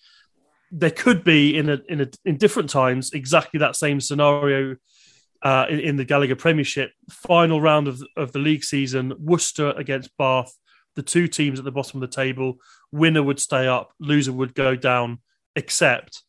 There 0.71 0.91
could 0.91 1.23
be 1.23 1.57
in 1.57 1.69
a, 1.69 1.79
in 1.89 2.01
a, 2.01 2.09
in 2.25 2.37
different 2.37 2.71
times 2.71 3.13
exactly 3.13 3.59
that 3.61 3.77
same 3.77 4.01
scenario 4.01 4.77
uh, 5.43 5.67
in, 5.69 5.81
in, 5.81 5.97
the 5.97 6.05
Gallagher 6.05 6.37
Premiership 6.37 6.93
final 7.11 7.61
round 7.61 7.87
of 7.87 8.03
of 8.17 8.33
the 8.33 8.39
league 8.39 8.65
season. 8.65 9.13
Worcester 9.19 9.71
against 9.73 10.17
Bath, 10.17 10.57
the 10.97 11.03
two 11.03 11.29
teams 11.29 11.59
at 11.59 11.65
the 11.65 11.73
bottom 11.73 12.03
of 12.03 12.09
the 12.09 12.15
table. 12.15 12.57
Winner 12.93 13.23
would 13.23 13.41
stay 13.41 13.67
up, 13.67 13.93
loser 13.99 14.33
would 14.33 14.55
go 14.55 14.77
down. 14.77 15.19
Except 15.57 16.23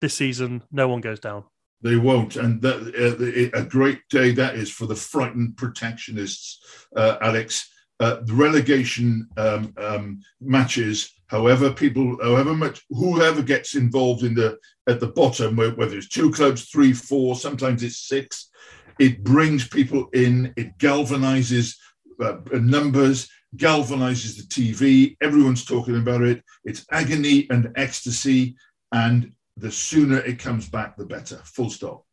this 0.00 0.14
season, 0.14 0.62
no 0.70 0.86
one 0.86 1.00
goes 1.00 1.18
down. 1.18 1.44
They 1.80 1.96
won't, 1.96 2.36
and 2.36 2.62
that, 2.62 3.50
uh, 3.54 3.58
a 3.58 3.64
great 3.64 3.98
day 4.08 4.30
that 4.32 4.54
is 4.54 4.70
for 4.70 4.86
the 4.86 4.94
frightened 4.94 5.56
protectionists, 5.56 6.58
uh, 6.96 7.16
Alex. 7.20 7.68
Uh, 7.98 8.20
the 8.24 8.34
relegation 8.34 9.28
um, 9.36 9.72
um, 9.76 10.20
matches 10.40 11.12
however 11.32 11.72
people, 11.72 12.18
however 12.22 12.54
much, 12.54 12.84
whoever 12.90 13.42
gets 13.42 13.74
involved 13.74 14.22
in 14.22 14.34
the 14.34 14.58
at 14.86 15.00
the 15.00 15.06
bottom, 15.06 15.56
whether 15.56 15.96
it's 15.96 16.08
two 16.08 16.30
clubs, 16.30 16.68
three, 16.68 16.92
four, 16.92 17.34
sometimes 17.34 17.82
it's 17.82 18.06
six, 18.06 18.50
it 18.98 19.24
brings 19.24 19.66
people 19.66 20.08
in. 20.12 20.52
It 20.56 20.76
galvanizes 20.76 21.74
uh, 22.22 22.36
numbers, 22.52 23.30
galvanizes 23.56 24.36
the 24.36 24.42
TV. 24.42 25.16
Everyone's 25.20 25.64
talking 25.64 25.96
about 25.96 26.22
it. 26.22 26.42
It's 26.64 26.86
agony 26.90 27.46
and 27.50 27.72
ecstasy. 27.76 28.56
and 28.92 29.32
the 29.56 29.70
sooner 29.70 30.18
it 30.18 30.38
comes 30.38 30.68
back, 30.68 30.96
the 30.96 31.04
better. 31.04 31.36
Full 31.44 31.70
stop. 31.70 32.04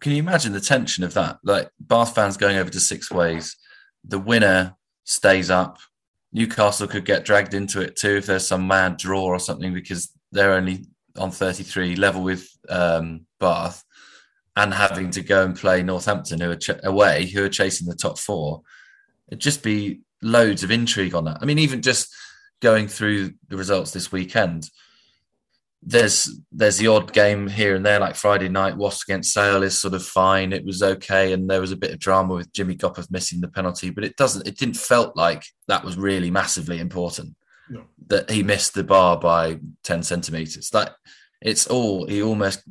Can 0.00 0.12
you 0.12 0.18
imagine 0.18 0.52
the 0.52 0.60
tension 0.60 1.02
of 1.04 1.14
that? 1.14 1.38
Like 1.42 1.68
Bath 1.80 2.14
fans 2.14 2.36
going 2.36 2.56
over 2.58 2.70
to 2.70 2.78
Sixways, 2.78 3.56
the 4.04 4.18
winner 4.18 4.76
stays 5.04 5.50
up. 5.50 5.78
Newcastle 6.32 6.86
could 6.86 7.04
get 7.04 7.24
dragged 7.24 7.54
into 7.54 7.80
it 7.80 7.96
too 7.96 8.16
if 8.16 8.26
there's 8.26 8.46
some 8.46 8.66
mad 8.66 8.98
draw 8.98 9.24
or 9.24 9.38
something 9.38 9.72
because 9.72 10.12
they're 10.32 10.54
only 10.54 10.84
on 11.16 11.30
33 11.30 11.96
level 11.96 12.22
with 12.22 12.48
um, 12.68 13.26
Bath 13.40 13.82
and 14.54 14.72
having 14.72 15.10
to 15.10 15.22
go 15.22 15.44
and 15.44 15.56
play 15.56 15.82
Northampton 15.82 16.40
who 16.40 16.50
are 16.50 16.56
ch- 16.56 16.70
away 16.84 17.26
who 17.26 17.44
are 17.44 17.48
chasing 17.48 17.88
the 17.88 17.94
top 17.94 18.18
four. 18.18 18.62
It'd 19.28 19.40
just 19.40 19.62
be 19.62 20.02
loads 20.22 20.62
of 20.62 20.70
intrigue 20.70 21.14
on 21.14 21.24
that. 21.24 21.38
I 21.40 21.44
mean, 21.44 21.58
even 21.58 21.82
just 21.82 22.14
going 22.60 22.88
through 22.88 23.32
the 23.48 23.56
results 23.56 23.90
this 23.90 24.10
weekend, 24.10 24.68
there's 25.82 26.40
there's 26.50 26.78
the 26.78 26.88
odd 26.88 27.12
game 27.12 27.46
here 27.46 27.76
and 27.76 27.86
there, 27.86 28.00
like 28.00 28.16
Friday 28.16 28.48
night, 28.48 28.76
Wasps 28.76 29.04
against 29.04 29.32
Sale 29.32 29.62
is 29.62 29.78
sort 29.78 29.94
of 29.94 30.04
fine. 30.04 30.52
It 30.52 30.64
was 30.64 30.82
okay, 30.82 31.32
and 31.32 31.48
there 31.48 31.60
was 31.60 31.70
a 31.70 31.76
bit 31.76 31.92
of 31.92 32.00
drama 32.00 32.34
with 32.34 32.52
Jimmy 32.52 32.74
Gopperth 32.74 33.10
missing 33.10 33.40
the 33.40 33.48
penalty, 33.48 33.90
but 33.90 34.04
it 34.04 34.16
doesn't. 34.16 34.46
It 34.48 34.58
didn't 34.58 34.76
felt 34.76 35.16
like 35.16 35.44
that 35.68 35.84
was 35.84 35.96
really 35.96 36.30
massively 36.30 36.80
important. 36.80 37.36
No. 37.70 37.84
That 38.08 38.30
he 38.30 38.42
missed 38.42 38.74
the 38.74 38.84
bar 38.84 39.16
by 39.16 39.60
ten 39.84 40.02
centimeters. 40.02 40.74
Like 40.74 40.90
it's 41.40 41.68
all 41.68 42.06
he 42.06 42.20
almost 42.22 42.64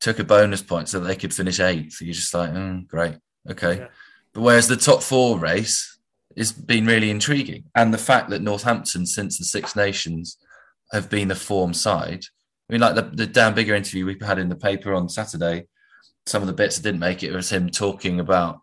took 0.00 0.18
a 0.18 0.24
bonus 0.24 0.62
point 0.62 0.88
so 0.88 0.98
they 0.98 1.16
could 1.16 1.34
finish 1.34 1.60
eighth. 1.60 2.00
You're 2.00 2.14
just 2.14 2.32
like, 2.32 2.50
mm, 2.50 2.86
great, 2.86 3.16
okay. 3.50 3.78
Yeah. 3.78 3.88
But 4.32 4.40
whereas 4.42 4.66
the 4.66 4.76
top 4.76 5.02
four 5.02 5.38
race 5.38 5.98
has 6.36 6.52
been 6.52 6.86
really 6.86 7.10
intriguing, 7.10 7.64
and 7.74 7.92
the 7.92 7.98
fact 7.98 8.30
that 8.30 8.42
Northampton, 8.42 9.06
since 9.06 9.38
the 9.38 9.44
Six 9.44 9.74
Nations, 9.74 10.36
have 10.92 11.10
been 11.10 11.28
the 11.28 11.34
form 11.34 11.74
side. 11.74 12.24
I 12.68 12.72
mean, 12.72 12.80
like 12.80 12.94
the, 12.94 13.02
the 13.02 13.26
Dan 13.26 13.54
Biggar 13.54 13.76
interview 13.76 14.06
we 14.06 14.16
had 14.20 14.38
in 14.38 14.48
the 14.48 14.56
paper 14.56 14.94
on 14.94 15.08
Saturday, 15.08 15.66
some 16.26 16.42
of 16.42 16.46
the 16.46 16.54
bits 16.54 16.76
that 16.76 16.82
didn't 16.82 17.00
make 17.00 17.22
it 17.22 17.32
was 17.32 17.50
him 17.50 17.68
talking 17.70 18.20
about 18.20 18.60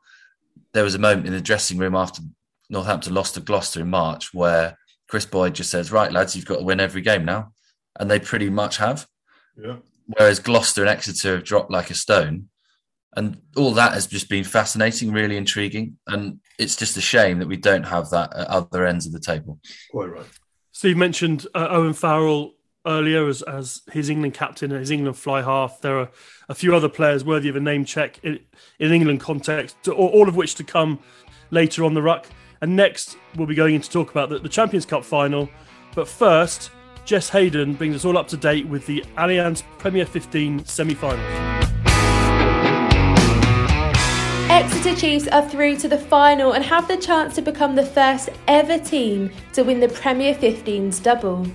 there 0.74 0.84
was 0.84 0.96
a 0.96 1.00
moment 1.00 1.28
in 1.28 1.34
the 1.34 1.42
dressing 1.42 1.78
room 1.78 1.96
after 1.96 2.22
Northampton 2.70 3.14
lost 3.14 3.34
to 3.34 3.40
Gloucester 3.40 3.82
in 3.82 3.90
March 3.90 4.34
where 4.34 4.78
Chris 5.08 5.26
Boyd 5.26 5.56
just 5.56 5.72
says, 5.72 5.92
Right, 5.92 6.12
lads, 6.12 6.36
you've 6.36 6.46
got 6.46 6.58
to 6.58 6.64
win 6.64 6.80
every 6.80 7.02
game 7.02 7.26
now. 7.26 7.54
And 8.00 8.12
they 8.12 8.20
pretty 8.20 8.50
much 8.50 8.78
have. 8.78 9.08
Yeah. 9.58 9.78
Whereas 10.06 10.40
Gloucester 10.40 10.82
and 10.82 10.90
Exeter 10.90 11.36
have 11.36 11.44
dropped 11.44 11.72
like 11.72 11.90
a 11.90 11.96
stone. 11.96 12.50
And 13.16 13.42
all 13.56 13.72
that 13.72 13.94
has 13.94 14.06
just 14.06 14.30
been 14.30 14.44
fascinating, 14.44 15.12
really 15.12 15.38
intriguing. 15.38 15.98
And 16.06 16.40
it's 16.58 16.76
just 16.76 16.98
a 16.98 17.02
shame 17.02 17.40
that 17.40 17.48
we 17.48 17.58
don't 17.58 17.84
have 17.84 18.10
that 18.10 18.36
at 18.36 18.48
other 18.48 18.86
ends 18.86 19.06
of 19.06 19.14
the 19.14 19.20
table. 19.20 19.60
Quite 19.92 20.08
right. 20.08 20.26
Steve 20.72 20.98
mentioned 20.98 21.48
uh, 21.56 21.68
Owen 21.70 21.94
Farrell 21.94 22.54
earlier 22.86 23.28
as, 23.28 23.42
as 23.42 23.82
his 23.92 24.10
England 24.10 24.34
captain 24.34 24.72
and 24.72 24.80
his 24.80 24.92
England 24.92 25.18
fly 25.18 25.42
half. 25.42 25.82
There 25.82 26.00
are 26.00 26.10
a 26.50 26.56
few 26.56 26.76
other 26.76 26.90
players 26.90 27.24
worthy 27.26 27.50
of 27.50 27.56
a 27.56 27.60
name 27.60 27.84
check 27.84 28.20
in, 28.24 28.40
in 28.80 28.92
England 28.92 29.20
context, 29.20 29.88
all 29.88 30.28
of 30.28 30.36
which 30.36 30.56
to 30.56 30.64
come 30.64 31.00
later 31.52 31.84
on 31.84 31.94
the 31.94 32.02
ruck. 32.02 32.28
And 32.62 32.76
next, 32.76 33.18
we'll 33.36 33.48
be 33.48 33.56
going 33.56 33.76
in 33.76 33.82
to 33.82 33.90
talk 33.90 34.10
about 34.10 34.30
the, 34.30 34.40
the 34.40 34.50
Champions 34.50 34.86
Cup 34.86 35.04
final. 35.04 35.50
But 35.94 36.08
first, 36.08 36.72
Jess 37.06 37.30
Hayden 37.30 37.74
brings 37.74 37.96
us 37.96 38.06
all 38.06 38.18
up 38.18 38.28
to 38.30 38.38
date 38.38 38.68
with 38.68 38.86
the 38.86 39.04
Allianz 39.18 39.64
Premier 39.78 40.06
15 40.06 40.66
semi 40.66 40.94
finals. 40.94 41.77
Exeter 44.58 44.96
Chiefs 44.96 45.28
are 45.28 45.48
through 45.48 45.78
to 45.78 45.88
the 45.88 46.00
final 46.00 46.54
and 46.54 46.66
have 46.66 46.88
the 46.88 46.98
chance 46.98 47.36
to 47.36 47.44
become 47.44 47.76
the 47.76 47.86
first 47.86 48.30
ever 48.48 48.80
team 48.80 49.30
to 49.54 49.62
win 49.62 49.80
the 49.80 49.88
Premier 49.88 50.34
15's 50.34 51.00
double. 51.00 51.46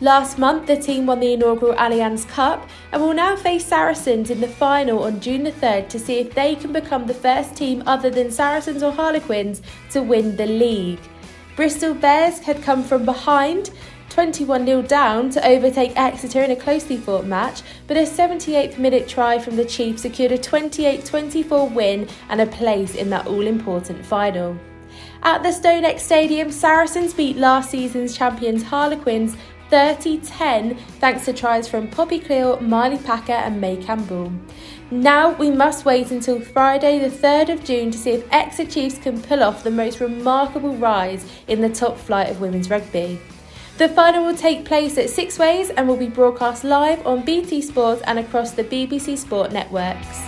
Last 0.00 0.38
month, 0.38 0.68
the 0.68 0.76
team 0.76 1.06
won 1.06 1.18
the 1.18 1.32
inaugural 1.32 1.74
Allianz 1.74 2.24
Cup 2.28 2.68
and 2.92 3.02
will 3.02 3.14
now 3.14 3.34
face 3.34 3.66
Saracens 3.66 4.30
in 4.30 4.40
the 4.40 4.46
final 4.46 5.02
on 5.02 5.18
June 5.18 5.42
the 5.42 5.50
3rd 5.50 5.88
to 5.88 5.98
see 5.98 6.20
if 6.20 6.36
they 6.36 6.54
can 6.54 6.72
become 6.72 7.04
the 7.08 7.14
first 7.14 7.56
team 7.56 7.82
other 7.84 8.10
than 8.10 8.30
Saracens 8.30 8.84
or 8.84 8.92
Harlequins 8.92 9.60
to 9.90 10.00
win 10.00 10.36
the 10.36 10.46
league. 10.46 11.00
Bristol 11.56 11.94
Bears 11.94 12.38
had 12.38 12.62
come 12.62 12.84
from 12.84 13.04
behind 13.04 13.70
21 14.16 14.64
0 14.64 14.80
down 14.80 15.28
to 15.28 15.46
overtake 15.46 15.92
Exeter 15.94 16.42
in 16.42 16.50
a 16.50 16.56
closely 16.56 16.96
fought 16.96 17.26
match, 17.26 17.60
but 17.86 17.98
a 17.98 18.00
78th 18.00 18.78
minute 18.78 19.06
try 19.06 19.38
from 19.38 19.56
the 19.56 19.64
Chiefs 19.66 20.00
secured 20.00 20.32
a 20.32 20.38
28 20.38 21.04
24 21.04 21.68
win 21.68 22.08
and 22.30 22.40
a 22.40 22.46
place 22.46 22.94
in 22.94 23.10
that 23.10 23.26
all 23.26 23.46
important 23.46 24.02
final. 24.02 24.58
At 25.22 25.42
the 25.42 25.50
StoneX 25.50 26.00
Stadium, 26.00 26.50
Saracens 26.50 27.12
beat 27.12 27.36
last 27.36 27.70
season's 27.70 28.16
champions 28.16 28.62
Harlequins 28.62 29.36
30 29.68 30.20
10 30.20 30.76
thanks 30.98 31.26
to 31.26 31.34
tries 31.34 31.68
from 31.68 31.86
Poppy 31.86 32.18
Cleall, 32.18 32.62
Marlie 32.62 32.96
Packer, 32.96 33.32
and 33.32 33.60
May 33.60 33.76
Campbell. 33.76 34.32
Now 34.90 35.32
we 35.32 35.50
must 35.50 35.84
wait 35.84 36.10
until 36.10 36.40
Friday, 36.40 36.98
the 36.98 37.14
3rd 37.14 37.52
of 37.52 37.64
June, 37.64 37.90
to 37.90 37.98
see 37.98 38.12
if 38.12 38.32
Exeter 38.32 38.70
Chiefs 38.70 38.96
can 38.96 39.20
pull 39.20 39.42
off 39.42 39.62
the 39.62 39.70
most 39.70 40.00
remarkable 40.00 40.74
rise 40.76 41.30
in 41.48 41.60
the 41.60 41.68
top 41.68 41.98
flight 41.98 42.30
of 42.30 42.40
women's 42.40 42.70
rugby. 42.70 43.20
The 43.78 43.90
final 43.90 44.24
will 44.24 44.34
take 44.34 44.64
place 44.64 44.96
at 44.96 45.10
Sixways 45.10 45.70
and 45.76 45.86
will 45.86 45.98
be 45.98 46.08
broadcast 46.08 46.64
live 46.64 47.06
on 47.06 47.22
BT 47.22 47.60
Sports 47.60 48.00
and 48.06 48.18
across 48.18 48.52
the 48.52 48.64
BBC 48.64 49.18
Sport 49.18 49.52
networks. 49.52 50.22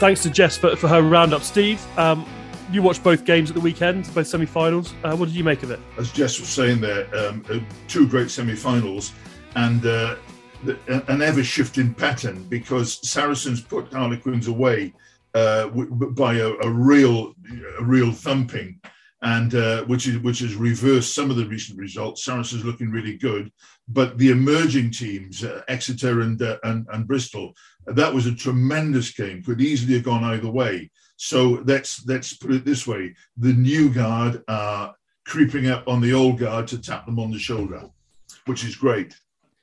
Thanks 0.00 0.24
to 0.24 0.30
Jess 0.30 0.56
for, 0.56 0.74
for 0.74 0.88
her 0.88 1.02
roundup. 1.02 1.42
Steve, 1.42 1.80
um, 1.96 2.26
you 2.72 2.82
watched 2.82 3.04
both 3.04 3.24
games 3.24 3.48
at 3.48 3.54
the 3.54 3.60
weekend, 3.60 4.12
both 4.12 4.26
semi 4.26 4.44
finals. 4.44 4.92
Uh, 5.04 5.14
what 5.14 5.26
did 5.26 5.36
you 5.36 5.44
make 5.44 5.62
of 5.62 5.70
it? 5.70 5.78
As 5.98 6.10
Jess 6.10 6.40
was 6.40 6.48
saying 6.48 6.80
there, 6.80 7.06
um, 7.14 7.44
uh, 7.48 7.60
two 7.86 8.08
great 8.08 8.28
semi 8.28 8.56
finals 8.56 9.12
and 9.54 9.86
uh, 9.86 10.16
the, 10.26 10.31
an 10.66 11.22
ever 11.22 11.42
shifting 11.42 11.94
pattern 11.94 12.44
because 12.44 13.08
Saracens 13.08 13.60
put 13.60 13.92
Harlequins 13.92 14.48
away 14.48 14.92
uh, 15.34 15.68
by 15.68 16.34
a, 16.34 16.48
a, 16.48 16.70
real 16.70 17.34
a 17.78 17.84
real 17.84 18.12
thumping. 18.12 18.80
And 19.24 19.54
uh, 19.54 19.84
which 19.84 20.08
is 20.08 20.18
which 20.18 20.40
has 20.40 20.56
reversed 20.56 21.14
some 21.14 21.30
of 21.30 21.36
the 21.36 21.46
recent 21.46 21.78
results. 21.78 22.24
Saracens 22.24 22.64
looking 22.64 22.90
really 22.90 23.16
good, 23.16 23.52
but 23.86 24.18
the 24.18 24.30
emerging 24.30 24.90
teams, 24.90 25.44
uh, 25.44 25.62
Exeter 25.68 26.22
and, 26.22 26.42
uh, 26.42 26.58
and 26.64 26.88
and 26.92 27.06
Bristol, 27.06 27.54
that 27.86 28.12
was 28.12 28.26
a 28.26 28.34
tremendous 28.34 29.12
game. 29.12 29.40
Could 29.44 29.60
easily 29.60 29.94
have 29.94 30.02
gone 30.02 30.24
either 30.24 30.50
way. 30.50 30.90
So 31.18 31.62
let's 31.66 32.04
let's 32.04 32.36
put 32.36 32.50
it 32.50 32.64
this 32.64 32.84
way: 32.84 33.14
the 33.36 33.52
new 33.52 33.90
guard 33.90 34.42
are 34.48 34.92
creeping 35.24 35.68
up 35.68 35.86
on 35.86 36.00
the 36.00 36.12
old 36.12 36.38
guard 36.38 36.66
to 36.68 36.82
tap 36.82 37.06
them 37.06 37.20
on 37.20 37.30
the 37.30 37.38
shoulder, 37.38 37.88
which 38.46 38.64
is 38.64 38.74
great. 38.74 39.14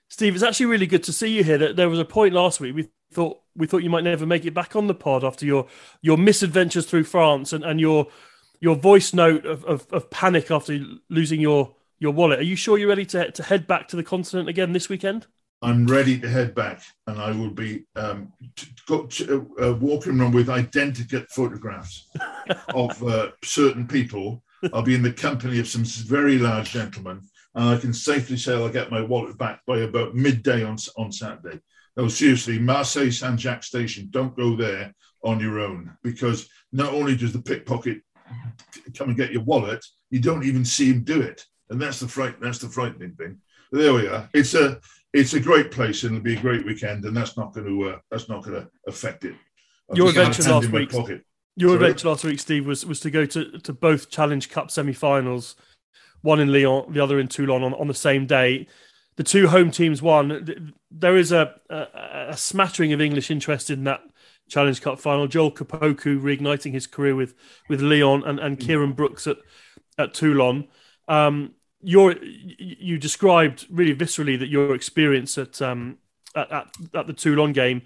Steve, 0.09 0.33
it's 0.33 0.43
actually 0.43 0.65
really 0.65 0.87
good 0.87 1.03
to 1.03 1.13
see 1.13 1.29
you 1.29 1.43
here. 1.43 1.57
That 1.57 1.75
there 1.75 1.89
was 1.89 1.99
a 1.99 2.05
point 2.05 2.33
last 2.33 2.59
week 2.59 2.75
we 2.75 2.89
thought 3.11 3.39
we 3.55 3.67
thought 3.67 3.83
you 3.83 3.89
might 3.89 4.03
never 4.03 4.25
make 4.25 4.45
it 4.45 4.53
back 4.53 4.75
on 4.75 4.87
the 4.87 4.95
pod 4.95 5.23
after 5.23 5.45
your 5.45 5.67
your 6.01 6.17
misadventures 6.17 6.85
through 6.85 7.03
France 7.03 7.53
and, 7.53 7.63
and 7.63 7.79
your 7.79 8.07
your 8.59 8.75
voice 8.75 9.13
note 9.13 9.45
of, 9.45 9.63
of, 9.65 9.87
of 9.91 10.09
panic 10.09 10.51
after 10.51 10.79
losing 11.09 11.39
your 11.39 11.75
your 11.99 12.11
wallet. 12.11 12.39
Are 12.39 12.43
you 12.43 12.55
sure 12.55 12.77
you're 12.77 12.89
ready 12.89 13.05
to 13.07 13.31
to 13.31 13.43
head 13.43 13.67
back 13.67 13.87
to 13.89 13.95
the 13.95 14.03
continent 14.03 14.49
again 14.49 14.73
this 14.73 14.89
weekend? 14.89 15.27
I'm 15.61 15.85
ready 15.87 16.17
to 16.19 16.29
head 16.29 16.55
back, 16.55 16.81
and 17.05 17.19
I 17.19 17.31
will 17.31 17.49
be 17.49 17.83
um, 17.97 18.31
to, 18.87 19.07
to, 19.07 19.55
uh, 19.61 19.73
walking 19.73 20.17
around 20.17 20.33
with 20.33 20.49
identical 20.49 21.23
photographs 21.29 22.07
of 22.73 23.03
uh, 23.03 23.31
certain 23.43 23.85
people. 23.85 24.41
I'll 24.73 24.83
be 24.83 24.95
in 24.95 25.01
the 25.01 25.11
company 25.11 25.59
of 25.59 25.67
some 25.67 25.83
very 25.83 26.37
large 26.37 26.71
gentlemen, 26.71 27.21
and 27.59 27.67
I 27.67 27.77
can 27.77 27.93
safely 27.93 28.37
say 28.37 28.53
I'll 28.53 28.69
get 28.69 28.89
my 28.89 29.01
wallet 29.01 29.37
back 29.37 29.65
by 29.67 29.79
about 29.79 30.15
midday 30.15 30.63
on 30.63 30.77
on 30.97 31.11
Saturday. 31.11 31.59
No, 31.97 32.07
seriously, 32.07 32.57
Marseille 32.57 33.11
Saint 33.11 33.37
Jacques 33.37 33.63
Station. 33.63 34.07
Don't 34.11 34.37
go 34.37 34.55
there 34.55 34.93
on 35.25 35.41
your 35.41 35.59
own 35.59 35.91
because 36.01 36.47
not 36.71 36.93
only 36.93 37.17
does 37.17 37.33
the 37.33 37.41
pickpocket 37.41 37.97
come 38.97 39.09
and 39.09 39.17
get 39.17 39.33
your 39.33 39.43
wallet, 39.43 39.85
you 40.09 40.21
don't 40.21 40.45
even 40.45 40.63
see 40.63 40.89
him 40.89 41.03
do 41.03 41.19
it, 41.19 41.45
and 41.69 41.81
that's 41.81 41.99
the 41.99 42.07
fright. 42.07 42.39
That's 42.39 42.59
the 42.59 42.69
frightening 42.69 43.15
thing. 43.15 43.41
But 43.71 43.79
there 43.79 43.93
we 43.93 44.07
are. 44.07 44.29
It's 44.33 44.53
a 44.53 44.79
it's 45.11 45.33
a 45.33 45.39
great 45.41 45.69
place 45.69 46.03
and 46.03 46.15
it'll 46.15 46.23
be 46.23 46.37
a 46.37 46.41
great 46.41 46.65
weekend, 46.65 47.03
and 47.03 47.17
that's 47.17 47.35
not 47.35 47.53
going 47.53 47.67
to 47.67 47.89
uh, 47.89 47.97
that's 48.09 48.29
not 48.29 48.41
going 48.41 48.61
to 48.61 48.69
affect 48.87 49.25
it. 49.25 49.35
I 49.91 49.95
Your 49.95 50.09
adventure 50.09 50.43
last 50.43 50.71
week. 50.71 50.93
Your 50.93 51.71
Sorry? 51.71 51.73
adventure 51.73 52.07
last 52.07 52.23
week, 52.23 52.39
Steve, 52.39 52.65
was 52.65 52.85
was 52.85 53.01
to 53.01 53.11
go 53.11 53.25
to, 53.25 53.59
to 53.59 53.73
both 53.73 54.09
Challenge 54.09 54.49
Cup 54.49 54.71
semi-finals, 54.71 55.57
one 56.21 56.39
in 56.39 56.51
Lyon, 56.51 56.91
the 56.91 57.01
other 57.01 57.19
in 57.19 57.27
Toulon 57.27 57.63
on, 57.63 57.73
on 57.73 57.87
the 57.87 57.93
same 57.93 58.25
day. 58.25 58.67
The 59.15 59.23
two 59.23 59.47
home 59.47 59.71
teams 59.71 60.01
won. 60.01 60.73
There 60.89 61.17
is 61.17 61.31
a, 61.31 61.55
a, 61.69 61.87
a 62.29 62.37
smattering 62.37 62.93
of 62.93 63.01
English 63.01 63.29
interest 63.29 63.69
in 63.69 63.83
that 63.83 64.01
Challenge 64.47 64.81
Cup 64.81 64.99
final. 64.99 65.27
Joel 65.27 65.51
Kpoku 65.51 66.21
reigniting 66.21 66.71
his 66.71 66.87
career 66.87 67.15
with 67.15 67.35
with 67.67 67.81
Lyon 67.81 68.23
and, 68.23 68.39
and 68.39 68.57
mm. 68.57 68.61
Kieran 68.61 68.93
Brookes 68.93 69.27
at 69.27 69.37
at 69.97 70.13
Toulon. 70.13 70.67
Um, 71.07 71.53
your 71.81 72.15
you 72.21 72.97
described 72.97 73.65
really 73.69 73.95
viscerally 73.95 74.39
that 74.39 74.49
your 74.49 74.73
experience 74.73 75.37
at 75.37 75.61
um 75.61 75.97
at, 76.35 76.51
at, 76.51 76.67
at 76.93 77.07
the 77.07 77.13
Toulon 77.13 77.53
game 77.53 77.81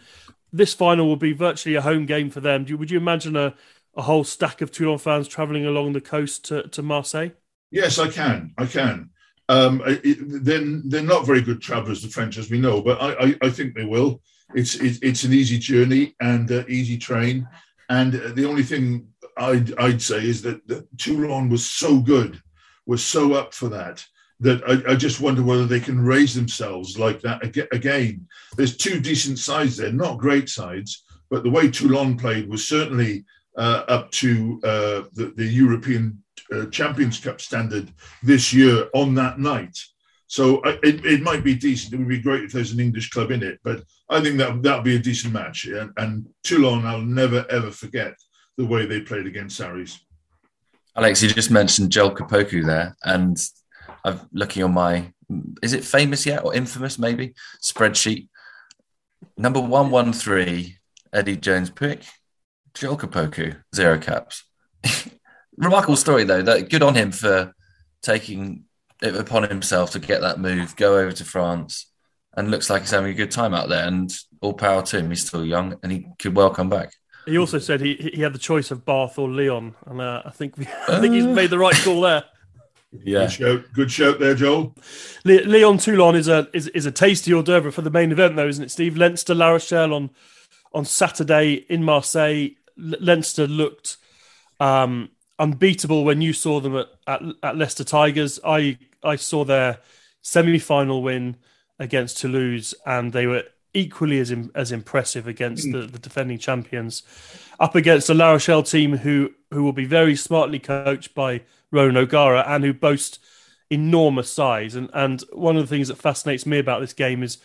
this 0.54 0.74
final 0.74 1.08
will 1.08 1.18
be 1.18 1.34
virtually 1.34 1.76
a 1.76 1.82
home 1.82 2.06
game 2.06 2.30
for 2.30 2.40
them. 2.40 2.66
would 2.70 2.92
you 2.92 2.98
imagine 2.98 3.36
a, 3.36 3.56
a 3.98 4.04
whole 4.04 4.24
stack 4.24 4.62
of 4.62 4.72
Toulon 4.72 5.00
fans 5.00 5.28
travelling 5.28 5.66
along 5.66 5.94
the 5.94 6.02
coast 6.02 6.46
to, 6.46 6.68
to 6.70 6.84
Marseille? 6.84 7.32
Yes, 7.74 7.98
I 7.98 8.08
can. 8.08 8.54
I 8.56 8.68
can. 8.68 9.10
Um, 9.50 9.82
it, 9.88 10.18
they're, 10.46 10.64
they're 10.86 11.02
not 11.02 11.26
very 11.26 11.42
good 11.42 11.60
travellers, 11.60 12.04
the 12.04 12.08
French, 12.08 12.38
as 12.38 12.52
we 12.52 12.60
know, 12.60 12.84
but 12.84 13.02
I, 13.02 13.14
I, 13.14 13.36
I 13.42 13.50
think 13.50 13.74
they 13.74 13.84
will. 13.84 14.22
It's, 14.54 14.76
it, 14.76 15.00
it's 15.02 15.24
an 15.24 15.34
easy 15.34 15.58
journey 15.58 16.14
and 16.22 16.52
uh, 16.52 16.66
easy 16.68 17.00
train. 17.00 17.48
And 17.90 18.14
the 18.14 18.48
only 18.48 18.62
thing 18.62 19.08
I'd, 19.38 19.76
I'd 19.80 20.04
say 20.04 20.24
is 20.24 20.44
that, 20.44 20.66
that 20.68 20.86
Toulon 21.00 21.50
was 21.50 21.66
so 21.66 22.00
good, 22.00 22.40
was 22.86 23.04
so 23.04 23.34
up 23.34 23.56
for 23.56 23.70
that, 23.70 24.06
that 24.40 24.62
I, 24.68 24.92
I, 24.92 24.96
just 24.96 25.20
wonder 25.20 25.42
whether 25.42 25.66
they 25.66 25.80
can 25.80 26.00
raise 26.00 26.36
themselves 26.36 27.00
like 27.00 27.22
that 27.22 27.44
again. 27.74 28.28
There's 28.56 28.78
two 28.78 29.00
decent 29.00 29.40
sides 29.40 29.78
there, 29.78 29.92
not 29.92 30.20
great 30.20 30.48
sides, 30.48 31.04
but 31.32 31.42
the 31.42 31.50
way 31.50 31.72
Toulon 31.72 32.18
played 32.18 32.48
was 32.48 32.68
certainly 32.68 33.26
uh, 33.58 33.84
up 33.88 34.12
to 34.12 34.60
uh, 34.64 35.04
the, 35.14 35.34
the, 35.36 35.46
European 35.46 36.23
uh, 36.54 36.66
Champions 36.68 37.20
Cup 37.20 37.42
standard 37.42 37.92
this 38.22 38.54
year 38.54 38.88
on 38.94 39.16
that 39.16 39.40
night. 39.40 39.78
So 40.28 40.62
it, 40.64 41.06
it 41.06 41.22
might 41.22 41.44
be 41.44 41.56
decent. 41.56 41.94
It 41.94 41.98
would 41.98 42.08
be 42.08 42.20
great 42.20 42.44
if 42.44 42.52
there's 42.52 42.72
an 42.72 42.80
English 42.80 43.12
club 43.12 43.32
in 43.32 43.44
it, 43.44 43.60
but 43.64 43.84
I 44.10 44.22
think 44.22 44.38
that 44.38 44.64
that 44.64 44.76
would 44.76 44.86
be 44.86 44.96
a 44.96 45.00
decent 45.00 45.34
match. 45.34 45.66
And, 45.66 45.92
and 45.98 46.28
Toulon, 46.44 46.86
I'll 46.86 47.02
never 47.02 47.46
ever 47.50 47.72
forget 47.72 48.16
the 48.58 48.66
way 48.66 48.86
they 48.86 49.02
played 49.02 49.28
against 49.28 49.58
Sarries. 49.58 50.00
Alex, 50.96 51.22
you 51.24 51.30
just 51.30 51.52
mentioned 51.52 51.92
Joel 51.92 52.16
Kpoku 52.16 52.66
there, 52.66 52.96
and 53.04 53.38
I'm 54.04 54.22
looking 54.32 54.64
on 54.64 54.74
my 54.74 55.14
is 55.62 55.74
it 55.74 55.84
famous 55.84 56.26
yet 56.26 56.44
or 56.44 56.54
infamous 56.54 57.00
maybe 57.00 57.34
spreadsheet 57.64 58.28
number 59.38 59.60
one 59.60 59.90
one 59.90 60.14
three 60.14 60.78
Eddie 61.12 61.38
Jones 61.38 61.70
pick 61.70 62.02
Joel 62.74 62.98
Kpoku 62.98 63.58
zero 63.76 63.98
caps. 63.98 64.46
Remarkable 65.58 65.96
story 65.96 66.24
though. 66.24 66.42
That 66.42 66.70
good 66.70 66.84
on 66.84 66.96
him 66.96 67.12
for 67.12 67.54
taking 68.02 68.66
it 69.02 69.16
upon 69.16 69.44
himself 69.44 69.92
to 69.92 70.00
get 70.00 70.22
that 70.22 70.40
move, 70.40 70.76
go 70.76 70.98
over 70.98 71.12
to 71.12 71.26
France, 71.26 71.88
and 72.36 72.50
looks 72.50 72.70
like 72.70 72.82
he's 72.82 72.92
having 72.92 73.12
a 73.12 73.16
good 73.16 73.32
time 73.32 73.54
out 73.54 73.70
there. 73.70 73.88
And 73.88 74.12
all 74.44 74.54
power 74.54 74.84
to 74.84 75.00
him. 75.00 75.10
He's 75.10 75.26
still 75.26 75.46
young 75.46 75.80
and 75.82 75.92
he 75.92 76.06
could 76.20 76.36
well 76.36 76.52
come 76.52 76.70
back. 76.70 76.94
He 77.26 77.38
also 77.38 77.58
said 77.58 77.80
he 77.80 78.12
he 78.14 78.22
had 78.22 78.34
the 78.34 78.40
choice 78.40 78.70
of 78.70 78.86
Bath 78.86 79.18
or 79.18 79.30
Lyon, 79.30 79.76
and 79.86 80.02
uh, 80.02 80.22
I 80.26 80.30
think 80.32 80.56
I 80.90 81.00
think 81.00 81.14
he's 81.14 81.26
made 81.26 81.50
the 81.50 81.58
right 81.58 81.76
call 81.76 82.02
there. 82.02 82.26
Yeah, 82.92 83.22
good 83.22 83.32
shout, 83.32 83.64
good 83.74 83.92
shout 83.92 84.20
there, 84.20 84.36
Joel. 84.36 84.76
Le- 85.24 85.46
Lyon 85.46 85.78
Toulon 85.78 86.16
is 86.16 86.28
a 86.28 86.50
is, 86.54 86.68
is 86.70 86.86
a 86.86 86.92
tasty 86.92 87.34
hors 87.34 87.42
d'oeuvre 87.42 87.72
for 87.72 87.82
the 87.82 87.90
main 87.90 88.12
event, 88.12 88.36
though, 88.36 88.48
isn't 88.48 88.66
it, 88.66 88.72
Steve? 88.72 88.98
Leinster 88.98 89.34
La 89.34 89.50
Rochelle 89.50 89.94
on 89.94 90.10
on 90.74 90.84
Saturday 90.84 91.66
in 91.70 91.84
Marseille. 91.84 92.50
Leinster 92.76 93.48
looked 93.48 93.98
um, 94.60 95.10
unbeatable 95.44 96.06
when 96.06 96.22
you 96.22 96.32
saw 96.32 96.60
them 96.62 96.78
at, 96.78 96.88
at, 97.06 97.22
at 97.44 97.58
Leicester 97.58 97.84
Tigers. 97.84 98.40
I 98.46 98.78
I 99.04 99.18
saw 99.18 99.44
their 99.44 99.80
semi 100.22 100.58
final 100.58 101.04
win 101.04 101.36
against 101.78 102.18
Toulouse, 102.18 102.74
and 102.86 103.12
they 103.12 103.28
were 103.28 103.44
equally 103.74 104.20
as 104.20 104.34
as 104.56 104.72
impressive 104.72 105.28
against 105.28 105.66
hmm. 105.66 105.74
the, 105.74 105.88
the 105.88 106.00
defending 106.00 106.40
champions, 106.40 107.04
up 107.60 107.76
against 107.76 108.08
the 108.08 108.14
La 108.14 108.32
Rochelle 108.32 108.64
team 108.64 108.98
who 108.98 109.32
who 109.52 109.64
will 109.64 109.74
be 109.74 109.86
very 109.86 110.16
smartly 110.16 110.60
coached 110.60 111.14
by 111.14 111.42
Ronan 111.72 111.98
O'Gara 111.98 112.44
and 112.48 112.64
who 112.64 112.74
boast 112.74 113.20
enormous 113.70 114.32
size. 114.32 114.76
And 114.76 114.90
and 114.94 115.22
one 115.34 115.58
of 115.58 115.64
the 115.64 115.76
things 115.76 115.90
that 115.90 115.98
fascinates 115.98 116.46
me 116.46 116.58
about 116.58 116.80
this 116.80 116.94
game 116.94 117.22
is 117.22 117.38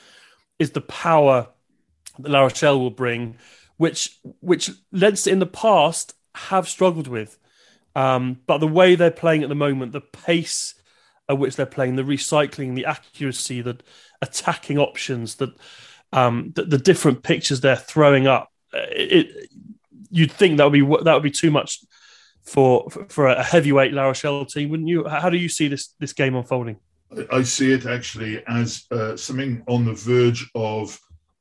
is 0.61 0.71
the 0.71 0.81
power 0.81 1.49
that 2.21 2.31
La 2.31 2.43
Rochelle 2.43 2.79
will 2.79 2.91
bring, 2.91 3.37
which 3.77 4.19
which 4.41 4.71
Leinster 4.93 5.31
in 5.31 5.41
the 5.41 5.47
past 5.47 6.15
have 6.35 6.69
struggled 6.69 7.09
with. 7.09 7.39
Um, 7.99 8.39
but 8.47 8.59
the 8.59 8.69
way 8.69 8.95
they're 8.95 9.11
playing 9.11 9.43
at 9.43 9.49
the 9.49 9.57
moment, 9.57 9.91
the 9.91 10.01
pace 10.01 10.75
at 11.29 11.37
which 11.37 11.57
they're 11.57 11.67
playing, 11.67 11.97
the 11.97 12.05
recycling, 12.05 12.77
the 12.77 12.85
accuracy, 12.85 13.61
the 13.61 13.81
attacking 14.23 14.79
options, 14.79 15.35
that 15.37 15.51
um, 16.13 16.53
the, 16.55 16.63
the, 16.63 16.79
different 16.79 17.25
pictures 17.25 17.61
they're 17.61 17.75
throwing 17.75 18.29
up. 18.29 18.53
Uh, 18.73 18.87
it, 18.91 19.49
you'd 20.11 20.31
think 20.31 20.59
that 20.59 20.71
would 20.71 20.73
be 20.73 21.03
that 21.03 21.13
would 21.13 21.25
be 21.25 21.31
too 21.33 21.51
much 21.51 21.81
for 22.43 22.89
for 23.09 23.27
a 23.27 23.43
heavyweight 23.43 23.93
La 23.93 24.05
Rochelle 24.05 24.45
team, 24.45 24.71
wouldn't 24.71 24.89
you? 24.89 25.09
How 25.09 25.29
do 25.29 25.37
you 25.37 25.49
see 25.49 25.67
this 25.67 25.93
this 25.99 26.13
game 26.13 26.37
unfolding? 26.37 26.79
I 27.33 27.43
see 27.43 27.73
it 27.73 27.85
actually 27.85 28.45
as 28.47 28.85
uh, 28.93 29.17
something 29.17 29.65
on 29.67 29.87
the 29.87 29.95
verge 29.95 30.49
of 30.55 30.97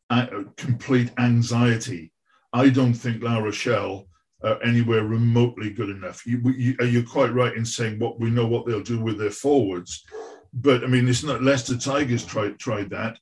uh, 0.09 0.25
complete 0.55 1.11
anxiety. 1.19 2.11
I 2.51 2.69
don't 2.69 2.95
think 2.95 3.21
La 3.21 3.37
Rochelle 3.37 4.06
are 4.43 4.61
anywhere 4.63 5.03
remotely 5.03 5.71
good 5.71 5.89
enough. 5.89 6.25
You, 6.25 6.41
you, 6.55 6.75
you're 6.85 7.03
quite 7.03 7.33
right 7.33 7.55
in 7.55 7.65
saying 7.65 7.99
what 7.99 8.19
we 8.19 8.29
know 8.29 8.47
what 8.47 8.65
they'll 8.65 8.81
do 8.81 9.01
with 9.01 9.17
their 9.17 9.31
forwards, 9.31 10.05
but 10.53 10.83
I 10.83 10.87
mean 10.87 11.07
it's 11.07 11.23
not 11.23 11.43
Leicester 11.43 11.77
Tigers 11.77 12.25
tried 12.25 12.59
tried 12.59 12.89
that 12.91 13.17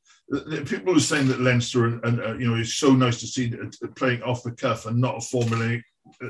people 0.65 0.95
are 0.95 0.99
saying 0.99 1.27
that 1.27 1.41
Leinster 1.41 1.85
and, 1.85 2.03
and 2.03 2.21
uh, 2.21 2.33
you 2.33 2.49
know 2.49 2.59
it's 2.59 2.75
so 2.75 2.93
nice 2.93 3.19
to 3.19 3.27
see 3.27 3.53
uh, 3.53 3.87
playing 3.95 4.23
off 4.23 4.43
the 4.43 4.51
cuff 4.51 4.85
and 4.85 4.99
not 4.99 5.15
a 5.15 5.19
formulaic 5.19 5.81
uh, 6.23 6.29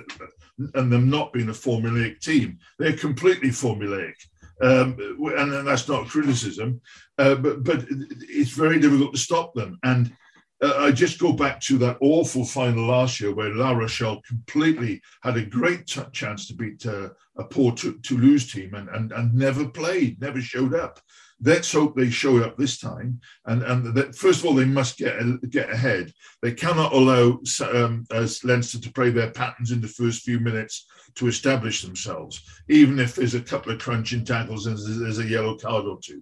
and 0.74 0.92
them 0.92 1.10
not 1.10 1.34
being 1.34 1.50
a 1.50 1.54
formulaic 1.54 2.20
team. 2.20 2.60
They're 2.80 2.94
completely 2.94 3.50
formulaic. 3.50 4.14
Um, 4.62 4.96
and, 5.38 5.54
and, 5.54 5.68
that's 5.68 5.90
not 5.90 6.08
criticism, 6.08 6.80
uh, 7.18 7.36
but 7.36 7.64
but 7.66 7.86
it's 7.90 8.52
very 8.52 8.80
difficult 8.80 9.14
to 9.14 9.20
stop 9.20 9.54
them. 9.54 9.78
And 9.84 10.16
uh, 10.62 10.76
I 10.78 10.92
just 10.92 11.20
go 11.20 11.34
back 11.34 11.60
to 11.62 11.78
that 11.80 11.98
awful 12.02 12.46
final 12.46 12.86
last 12.86 13.20
year 13.20 13.34
where 13.34 13.54
La 13.54 13.72
Rochelle 13.72 14.22
completely 14.28 15.02
had 15.22 15.38
a 15.38 15.46
great 15.46 15.88
t- 15.88 16.02
chance 16.14 16.48
to 16.48 16.56
beat 16.56 16.86
uh, 16.86 17.10
a 17.38 17.44
poor 17.44 17.74
t- 17.74 17.96
Toulouse 18.04 18.52
team 18.52 18.74
and, 18.74 18.90
and 18.90 19.12
and 19.12 19.34
never 19.34 19.68
played, 19.68 20.22
never 20.22 20.42
showed 20.42 20.74
up. 20.74 21.00
Let's 21.42 21.74
hope 21.74 21.96
they 21.96 22.10
show 22.10 22.38
up 22.38 22.58
this 22.58 22.80
time. 22.80 23.20
And, 23.46 23.62
and 23.64 23.94
that, 23.96 24.16
first 24.16 24.40
of 24.40 24.46
all, 24.46 24.54
they 24.54 24.64
must 24.64 24.98
get, 24.98 25.20
get 25.50 25.70
ahead. 25.70 26.14
They 26.42 26.54
cannot 26.54 26.94
allow 26.94 27.40
um, 27.74 28.06
as 28.14 28.44
Leinster 28.46 28.80
to 28.80 28.94
play 28.94 29.10
their 29.10 29.32
patterns 29.32 29.72
in 29.72 29.82
the 29.82 29.88
first 29.90 30.24
few 30.24 30.40
minutes 30.40 30.88
to 31.16 31.28
establish 31.28 31.82
themselves, 31.82 32.42
even 32.70 33.00
if 33.00 33.16
there's 33.16 33.36
a 33.36 33.42
couple 33.42 33.74
of 33.74 33.80
crunching 33.80 34.24
tackles 34.24 34.68
and 34.68 34.78
there's 34.78 35.20
a 35.20 35.26
yellow 35.26 35.58
card 35.58 35.86
or 35.86 36.00
two. 36.02 36.22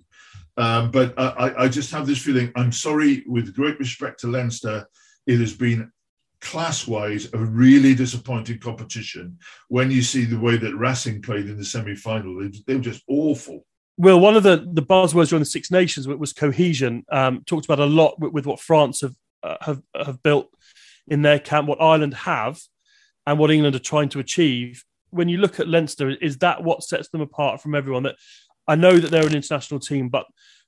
Um, 0.57 0.91
but 0.91 1.13
I, 1.17 1.63
I 1.63 1.67
just 1.67 1.91
have 1.91 2.05
this 2.05 2.21
feeling. 2.21 2.51
I'm 2.55 2.71
sorry, 2.71 3.23
with 3.27 3.55
great 3.55 3.79
respect 3.79 4.19
to 4.19 4.27
Leinster, 4.27 4.87
it 5.25 5.39
has 5.39 5.53
been 5.53 5.91
class-wise 6.41 7.29
a 7.33 7.37
really 7.37 7.95
disappointing 7.95 8.59
competition. 8.59 9.39
When 9.69 9.89
you 9.89 10.01
see 10.01 10.25
the 10.25 10.39
way 10.39 10.57
that 10.57 10.75
Racing 10.75 11.21
played 11.21 11.47
in 11.47 11.57
the 11.57 11.65
semi-final, 11.65 12.39
they, 12.39 12.51
they 12.67 12.75
were 12.75 12.81
just 12.81 13.03
awful. 13.07 13.65
Well, 13.97 14.19
one 14.19 14.35
of 14.35 14.43
the, 14.43 14.67
the 14.73 14.81
buzzwords 14.81 15.29
during 15.29 15.41
the 15.41 15.45
Six 15.45 15.71
Nations 15.71 16.07
was 16.07 16.33
cohesion. 16.33 17.05
Um, 17.11 17.43
talked 17.45 17.65
about 17.65 17.79
a 17.79 17.85
lot 17.85 18.19
with, 18.19 18.33
with 18.33 18.45
what 18.45 18.59
France 18.59 19.01
have, 19.01 19.15
uh, 19.43 19.57
have 19.61 19.81
have 19.95 20.23
built 20.23 20.49
in 21.07 21.21
their 21.21 21.39
camp, 21.39 21.67
what 21.67 21.81
Ireland 21.81 22.13
have, 22.13 22.59
and 23.25 23.39
what 23.39 23.51
England 23.51 23.75
are 23.75 23.79
trying 23.79 24.09
to 24.09 24.19
achieve. 24.19 24.83
When 25.11 25.29
you 25.29 25.37
look 25.37 25.59
at 25.59 25.67
Leinster, 25.67 26.09
is 26.09 26.39
that 26.39 26.63
what 26.63 26.83
sets 26.83 27.09
them 27.09 27.21
apart 27.21 27.61
from 27.61 27.75
everyone? 27.75 28.03
That 28.03 28.15
I 28.67 28.75
know 28.75 28.97
that 28.97 29.11
they're 29.11 29.27
an 29.27 29.35
international 29.35 29.79
team, 29.79 30.09
but 30.09 30.25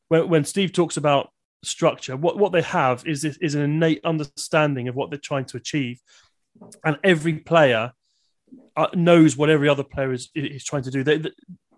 when, 0.07 0.29
when 0.29 0.45
Steve 0.45 0.73
talks 0.73 0.97
about 0.97 1.29
structure, 1.63 2.15
what, 2.15 2.37
what 2.37 2.51
they 2.51 2.61
have 2.61 3.05
is 3.05 3.23
is 3.25 3.55
an 3.55 3.61
innate 3.61 4.01
understanding 4.03 4.87
of 4.87 4.95
what 4.95 5.09
they're 5.09 5.19
trying 5.19 5.45
to 5.45 5.57
achieve, 5.57 6.01
and 6.83 6.97
every 7.03 7.39
player 7.39 7.93
uh, 8.75 8.87
knows 8.93 9.37
what 9.37 9.49
every 9.49 9.69
other 9.69 9.83
player 9.83 10.13
is 10.13 10.29
is 10.35 10.63
trying 10.63 10.83
to 10.83 10.91
do. 10.91 11.03
They, 11.03 11.21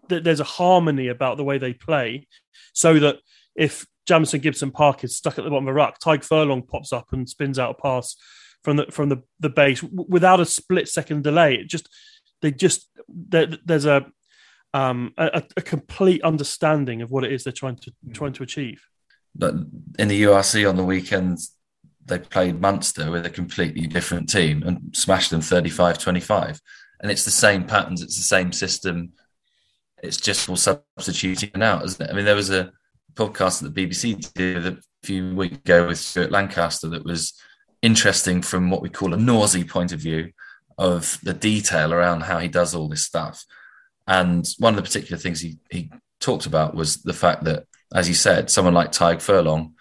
there's 0.09 0.39
a 0.39 0.45
harmony 0.45 1.09
about 1.09 1.37
the 1.37 1.43
way 1.43 1.57
they 1.57 1.73
play, 1.73 2.27
so 2.73 2.99
that 2.99 3.17
if 3.55 3.85
Jamison 4.07 4.39
Gibson 4.39 4.71
Park 4.71 5.03
is 5.03 5.15
stuck 5.15 5.37
at 5.37 5.43
the 5.43 5.49
bottom 5.49 5.67
of 5.67 5.71
a 5.71 5.73
ruck, 5.73 5.99
Tadhg 5.99 6.23
Furlong 6.23 6.63
pops 6.63 6.93
up 6.93 7.11
and 7.11 7.27
spins 7.27 7.59
out 7.59 7.75
a 7.77 7.81
pass 7.81 8.15
from 8.63 8.77
the 8.77 8.85
from 8.89 9.09
the, 9.09 9.21
the 9.39 9.49
base 9.49 9.83
without 9.83 10.39
a 10.39 10.45
split 10.45 10.87
second 10.87 11.23
delay. 11.23 11.55
It 11.55 11.67
just 11.67 11.89
they 12.41 12.51
just 12.51 12.87
there's 13.07 13.85
a 13.85 14.05
um, 14.73 15.13
a, 15.17 15.43
a, 15.55 15.61
complete 15.61 16.21
understanding 16.23 17.01
of 17.01 17.09
what 17.09 17.23
it 17.23 17.31
is 17.31 17.43
they're 17.43 17.53
trying 17.53 17.77
to 17.77 17.91
mm. 17.91 18.13
trying 18.13 18.33
to 18.33 18.43
achieve. 18.43 18.81
But 19.33 19.53
in 19.97 20.07
the 20.07 20.23
URC 20.23 20.67
on 20.67 20.75
the 20.75 20.83
weekends, 20.83 21.53
they 22.05 22.19
played 22.19 22.61
Munster 22.61 23.11
with 23.11 23.25
a 23.25 23.29
completely 23.29 23.87
different 23.87 24.29
team 24.29 24.63
and 24.63 24.95
smashed 24.95 25.31
them 25.31 25.41
35-25. 25.41 26.59
And 27.01 27.11
it's 27.11 27.25
the 27.25 27.31
same 27.31 27.65
patterns, 27.65 28.01
it's 28.01 28.17
the 28.17 28.23
same 28.23 28.51
system, 28.51 29.13
it's 30.01 30.17
just 30.17 30.49
all 30.49 30.55
substituting 30.55 31.61
out, 31.61 31.85
isn't 31.85 32.01
it? 32.01 32.11
I 32.11 32.15
mean, 32.15 32.25
there 32.25 32.35
was 32.35 32.49
a 32.49 32.71
podcast 33.13 33.61
that 33.61 33.73
the 33.73 33.87
BBC 33.87 34.33
did 34.33 34.65
a 34.65 34.77
few 35.03 35.35
weeks 35.35 35.57
ago 35.57 35.87
with 35.87 35.97
Stuart 35.97 36.31
Lancaster 36.31 36.87
that 36.89 37.05
was 37.05 37.33
interesting 37.81 38.41
from 38.41 38.69
what 38.69 38.81
we 38.81 38.89
call 38.89 39.13
a 39.13 39.17
nausea 39.17 39.65
point 39.65 39.91
of 39.91 39.99
view 39.99 40.31
of 40.77 41.19
the 41.23 41.33
detail 41.33 41.93
around 41.93 42.21
how 42.21 42.39
he 42.39 42.47
does 42.47 42.75
all 42.75 42.87
this 42.87 43.05
stuff. 43.05 43.43
And 44.07 44.47
one 44.59 44.73
of 44.73 44.77
the 44.77 44.83
particular 44.83 45.17
things 45.17 45.41
he, 45.41 45.57
he 45.69 45.91
talked 46.19 46.45
about 46.45 46.75
was 46.75 47.03
the 47.03 47.13
fact 47.13 47.43
that, 47.43 47.65
as 47.93 48.07
he 48.07 48.13
said, 48.13 48.49
someone 48.49 48.73
like 48.73 48.91
Tadhg 48.91 49.21
Furlong 49.21 49.73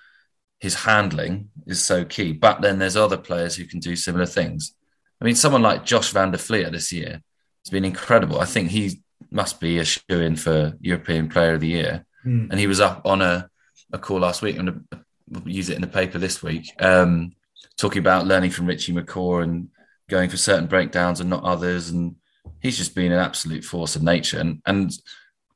his 0.58 0.74
handling 0.74 1.50
is 1.66 1.82
so 1.82 2.04
key. 2.04 2.32
But 2.32 2.60
then 2.60 2.78
there's 2.78 2.96
other 2.96 3.16
players 3.16 3.56
who 3.56 3.64
can 3.66 3.80
do 3.80 3.96
similar 3.96 4.26
things. 4.26 4.74
I 5.20 5.24
mean, 5.24 5.34
someone 5.34 5.62
like 5.62 5.84
Josh 5.84 6.10
van 6.10 6.30
der 6.30 6.38
Flier 6.38 6.70
this 6.70 6.92
year 6.92 7.22
has 7.64 7.70
been 7.70 7.84
incredible. 7.84 8.40
I 8.40 8.44
think 8.44 8.70
he 8.70 9.02
must 9.30 9.60
be 9.60 9.78
a 9.78 9.84
shoe 9.84 10.02
in 10.08 10.36
for 10.36 10.74
European 10.80 11.28
Player 11.28 11.54
of 11.54 11.60
the 11.60 11.68
Year. 11.68 12.06
Mm. 12.24 12.50
And 12.50 12.60
he 12.60 12.66
was 12.66 12.80
up 12.80 13.02
on 13.04 13.22
a, 13.22 13.48
a 13.92 13.98
call 13.98 14.20
last 14.20 14.42
week, 14.42 14.56
and 14.56 14.84
we'll 15.28 15.48
use 15.48 15.68
it 15.68 15.76
in 15.76 15.82
the 15.82 15.86
paper 15.86 16.18
this 16.18 16.42
week, 16.42 16.70
um, 16.80 17.32
talking 17.76 18.00
about 18.00 18.26
learning 18.26 18.50
from 18.50 18.66
Richie 18.66 18.92
McCaw 18.92 19.42
and 19.42 19.68
going 20.08 20.30
for 20.30 20.36
certain 20.36 20.66
breakdowns 20.66 21.20
and 21.20 21.30
not 21.30 21.44
others. 21.44 21.90
And 21.90 22.16
he's 22.60 22.76
just 22.76 22.94
been 22.94 23.12
an 23.12 23.18
absolute 23.18 23.64
force 23.64 23.96
of 23.96 24.02
nature. 24.02 24.38
And, 24.38 24.60
and 24.66 24.92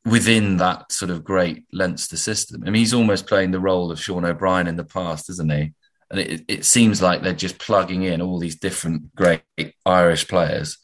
within 0.05 0.57
that 0.59 0.93
sort 0.93 1.11
of 1.11 1.25
great 1.25 1.65
Leinster 1.73 2.17
system, 2.17 2.63
I 2.63 2.67
mean, 2.67 2.81
he's 2.81 2.95
almost 2.95 3.27
playing 3.27 3.51
the 3.51 3.61
role 3.61 3.91
of 3.91 4.01
Sean 4.01 4.25
O'Brien 4.25 4.67
in 4.67 4.77
the 4.77 4.85
past, 4.85 5.31
isn't 5.31 5.51
he? 5.51 5.73
And 6.11 6.21
it, 6.21 6.45
it 6.49 6.65
seems 6.65 7.01
like 7.01 7.23
they're 7.23 7.33
just 7.33 7.59
plugging 7.59 8.03
in 8.03 8.21
all 8.21 8.39
these 8.39 8.57
different 8.57 9.15
great 9.15 9.43
Irish 9.87 10.27
players 10.27 10.79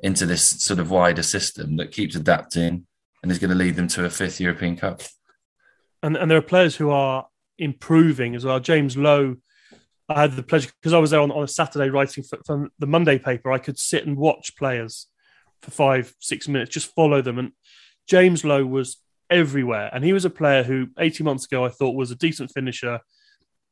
into 0.00 0.26
this 0.26 0.42
sort 0.42 0.80
of 0.80 0.90
wider 0.90 1.22
system 1.22 1.76
that 1.76 1.92
keeps 1.92 2.16
adapting 2.16 2.86
and 3.22 3.30
is 3.30 3.38
going 3.38 3.50
to 3.50 3.56
lead 3.56 3.76
them 3.76 3.88
to 3.88 4.04
a 4.04 4.10
fifth 4.10 4.40
European 4.40 4.76
Cup. 4.76 5.02
And, 6.02 6.16
and 6.16 6.28
there 6.30 6.38
are 6.38 6.42
players 6.42 6.74
who 6.74 6.90
are 6.90 7.26
improving 7.58 8.34
as 8.34 8.44
well. 8.44 8.58
James 8.58 8.96
Lowe, 8.96 9.36
I 10.08 10.22
had 10.22 10.32
the 10.32 10.42
pleasure 10.42 10.70
because 10.80 10.92
I 10.92 10.98
was 10.98 11.10
there 11.10 11.20
on, 11.20 11.30
on 11.30 11.44
a 11.44 11.48
Saturday 11.48 11.88
writing 11.88 12.24
for, 12.24 12.38
for, 12.44 12.68
the 12.80 12.86
Monday 12.86 13.18
paper. 13.18 13.52
I 13.52 13.58
could 13.58 13.78
sit 13.78 14.04
and 14.04 14.16
watch 14.16 14.56
players 14.56 15.06
for 15.62 15.70
five, 15.70 16.14
six 16.20 16.48
minutes, 16.48 16.72
just 16.72 16.94
follow 16.94 17.22
them. 17.22 17.38
And 17.38 17.52
James 18.08 18.44
Lowe 18.44 18.66
was 18.66 18.98
everywhere. 19.30 19.90
And 19.92 20.04
he 20.04 20.12
was 20.12 20.24
a 20.24 20.30
player 20.30 20.62
who 20.62 20.88
18 20.98 21.24
months 21.24 21.46
ago 21.46 21.64
I 21.64 21.70
thought 21.70 21.96
was 21.96 22.10
a 22.10 22.16
decent 22.16 22.50
finisher, 22.52 23.00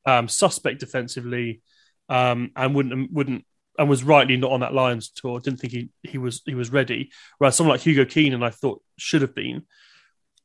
um, 0.07 0.29
suspect 0.29 0.81
defensively, 0.81 1.61
um, 2.09 2.50
and 2.57 2.74
wouldn't 2.74 3.12
wouldn't 3.12 3.44
and 3.79 3.88
was 3.88 4.05
rightly 4.05 4.37
not 4.37 4.50
on 4.50 4.61
that 4.61 4.74
Lions 4.74 5.11
tour. 5.11 5.40
Didn't 5.40 5.61
think 5.61 5.72
he, 5.72 5.90
he 6.03 6.18
was 6.18 6.42
he 6.44 6.55
was 6.55 6.70
ready. 6.70 7.11
Whereas 7.38 7.57
someone 7.57 7.74
like 7.74 7.83
Hugo 7.83 8.05
Keenan, 8.05 8.42
I 8.42 8.50
thought 8.50 8.83
should 8.98 9.22
have 9.22 9.35
been. 9.35 9.62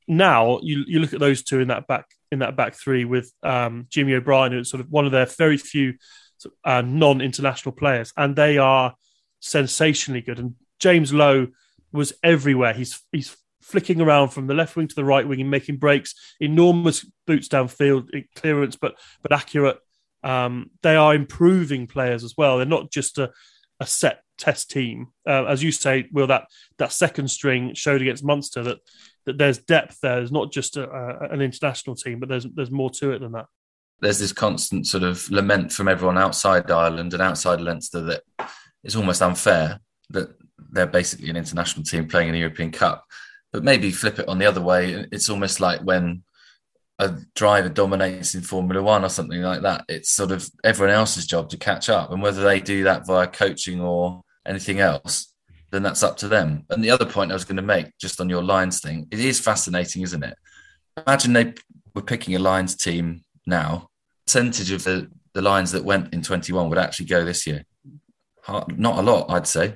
Now 0.08 0.60
you 0.62 0.84
you 0.88 0.99
look 0.99 1.13
at 1.13 1.19
those 1.19 1.43
two 1.43 1.60
in 1.60 1.69
that 1.69 1.88
back 1.88 2.05
in 2.31 2.39
that 2.39 2.55
back 2.55 2.75
three 2.75 3.05
with 3.05 3.31
um, 3.43 3.88
Jimmy 3.89 4.13
O'Brien, 4.13 4.51
who's 4.51 4.69
sort 4.69 4.81
of 4.81 4.91
one 4.91 5.05
of 5.05 5.12
their 5.12 5.25
very 5.25 5.58
few 5.58 5.95
uh, 6.63 6.81
non-international 6.81 7.73
players, 7.73 8.13
and 8.15 8.36
they 8.36 8.58
are 8.58 8.93
sensationally 9.39 10.21
good. 10.21 10.39
And 10.39 10.55
James 10.80 11.14
Lowe 11.14 11.48
was 11.92 12.14
everywhere. 12.24 12.74
He's 12.74 13.02
he's 13.12 13.36
flicking 13.62 14.00
around 14.00 14.30
from 14.30 14.46
the 14.46 14.54
left 14.54 14.76
wing 14.76 14.88
to 14.88 14.96
the 14.96 15.04
right 15.04 15.28
wing 15.28 15.42
and 15.42 15.50
making 15.50 15.78
breaks, 15.78 16.14
enormous 16.40 17.04
boots 17.26 17.48
downfield 17.48 18.10
clearance, 18.36 18.76
but 18.76 18.96
but 19.22 19.32
accurate. 19.32 19.78
Um, 20.24 20.72
they 20.82 20.96
are 20.96 21.14
improving 21.14 21.88
players 21.88 22.24
as 22.24 22.34
well. 22.36 22.58
They're 22.58 22.66
not 22.66 22.92
just 22.92 23.20
a, 23.20 23.32
a 23.80 23.86
set 23.86 24.22
test 24.38 24.72
team. 24.72 25.08
Uh, 25.28 25.46
as 25.46 25.64
you 25.64 25.72
say, 25.72 26.08
Will, 26.12 26.28
that 26.28 26.48
that 26.78 26.92
second 26.92 27.30
string 27.30 27.74
showed 27.74 28.02
against 28.02 28.24
Munster 28.24 28.64
that 28.64 28.80
that 29.26 29.38
there's 29.38 29.58
depth 29.58 30.00
there. 30.02 30.18
There's 30.18 30.32
not 30.32 30.52
just 30.52 30.78
a, 30.78 30.90
a, 30.90 31.30
an 31.30 31.42
international 31.42 31.96
team, 31.96 32.20
but 32.20 32.30
there's 32.30 32.46
there's 32.54 32.72
more 32.72 32.90
to 32.92 33.12
it 33.12 33.20
than 33.20 33.34
that. 33.34 33.48
There's 34.02 34.20
this 34.20 34.34
constant 34.34 34.88
sort 34.88 35.04
of 35.04 35.30
lament 35.32 35.72
from 35.72 35.88
everyone 35.88 36.18
outside 36.18 36.70
Ireland 36.70 37.14
and 37.14 37.22
outside 37.22 37.62
Leinster 37.62 38.02
that 38.02 38.24
it's 38.84 38.96
almost 38.96 39.22
unfair 39.22 39.80
that 40.10 40.36
they're 40.72 40.88
basically 40.88 41.30
an 41.30 41.38
international 41.38 41.84
team 41.84 42.08
playing 42.08 42.30
in 42.30 42.34
the 42.34 42.39
European 42.39 42.72
Cup. 42.72 43.06
But 43.52 43.63
maybe 43.63 43.91
flip 43.91 44.20
it 44.20 44.28
on 44.28 44.38
the 44.38 44.46
other 44.46 44.62
way. 44.62 45.06
It's 45.12 45.30
almost 45.30 45.60
like 45.60 45.82
when 45.82 46.24
a 47.00 47.13
driver 47.36 47.70
dominates 47.70 48.36
in 48.36 48.41
Formula 48.41 48.82
One 48.82 49.04
or 49.04 49.10
something 49.10 49.41
like 49.41 49.62
that. 49.62 49.86
It's 49.88 50.12
sort 50.12 50.32
of 50.32 50.50
everyone 50.63 50.94
else's 50.94 51.26
job 51.26 51.50
to 51.50 51.58
catch 51.58 51.89
up, 51.89 52.12
and 52.12 52.22
whether 52.22 52.44
they 52.44 52.60
do 52.60 52.84
that 52.84 53.06
via 53.06 53.28
coaching 53.28 53.82
or 53.82 54.22
anything 54.46 54.80
else, 54.80 55.34
then 55.72 55.84
that's 55.84 56.04
up 56.04 56.18
to 56.18 56.28
them. 56.28 56.65
And 56.70 56.84
the 56.84 56.91
other 56.91 57.06
point 57.06 57.32
I 57.32 57.36
was 57.36 57.46
going 57.46 57.58
to 57.58 57.62
make, 57.62 57.88
just 58.00 58.22
on 58.22 58.30
your 58.30 58.44
Lions 58.44 58.80
thing, 58.80 59.08
it 59.12 59.20
is 59.20 59.39
fascinating, 59.39 60.04
isn't 60.04 60.24
it? 60.24 60.38
Imagine 61.06 61.34
they 61.34 61.54
were 61.94 62.02
picking 62.02 62.36
a 62.36 62.39
Lions 62.39 62.76
team 62.76 63.24
now. 63.46 63.89
Percentage 64.26 64.72
of 64.72 64.84
the 64.84 65.10
the 65.36 65.41
Lions 65.41 65.74
that 65.74 65.84
went 65.84 66.13
in 66.13 66.24
21 66.24 66.70
would 66.70 66.80
actually 66.80 67.06
go 67.06 67.24
this 67.24 67.46
year. 67.46 67.63
Not 68.48 69.00
a 69.00 69.02
lot, 69.02 69.30
I'd 69.30 69.46
say, 69.46 69.76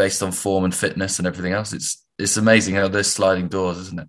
based 0.00 0.22
on 0.22 0.32
form 0.32 0.64
and 0.64 0.74
fitness 0.74 1.18
and 1.18 1.26
everything 1.28 1.52
else. 1.52 1.74
It's 1.74 2.06
it's 2.18 2.38
amazing 2.38 2.74
how 2.74 2.88
there's 2.88 3.10
sliding 3.10 3.48
doors, 3.48 3.76
isn't 3.76 4.00
it? 4.00 4.08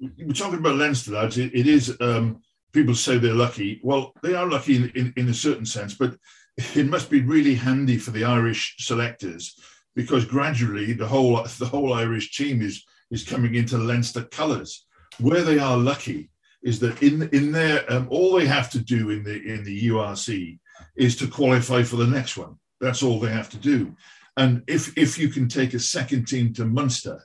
we're 0.00 0.32
talking 0.32 0.58
about 0.58 0.76
Leinster, 0.76 1.12
lads. 1.12 1.38
it, 1.38 1.54
it 1.54 1.68
is. 1.68 1.96
Um, 2.00 2.40
people 2.72 2.94
say 2.94 3.18
they're 3.18 3.44
lucky. 3.46 3.80
Well, 3.84 4.12
they 4.22 4.34
are 4.34 4.48
lucky 4.48 4.76
in, 4.76 4.90
in, 4.96 5.12
in, 5.16 5.28
a 5.28 5.34
certain 5.34 5.66
sense, 5.66 5.94
but 5.94 6.16
it 6.56 6.86
must 6.86 7.08
be 7.08 7.22
really 7.22 7.54
handy 7.54 7.98
for 7.98 8.10
the 8.10 8.24
Irish 8.24 8.76
selectors 8.78 9.54
because 9.94 10.24
gradually 10.24 10.92
the 10.92 11.06
whole 11.06 11.36
the 11.58 11.70
whole 11.74 11.92
Irish 11.92 12.36
team 12.36 12.60
is 12.60 12.84
is 13.12 13.22
coming 13.22 13.54
into 13.54 13.78
Leinster 13.78 14.24
colours. 14.24 14.86
Where 15.20 15.42
they 15.42 15.60
are 15.60 15.76
lucky 15.76 16.30
is 16.64 16.80
that 16.80 17.00
in 17.00 17.28
in 17.32 17.52
their 17.52 17.76
um, 17.92 18.08
all 18.10 18.32
they 18.32 18.46
have 18.46 18.70
to 18.70 18.80
do 18.80 19.10
in 19.10 19.22
the 19.22 19.36
in 19.54 19.62
the 19.62 19.88
URC 19.90 20.58
is 20.96 21.14
to 21.16 21.28
qualify 21.28 21.84
for 21.84 21.96
the 21.96 22.12
next 22.18 22.36
one. 22.36 22.56
That's 22.80 23.02
all 23.04 23.20
they 23.20 23.32
have 23.32 23.50
to 23.50 23.56
do. 23.56 23.96
And 24.38 24.62
if 24.68 24.96
if 24.96 25.18
you 25.18 25.28
can 25.28 25.48
take 25.48 25.74
a 25.74 25.80
second 25.80 26.28
team 26.28 26.54
to 26.54 26.64
Munster 26.64 27.20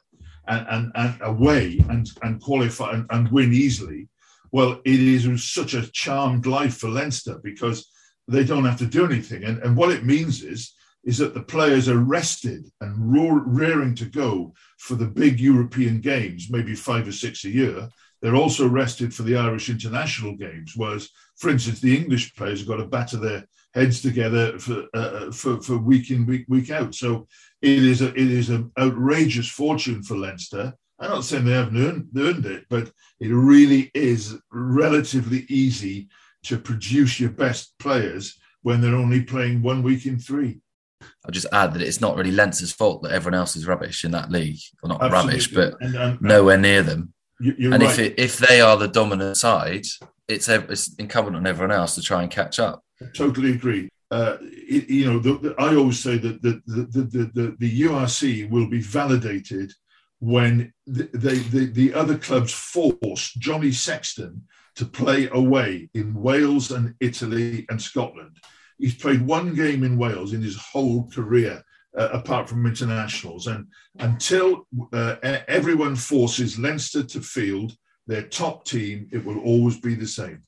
and, 0.48 0.66
and, 0.70 0.92
and 0.96 1.16
away 1.22 1.80
and, 1.88 2.10
and 2.24 2.42
qualify 2.42 2.94
and, 2.94 3.06
and 3.12 3.32
win 3.32 3.54
easily, 3.54 4.10
well, 4.52 4.82
it 4.84 5.00
is 5.00 5.44
such 5.44 5.76
a 5.76 5.90
charmed 5.92 6.48
life 6.48 6.78
for 6.78 6.90
Leinster 6.90 7.40
because 7.44 7.88
they 8.28 8.44
don't 8.44 8.66
have 8.66 8.80
to 8.80 8.88
do 8.88 9.06
anything. 9.06 9.44
And, 9.44 9.62
and 9.64 9.78
what 9.78 9.92
it 9.92 10.06
means 10.06 10.44
is, 10.44 10.74
is 11.04 11.18
that 11.20 11.36
the 11.36 11.44
players 11.44 11.88
are 11.88 12.00
rested 12.00 12.66
and 12.82 12.96
rearing 13.46 13.94
to 13.96 14.06
go 14.06 14.54
for 14.80 14.96
the 14.96 15.06
big 15.06 15.40
European 15.40 16.02
games, 16.02 16.48
maybe 16.50 16.76
five 16.76 17.08
or 17.08 17.12
six 17.12 17.46
a 17.46 17.50
year. 17.50 17.90
They're 18.22 18.36
also 18.36 18.68
rested 18.68 19.14
for 19.14 19.24
the 19.24 19.36
Irish 19.36 19.70
international 19.70 20.36
games. 20.36 20.74
Whereas, 20.76 21.10
for 21.38 21.50
instance, 21.50 21.80
the 21.80 21.96
English 21.96 22.36
players 22.36 22.60
have 22.60 22.70
got 22.70 22.78
to 22.78 22.86
batter 22.86 23.18
their 23.18 23.46
heads 23.74 24.02
together 24.02 24.58
for 24.60 24.86
uh, 24.94 24.98
uh, 24.98 25.32
for, 25.32 25.62
for 25.62 25.78
week 25.78 26.12
in 26.12 26.26
week 26.26 26.46
week 26.48 26.70
out. 26.70 26.96
So 26.96 27.28
it 27.62 27.84
is 27.84 28.02
a 28.02 28.10
it 28.10 28.18
is 28.32 28.50
an 28.50 28.72
outrageous 28.78 29.50
fortune 29.50 30.04
for 30.04 30.16
Leinster. 30.16 30.74
I'm 31.00 31.10
not 31.10 31.24
saying 31.24 31.46
they 31.46 31.52
haven't 31.52 31.78
earned, 31.78 32.08
earned 32.16 32.46
it, 32.46 32.66
but 32.70 32.92
it 33.20 33.28
really 33.28 33.92
is 33.94 34.38
relatively 34.52 35.46
easy 35.50 36.08
to 36.44 36.58
produce 36.58 37.20
your 37.20 37.32
best 37.32 37.74
players 37.80 38.40
when 38.62 38.80
they're 38.80 38.96
only 38.96 39.22
playing 39.24 39.62
one 39.62 39.84
week 39.84 40.06
in 40.06 40.20
three. 40.20 40.62
I'll 41.26 41.32
just 41.32 41.48
add 41.52 41.74
that 41.74 41.82
it's 41.82 42.00
not 42.00 42.16
really 42.16 42.32
Leinster's 42.32 42.72
fault 42.72 43.04
that 43.04 43.12
everyone 43.12 43.40
else 43.40 43.56
is 43.56 43.68
rubbish 43.68 44.06
in 44.06 44.12
that 44.12 44.32
league. 44.32 44.60
Well, 44.82 44.90
not 44.90 45.02
Absolutely. 45.02 45.30
rubbish, 45.30 45.48
but 45.54 45.82
and, 45.82 45.96
and, 45.96 46.22
nowhere 46.22 46.58
near 46.58 46.84
them. 46.84 47.14
and 47.40 47.72
right. 47.72 47.82
if 47.82 48.00
it, 48.00 48.14
if 48.18 48.38
they 48.38 48.62
are 48.62 48.78
the 48.78 48.88
dominant 48.88 49.36
side, 49.38 49.86
it's, 50.28 50.48
it's 50.48 50.96
incumbent 50.96 51.36
on 51.36 51.48
everyone 51.48 51.76
else 51.76 51.96
to 51.96 52.02
try 52.02 52.22
and 52.22 52.32
catch 52.32 52.60
up. 52.60 52.84
Totally 53.14 53.52
agree. 53.52 53.90
Uh, 54.12 54.38
you 54.68 55.12
know, 55.12 55.18
the, 55.18 55.40
the, 55.40 55.56
I 55.58 55.76
always 55.76 56.00
say 56.00 56.18
that 56.20 56.42
the, 56.44 56.62
the, 56.68 57.32
the, 57.34 57.56
the, 57.58 57.82
URC 57.82 58.48
will 58.48 58.70
be 58.70 58.80
validated 58.80 59.74
when 60.20 60.72
the, 60.86 61.10
the, 61.14 61.66
the 61.74 61.94
other 61.96 62.18
clubs 62.20 62.54
force 62.54 63.34
Johnny 63.34 63.72
Sexton 63.72 64.44
to 64.76 64.86
play 64.86 65.30
away 65.32 65.90
in 65.96 66.14
Wales 66.14 66.70
and 66.70 66.94
Italy 67.00 67.66
and 67.70 67.82
Scotland. 67.82 68.38
He's 68.78 68.96
played 68.96 69.26
one 69.26 69.56
game 69.56 69.84
in 69.84 69.98
Wales 69.98 70.34
in 70.34 70.44
his 70.44 70.58
whole 70.58 71.10
career, 71.10 71.64
uh, 71.98 72.10
apart 72.14 72.48
from 72.48 72.68
internationals. 72.68 73.48
And 73.48 73.66
until 73.98 74.68
uh, 74.92 75.16
everyone 75.48 75.96
forces 75.96 76.60
Leinster 76.60 77.04
to 77.04 77.22
field 77.22 77.76
their 78.06 78.24
top 78.24 78.66
team, 78.66 79.08
it 79.12 79.26
will 79.26 79.40
always 79.40 79.80
be 79.80 79.96
the 79.96 80.08
same 80.08 80.44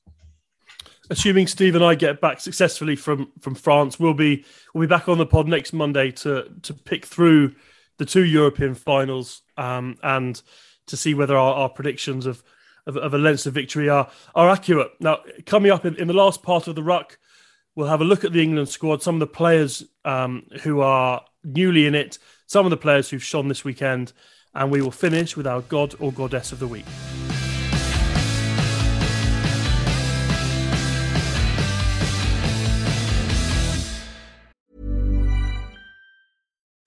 assuming 1.10 1.46
Steve 1.46 1.74
and 1.74 1.84
I 1.84 1.94
get 1.94 2.20
back 2.20 2.40
successfully 2.40 2.96
from 2.96 3.30
from 3.40 3.54
France, 3.54 3.98
we'll 3.98 4.14
be 4.14 4.44
we'll 4.74 4.86
be 4.86 4.90
back 4.90 5.08
on 5.08 5.18
the 5.18 5.26
pod 5.26 5.48
next 5.48 5.72
Monday 5.72 6.10
to 6.12 6.50
to 6.62 6.74
pick 6.74 7.06
through 7.06 7.54
the 7.98 8.04
two 8.04 8.24
European 8.24 8.74
finals 8.74 9.42
um, 9.56 9.96
and 10.02 10.42
to 10.86 10.96
see 10.96 11.14
whether 11.14 11.36
our, 11.36 11.54
our 11.54 11.68
predictions 11.68 12.26
of, 12.26 12.42
of, 12.86 12.96
of 12.96 13.14
a 13.14 13.18
Leinster 13.18 13.50
victory 13.50 13.88
are 13.88 14.08
are 14.34 14.50
accurate. 14.50 14.90
Now, 15.00 15.20
coming 15.44 15.70
up 15.70 15.84
in, 15.84 15.96
in 15.96 16.08
the 16.08 16.14
last 16.14 16.42
part 16.42 16.68
of 16.68 16.74
the 16.74 16.82
ruck, 16.82 17.18
we'll 17.74 17.88
have 17.88 18.00
a 18.00 18.04
look 18.04 18.24
at 18.24 18.32
the 18.32 18.42
England 18.42 18.68
squad, 18.68 19.02
some 19.02 19.16
of 19.16 19.20
the 19.20 19.26
players 19.26 19.84
um, 20.04 20.46
who 20.62 20.80
are 20.80 21.24
newly 21.44 21.86
in 21.86 21.94
it, 21.94 22.18
some 22.46 22.66
of 22.66 22.70
the 22.70 22.76
players 22.76 23.10
who've 23.10 23.22
shone 23.22 23.48
this 23.48 23.64
weekend, 23.64 24.12
and 24.54 24.70
we 24.70 24.82
will 24.82 24.90
finish 24.90 25.36
with 25.36 25.46
our 25.46 25.60
God 25.62 25.94
or 26.00 26.12
Goddess 26.12 26.52
of 26.52 26.58
the 26.58 26.68
week. 26.68 26.86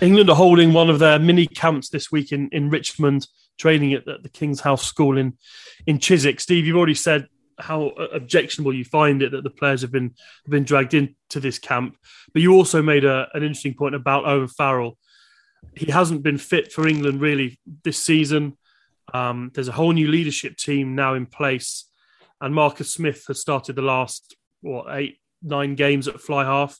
England 0.00 0.28
are 0.28 0.36
holding 0.36 0.72
one 0.74 0.90
of 0.90 0.98
their 0.98 1.18
mini 1.18 1.46
camps 1.46 1.88
this 1.88 2.12
week 2.12 2.30
in, 2.30 2.50
in 2.52 2.68
Richmond, 2.68 3.26
training 3.58 3.94
at, 3.94 4.06
at 4.06 4.22
the 4.22 4.28
King's 4.28 4.60
House 4.60 4.84
School 4.84 5.16
in, 5.16 5.38
in 5.86 5.98
Chiswick. 5.98 6.38
Steve, 6.38 6.66
you've 6.66 6.76
already 6.76 6.94
said 6.94 7.28
how 7.58 7.88
objectionable 8.12 8.74
you 8.74 8.84
find 8.84 9.22
it 9.22 9.32
that 9.32 9.42
the 9.42 9.50
players 9.50 9.80
have 9.80 9.90
been 9.90 10.14
have 10.44 10.50
been 10.50 10.64
dragged 10.64 10.92
into 10.92 11.40
this 11.40 11.58
camp, 11.58 11.96
but 12.34 12.42
you 12.42 12.52
also 12.52 12.82
made 12.82 13.04
a, 13.04 13.28
an 13.32 13.42
interesting 13.42 13.72
point 13.72 13.94
about 13.94 14.26
Owen 14.26 14.48
Farrell. 14.48 14.98
He 15.74 15.90
hasn't 15.90 16.22
been 16.22 16.36
fit 16.36 16.70
for 16.70 16.86
England 16.86 17.22
really 17.22 17.58
this 17.82 18.02
season. 18.02 18.58
Um, 19.14 19.50
there's 19.54 19.68
a 19.68 19.72
whole 19.72 19.92
new 19.92 20.08
leadership 20.08 20.58
team 20.58 20.94
now 20.94 21.14
in 21.14 21.24
place, 21.24 21.88
and 22.42 22.54
Marcus 22.54 22.92
Smith 22.92 23.24
has 23.28 23.40
started 23.40 23.76
the 23.76 23.82
last 23.82 24.36
what 24.60 24.94
eight 24.94 25.18
nine 25.42 25.74
games 25.74 26.06
at 26.08 26.20
fly 26.20 26.44
half. 26.44 26.78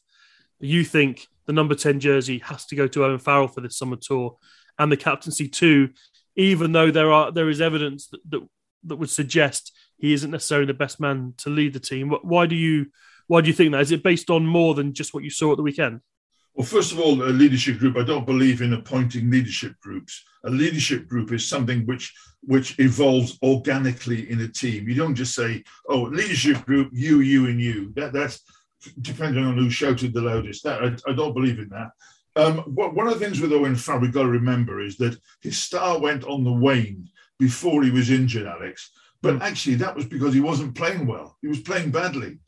You 0.60 0.84
think 0.84 1.26
the 1.46 1.52
number 1.52 1.74
10 1.74 2.00
jersey 2.00 2.38
has 2.38 2.66
to 2.66 2.76
go 2.76 2.86
to 2.88 3.04
Owen 3.04 3.18
Farrell 3.18 3.48
for 3.48 3.60
this 3.60 3.78
summer 3.78 3.96
tour 3.96 4.36
and 4.78 4.90
the 4.90 4.96
captaincy 4.96 5.48
too, 5.48 5.90
even 6.36 6.72
though 6.72 6.90
there 6.90 7.12
are 7.12 7.32
there 7.32 7.48
is 7.48 7.60
evidence 7.60 8.08
that, 8.08 8.20
that, 8.30 8.48
that 8.84 8.96
would 8.96 9.10
suggest 9.10 9.72
he 9.96 10.12
isn't 10.12 10.30
necessarily 10.30 10.66
the 10.66 10.74
best 10.74 11.00
man 11.00 11.34
to 11.38 11.50
lead 11.50 11.72
the 11.72 11.80
team. 11.80 12.10
Why 12.22 12.46
do 12.46 12.54
you 12.54 12.86
why 13.26 13.40
do 13.40 13.48
you 13.48 13.54
think 13.54 13.72
that? 13.72 13.80
Is 13.80 13.92
it 13.92 14.02
based 14.02 14.30
on 14.30 14.46
more 14.46 14.74
than 14.74 14.92
just 14.92 15.14
what 15.14 15.24
you 15.24 15.30
saw 15.30 15.52
at 15.52 15.56
the 15.56 15.62
weekend? 15.62 16.00
Well, 16.54 16.66
first 16.66 16.92
of 16.92 16.98
all, 16.98 17.22
a 17.22 17.28
leadership 17.28 17.78
group. 17.78 17.98
I 17.98 18.04
don't 18.04 18.24
believe 18.24 18.62
in 18.62 18.72
appointing 18.72 19.30
leadership 19.30 19.78
groups. 19.80 20.24
A 20.44 20.50
leadership 20.50 21.06
group 21.06 21.32
is 21.32 21.46
something 21.46 21.84
which 21.86 22.14
which 22.42 22.78
evolves 22.78 23.38
organically 23.42 24.30
in 24.30 24.40
a 24.40 24.48
team. 24.48 24.88
You 24.88 24.94
don't 24.94 25.14
just 25.14 25.34
say, 25.34 25.64
"Oh, 25.88 26.02
leadership 26.02 26.64
group, 26.64 26.90
you, 26.92 27.20
you, 27.20 27.46
and 27.46 27.60
you." 27.60 27.92
That, 27.96 28.12
that's 28.12 28.40
depending 29.00 29.44
on 29.44 29.56
who 29.56 29.70
shouted 29.70 30.12
the 30.12 30.20
loudest. 30.20 30.64
That 30.64 30.82
I, 30.82 31.10
I 31.10 31.14
don't 31.14 31.34
believe 31.34 31.58
in 31.58 31.68
that. 31.70 31.90
Um, 32.36 32.58
one 32.74 33.06
of 33.06 33.14
the 33.14 33.24
things 33.24 33.40
with 33.40 33.52
Owen 33.52 33.76
Farrell 33.76 34.02
we've 34.02 34.12
got 34.12 34.24
to 34.24 34.28
remember 34.28 34.82
is 34.82 34.98
that 34.98 35.18
his 35.40 35.56
star 35.56 35.98
went 35.98 36.24
on 36.24 36.44
the 36.44 36.52
wane 36.52 37.08
before 37.38 37.82
he 37.82 37.90
was 37.90 38.10
injured, 38.10 38.46
Alex. 38.46 38.90
But 39.22 39.36
mm. 39.36 39.40
actually, 39.40 39.76
that 39.76 39.96
was 39.96 40.04
because 40.04 40.34
he 40.34 40.40
wasn't 40.40 40.74
playing 40.74 41.06
well. 41.06 41.38
He 41.40 41.48
was 41.48 41.60
playing 41.60 41.90
badly. 41.90 42.38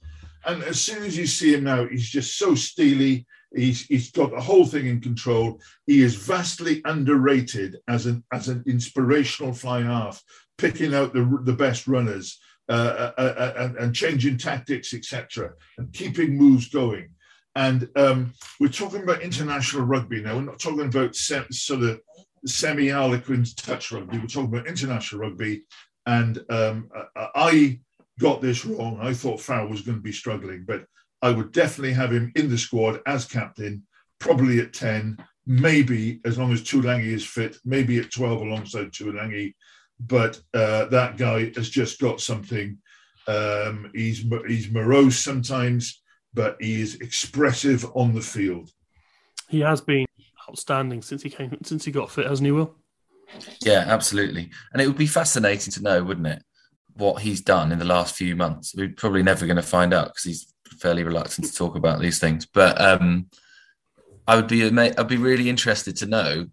And 0.45 0.63
as 0.63 0.81
soon 0.81 1.03
as 1.05 1.17
you 1.17 1.27
see 1.27 1.55
him 1.55 1.65
now, 1.65 1.87
he's 1.87 2.09
just 2.09 2.39
so 2.39 2.55
steely. 2.55 3.27
He's, 3.55 3.87
he's 3.87 4.11
got 4.11 4.31
the 4.31 4.41
whole 4.41 4.67
thing 4.67 4.87
in 4.87 5.01
control. 5.01 5.59
He 5.87 6.03
is 6.03 6.15
vastly 6.15 6.83
underrated 6.85 7.79
as 7.89 8.05
an 8.05 8.23
as 8.31 8.49
an 8.49 8.63
inspirational 8.67 9.55
fly 9.55 9.83
half, 9.83 10.23
picking 10.59 10.95
out 10.95 11.15
the, 11.15 11.41
the 11.45 11.55
best 11.55 11.87
runners 11.87 12.39
uh, 12.69 13.13
uh, 13.17 13.21
uh, 13.21 13.53
and, 13.57 13.77
and, 13.77 13.95
changing 13.95 14.37
tactics, 14.37 14.93
etc., 14.93 15.53
and 15.79 15.93
keeping 15.93 16.37
moves 16.37 16.69
going. 16.69 17.09
And 17.55 17.89
um, 17.97 18.35
we're 18.61 18.69
talking 18.69 19.03
about 19.03 19.23
international 19.23 19.87
rugby 19.87 20.23
now. 20.23 20.37
We're 20.37 20.43
not 20.43 20.61
talking 20.61 20.83
about 20.83 21.17
sem- 21.17 21.51
sort 21.51 21.83
of 21.83 22.01
semi-harlequin 22.47 23.45
touch 23.57 23.91
rugby. 23.91 24.19
We're 24.19 24.27
talking 24.27 24.55
about 24.55 24.69
international 24.69 25.23
rugby. 25.23 25.65
And 26.07 26.39
um, 26.51 26.91
I 27.17 27.81
got 28.21 28.41
this 28.41 28.65
wrong. 28.65 28.99
I 29.01 29.15
thought 29.15 29.41
Farrell 29.41 29.69
was 29.69 29.83
going 29.83 29.99
to 29.99 30.03
be 30.03 30.13
struggling, 30.13 30.65
but 30.67 30.85
I 31.23 31.31
would 31.31 31.53
definitely 31.53 31.95
have 31.95 32.13
him 32.13 32.33
in 32.37 32.49
the 32.49 32.59
squad 32.59 33.01
as 33.07 33.25
captain, 33.25 33.85
probably 34.19 34.61
at 34.61 34.73
10, 34.73 35.19
maybe 35.47 36.21
as 36.25 36.39
long 36.39 36.53
as 36.53 36.63
Tuilagi 36.63 37.07
is 37.07 37.25
fit, 37.25 37.57
maybe 37.65 37.99
at 37.99 38.13
12 38.13 38.43
alongside 38.43 38.93
Tuilagi 38.93 39.55
but 40.01 40.41
uh, 40.55 40.87
that 40.87 41.17
guy 41.17 41.53
has 41.57 41.69
just 41.69 42.01
got 42.01 42.21
something. 42.21 42.79
Um, 43.27 43.91
he's 43.95 44.25
he's 44.47 44.71
morose 44.71 45.19
sometimes, 45.19 46.03
but 46.35 46.57
he 46.61 46.81
is 46.81 46.97
expressive 46.97 47.85
on 47.95 48.15
the 48.15 48.21
field. 48.21 48.71
He 49.49 49.61
has 49.61 49.81
been 49.81 50.07
outstanding 50.49 51.03
since 51.03 51.23
he 51.23 51.31
came 51.31 51.57
since 51.63 51.85
he 51.85 51.91
got 51.91 52.11
fit, 52.11 52.27
hasn't 52.27 52.47
he? 52.47 52.53
Will? 52.53 52.75
Yeah, 53.61 53.85
absolutely. 53.87 54.51
And 54.73 54.81
it 54.81 54.87
would 54.87 54.97
be 54.97 55.07
fascinating 55.07 55.73
to 55.75 55.83
know, 55.83 56.03
wouldn't 56.03 56.27
it, 56.27 56.43
what 56.95 57.23
he's 57.23 57.41
done 57.41 57.73
in 57.73 57.79
the 57.79 57.85
last 57.85 58.15
few 58.15 58.35
months. 58.35 58.75
We're 58.75 58.95
probably 58.97 59.23
never 59.23 59.47
going 59.47 59.57
to 59.57 59.63
find 59.63 59.93
out 59.93 60.09
because 60.09 60.25
he's 60.25 60.55
fairly 60.81 61.05
reluctant 61.05 61.47
to 61.47 61.55
talk 61.55 61.77
about 61.77 62.01
these 62.01 62.19
things. 62.19 62.47
But 62.47 62.81
um, 62.81 63.27
I 64.27 64.37
would 64.37 64.49
be 64.49 64.65
I'd 64.65 65.09
be 65.09 65.17
really 65.17 65.49
interested 65.49 65.97
to 65.97 66.07
know 66.07 66.47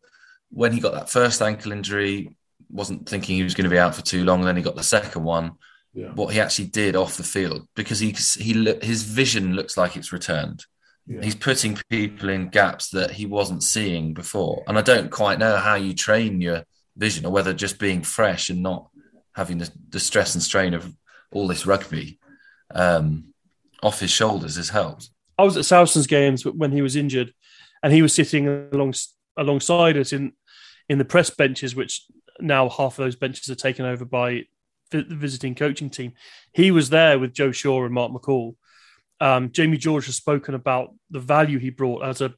when 0.50 0.72
he 0.72 0.80
got 0.80 0.94
that 0.94 1.10
first 1.10 1.42
ankle 1.42 1.72
injury, 1.72 2.36
wasn't 2.76 3.08
thinking 3.08 3.36
he 3.36 3.44
was 3.44 3.56
going 3.56 3.64
to 3.64 3.70
be 3.70 3.80
out 3.80 3.96
for 3.96 4.02
too 4.02 4.24
long. 4.24 4.40
And 4.40 4.48
then 4.48 4.58
he 4.58 4.64
got 4.64 4.76
the 4.76 4.84
second 4.84 5.24
one. 5.24 5.54
Yeah. 5.94 6.12
What 6.12 6.34
he 6.34 6.42
actually 6.42 6.68
did 6.68 6.98
off 6.98 7.16
the 7.16 7.24
field 7.24 7.68
because 7.74 8.00
he 8.00 8.12
he 8.38 8.76
his 8.82 9.04
vision 9.04 9.54
looks 9.54 9.78
like 9.78 9.96
it's 9.96 10.12
returned. 10.12 10.66
Yeah. 11.08 11.22
He's 11.22 11.36
putting 11.36 11.78
people 11.90 12.30
in 12.30 12.50
gaps 12.50 12.90
that 12.90 13.12
he 13.12 13.26
wasn't 13.26 13.64
seeing 13.64 14.14
before, 14.14 14.64
and 14.68 14.78
I 14.78 14.82
don't 14.82 15.10
quite 15.10 15.40
know 15.40 15.56
how 15.56 15.76
you 15.76 15.94
train 15.94 16.42
your 16.42 16.64
vision 16.98 17.26
or 17.26 17.32
whether 17.32 17.54
just 17.54 17.80
being 17.80 18.02
fresh 18.02 18.50
and 18.50 18.62
not 18.62 18.90
having 19.36 19.60
the, 19.60 19.72
the 19.90 20.00
stress 20.00 20.34
and 20.34 20.44
strain 20.44 20.74
of 20.74 20.94
all 21.32 21.48
this 21.48 21.66
rugby 21.66 22.20
um, 22.74 23.34
off 23.84 24.00
his 24.00 24.12
shoulders 24.12 24.56
has 24.56 24.70
helped. 24.70 25.10
I 25.38 25.44
was 25.44 25.58
at 25.58 25.66
Saracens 25.66 26.08
games 26.08 26.46
when 26.46 26.72
he 26.72 26.82
was 26.82 26.96
injured, 26.96 27.34
and 27.84 27.94
he 27.94 28.02
was 28.02 28.14
sitting 28.14 28.48
along 28.74 28.96
alongside 29.38 29.98
us 29.98 30.12
in 30.12 30.34
in 30.90 30.98
the 30.98 31.06
press 31.06 31.30
benches, 31.30 31.76
which 31.76 32.06
now 32.40 32.70
half 32.70 33.00
of 33.00 33.06
those 33.06 33.16
benches 33.16 33.50
are 33.50 33.56
taken 33.56 33.86
over 33.86 34.06
by 34.06 34.44
the 34.92 35.04
visiting 35.04 35.56
coaching 35.56 35.90
team. 35.90 36.14
He 36.54 36.72
was 36.72 36.90
there 36.90 37.18
with 37.18 37.34
Joe 37.34 37.52
Shaw 37.52 37.84
and 37.86 37.94
Mark 37.94 38.12
McCall, 38.12 38.56
Um, 39.20 39.52
Jamie 39.52 39.78
George 39.78 40.06
has 40.08 40.16
spoken 40.16 40.54
about 40.56 40.94
the 41.10 41.20
value 41.20 41.60
he 41.60 41.70
brought 41.70 42.04
as 42.04 42.22
a 42.22 42.34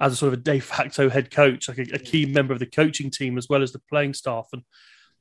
as 0.00 0.12
a 0.12 0.16
sort 0.16 0.32
of 0.32 0.40
a 0.40 0.42
de 0.42 0.58
facto 0.58 1.08
head 1.08 1.30
coach, 1.30 1.68
like 1.68 1.78
a, 1.78 1.94
a 1.94 1.98
key 1.98 2.26
member 2.26 2.52
of 2.52 2.58
the 2.58 2.66
coaching 2.66 3.10
team 3.10 3.38
as 3.38 3.48
well 3.48 3.62
as 3.62 3.72
the 3.72 3.82
playing 3.90 4.14
staff, 4.14 4.48
and 4.52 4.62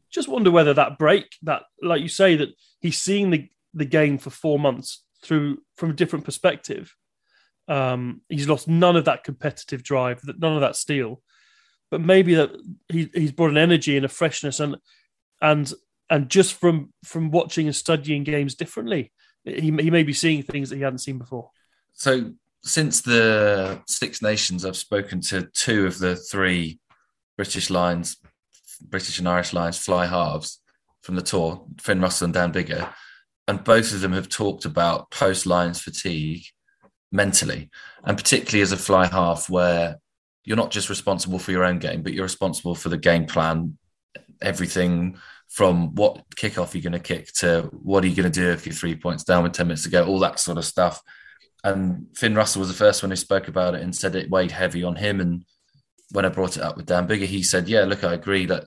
just 0.09 0.27
wonder 0.27 0.49
whether 0.49 0.73
that 0.73 0.97
break, 0.97 1.35
that 1.43 1.63
like 1.81 2.01
you 2.01 2.09
say, 2.09 2.35
that 2.37 2.49
he's 2.79 2.97
seeing 2.97 3.29
the 3.29 3.49
the 3.73 3.85
game 3.85 4.17
for 4.17 4.29
four 4.29 4.59
months 4.59 5.03
through 5.21 5.59
from 5.75 5.91
a 5.91 5.93
different 5.93 6.25
perspective. 6.25 6.95
Um, 7.67 8.21
he's 8.29 8.49
lost 8.49 8.67
none 8.67 8.95
of 8.95 9.05
that 9.05 9.23
competitive 9.23 9.83
drive, 9.83 10.21
none 10.37 10.55
of 10.55 10.61
that 10.61 10.75
steel, 10.75 11.21
but 11.93 12.01
maybe 12.01 12.33
that 12.33 12.49
he, 12.89 13.07
he's 13.13 13.31
brought 13.31 13.51
an 13.51 13.57
energy 13.57 13.95
and 13.95 14.03
a 14.03 14.09
freshness 14.09 14.59
and 14.59 14.77
and 15.43 15.71
and 16.09 16.27
just 16.27 16.55
from 16.55 16.91
from 17.05 17.29
watching 17.29 17.67
and 17.67 17.75
studying 17.75 18.23
games 18.23 18.55
differently, 18.55 19.11
he, 19.43 19.69
he 19.69 19.91
may 19.91 20.01
be 20.01 20.11
seeing 20.11 20.41
things 20.41 20.71
that 20.71 20.77
he 20.77 20.81
hadn't 20.81 20.97
seen 21.05 21.19
before. 21.19 21.51
So 21.91 22.31
since 22.63 23.01
the 23.01 23.79
Six 23.85 24.23
Nations, 24.23 24.65
I've 24.65 24.75
spoken 24.75 25.21
to 25.21 25.47
two 25.53 25.85
of 25.85 25.99
the 25.99 26.15
three 26.15 26.79
British 27.37 27.69
Lions, 27.69 28.17
British 28.81 29.19
and 29.19 29.29
Irish 29.29 29.53
Lions, 29.53 29.77
fly 29.77 30.07
halves 30.07 30.61
from 31.03 31.13
the 31.13 31.21
tour, 31.21 31.63
Finn 31.79 32.01
Russell 32.01 32.25
and 32.25 32.33
Dan 32.33 32.51
Biggar, 32.51 32.91
and 33.47 33.63
both 33.63 33.93
of 33.93 34.01
them 34.01 34.13
have 34.13 34.29
talked 34.29 34.65
about 34.65 35.11
post 35.11 35.45
Lions 35.45 35.79
fatigue 35.79 36.41
mentally, 37.11 37.69
and 38.03 38.17
particularly 38.17 38.63
as 38.63 38.71
a 38.71 38.77
fly 38.77 39.05
half, 39.05 39.47
where 39.47 39.99
you're 40.43 40.57
not 40.57 40.71
just 40.71 40.89
responsible 40.89 41.39
for 41.39 41.51
your 41.51 41.63
own 41.63 41.79
game, 41.79 42.01
but 42.01 42.13
you're 42.13 42.23
responsible 42.23 42.75
for 42.75 42.89
the 42.89 42.97
game 42.97 43.25
plan, 43.25 43.77
everything 44.41 45.17
from 45.49 45.93
what 45.95 46.23
kickoff 46.35 46.73
you're 46.73 46.81
going 46.81 46.93
to 46.93 46.99
kick 46.99 47.31
to 47.31 47.69
what 47.71 48.03
are 48.03 48.07
you 48.07 48.15
going 48.15 48.31
to 48.31 48.39
do 48.39 48.49
if 48.49 48.65
you're 48.65 48.73
three 48.73 48.95
points 48.95 49.23
down 49.23 49.43
with 49.43 49.53
10 49.53 49.67
minutes 49.67 49.83
to 49.83 49.89
go, 49.89 50.05
all 50.05 50.19
that 50.19 50.39
sort 50.39 50.57
of 50.57 50.65
stuff. 50.65 51.01
And 51.63 52.07
Finn 52.15 52.35
Russell 52.35 52.59
was 52.59 52.69
the 52.69 52.75
first 52.75 53.03
one 53.03 53.11
who 53.11 53.15
spoke 53.15 53.47
about 53.47 53.75
it 53.75 53.81
and 53.81 53.95
said 53.95 54.15
it 54.15 54.29
weighed 54.29 54.51
heavy 54.51 54.83
on 54.83 54.95
him. 54.95 55.21
And 55.21 55.45
when 56.11 56.25
I 56.25 56.29
brought 56.29 56.57
it 56.57 56.63
up 56.63 56.75
with 56.75 56.87
Dan 56.87 57.07
Biggar, 57.07 57.25
he 57.25 57.43
said, 57.43 57.69
Yeah, 57.69 57.85
look, 57.85 58.03
I 58.03 58.13
agree 58.13 58.45
that 58.47 58.65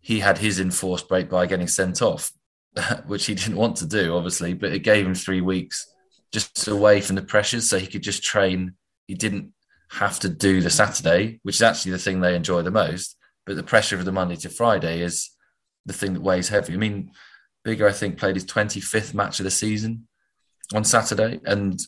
he 0.00 0.20
had 0.20 0.38
his 0.38 0.58
enforced 0.58 1.08
break 1.08 1.28
by 1.28 1.46
getting 1.46 1.66
sent 1.66 2.00
off, 2.00 2.32
which 3.06 3.26
he 3.26 3.34
didn't 3.34 3.56
want 3.56 3.76
to 3.78 3.86
do, 3.86 4.16
obviously, 4.16 4.54
but 4.54 4.72
it 4.72 4.84
gave 4.84 5.04
him 5.04 5.14
three 5.14 5.42
weeks 5.42 5.92
just 6.32 6.68
away 6.68 7.00
from 7.00 7.16
the 7.16 7.22
pressures 7.22 7.68
so 7.68 7.78
he 7.78 7.86
could 7.86 8.02
just 8.02 8.22
train. 8.22 8.74
He 9.06 9.14
didn't 9.14 9.52
have 9.92 10.20
to 10.20 10.28
do 10.28 10.60
the 10.60 10.70
Saturday, 10.70 11.40
which 11.42 11.56
is 11.56 11.62
actually 11.62 11.92
the 11.92 11.98
thing 11.98 12.20
they 12.20 12.36
enjoy 12.36 12.62
the 12.62 12.70
most. 12.70 13.16
But 13.46 13.56
the 13.56 13.62
pressure 13.62 13.96
of 13.96 14.04
the 14.04 14.12
Monday 14.12 14.36
to 14.36 14.48
Friday 14.48 15.00
is 15.00 15.30
the 15.86 15.92
thing 15.92 16.14
that 16.14 16.22
weighs 16.22 16.48
heavy. 16.48 16.74
I 16.74 16.76
mean, 16.76 17.10
Biggar, 17.66 17.88
I 17.88 17.92
think, 17.92 18.18
played 18.18 18.36
his 18.36 18.44
25th 18.46 19.14
match 19.14 19.40
of 19.40 19.44
the 19.44 19.50
season 19.50 20.06
on 20.74 20.84
Saturday. 20.84 21.40
And 21.44 21.80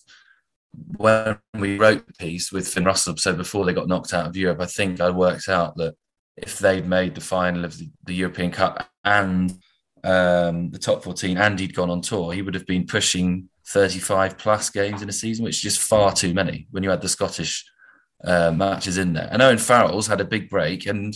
when 0.97 1.39
we 1.55 1.79
wrote 1.79 2.07
the 2.07 2.13
piece 2.15 2.51
with 2.51 2.69
Finn 2.69 2.85
Russell, 2.85 3.17
so 3.17 3.35
before 3.35 3.65
they 3.65 3.73
got 3.73 3.89
knocked 3.89 4.13
out 4.13 4.27
of 4.27 4.37
Europe, 4.37 4.61
I 4.61 4.67
think 4.67 5.01
I 5.01 5.11
worked 5.11 5.49
out 5.49 5.77
that 5.77 5.95
if 6.37 6.59
they'd 6.59 6.87
made 6.87 7.15
the 7.15 7.21
final 7.21 7.65
of 7.65 7.79
the, 7.79 8.15
European 8.15 8.51
Cup 8.51 8.89
and 9.05 9.53
um, 10.03 10.71
the 10.71 10.79
top 10.79 11.05
14 11.05 11.37
and 11.37 11.61
he'd 11.61 11.75
gone 11.75 11.91
on 11.91 12.01
tour, 12.01 12.33
he 12.33 12.43
would 12.43 12.55
have 12.55 12.67
been 12.67 12.87
pushing 12.87 13.49
35 13.69 14.39
plus 14.39 14.71
games 14.71 15.03
in 15.03 15.09
a 15.09 15.13
season, 15.13 15.45
which 15.45 15.57
is 15.57 15.75
just 15.75 15.81
far 15.81 16.13
too 16.13 16.35
many 16.35 16.67
when 16.71 16.83
you 16.83 16.91
had 16.91 17.03
the 17.03 17.09
Scottish 17.09 17.65
uh, 18.25 18.53
matches 18.53 18.99
in 18.99 19.13
there. 19.13 19.29
And 19.31 19.43
Owen 19.43 19.59
Farrell's 19.59 20.07
had 20.07 20.21
a 20.21 20.25
big 20.25 20.49
break 20.49 20.87
and 20.87 21.15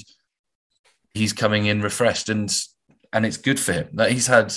he's 1.14 1.32
coming 1.32 1.66
in 1.66 1.80
refreshed 1.80 2.28
and 2.28 2.54
and 3.12 3.24
it's 3.24 3.38
good 3.38 3.58
for 3.58 3.72
him 3.72 3.88
that 3.94 4.12
he's 4.12 4.26
had 4.26 4.52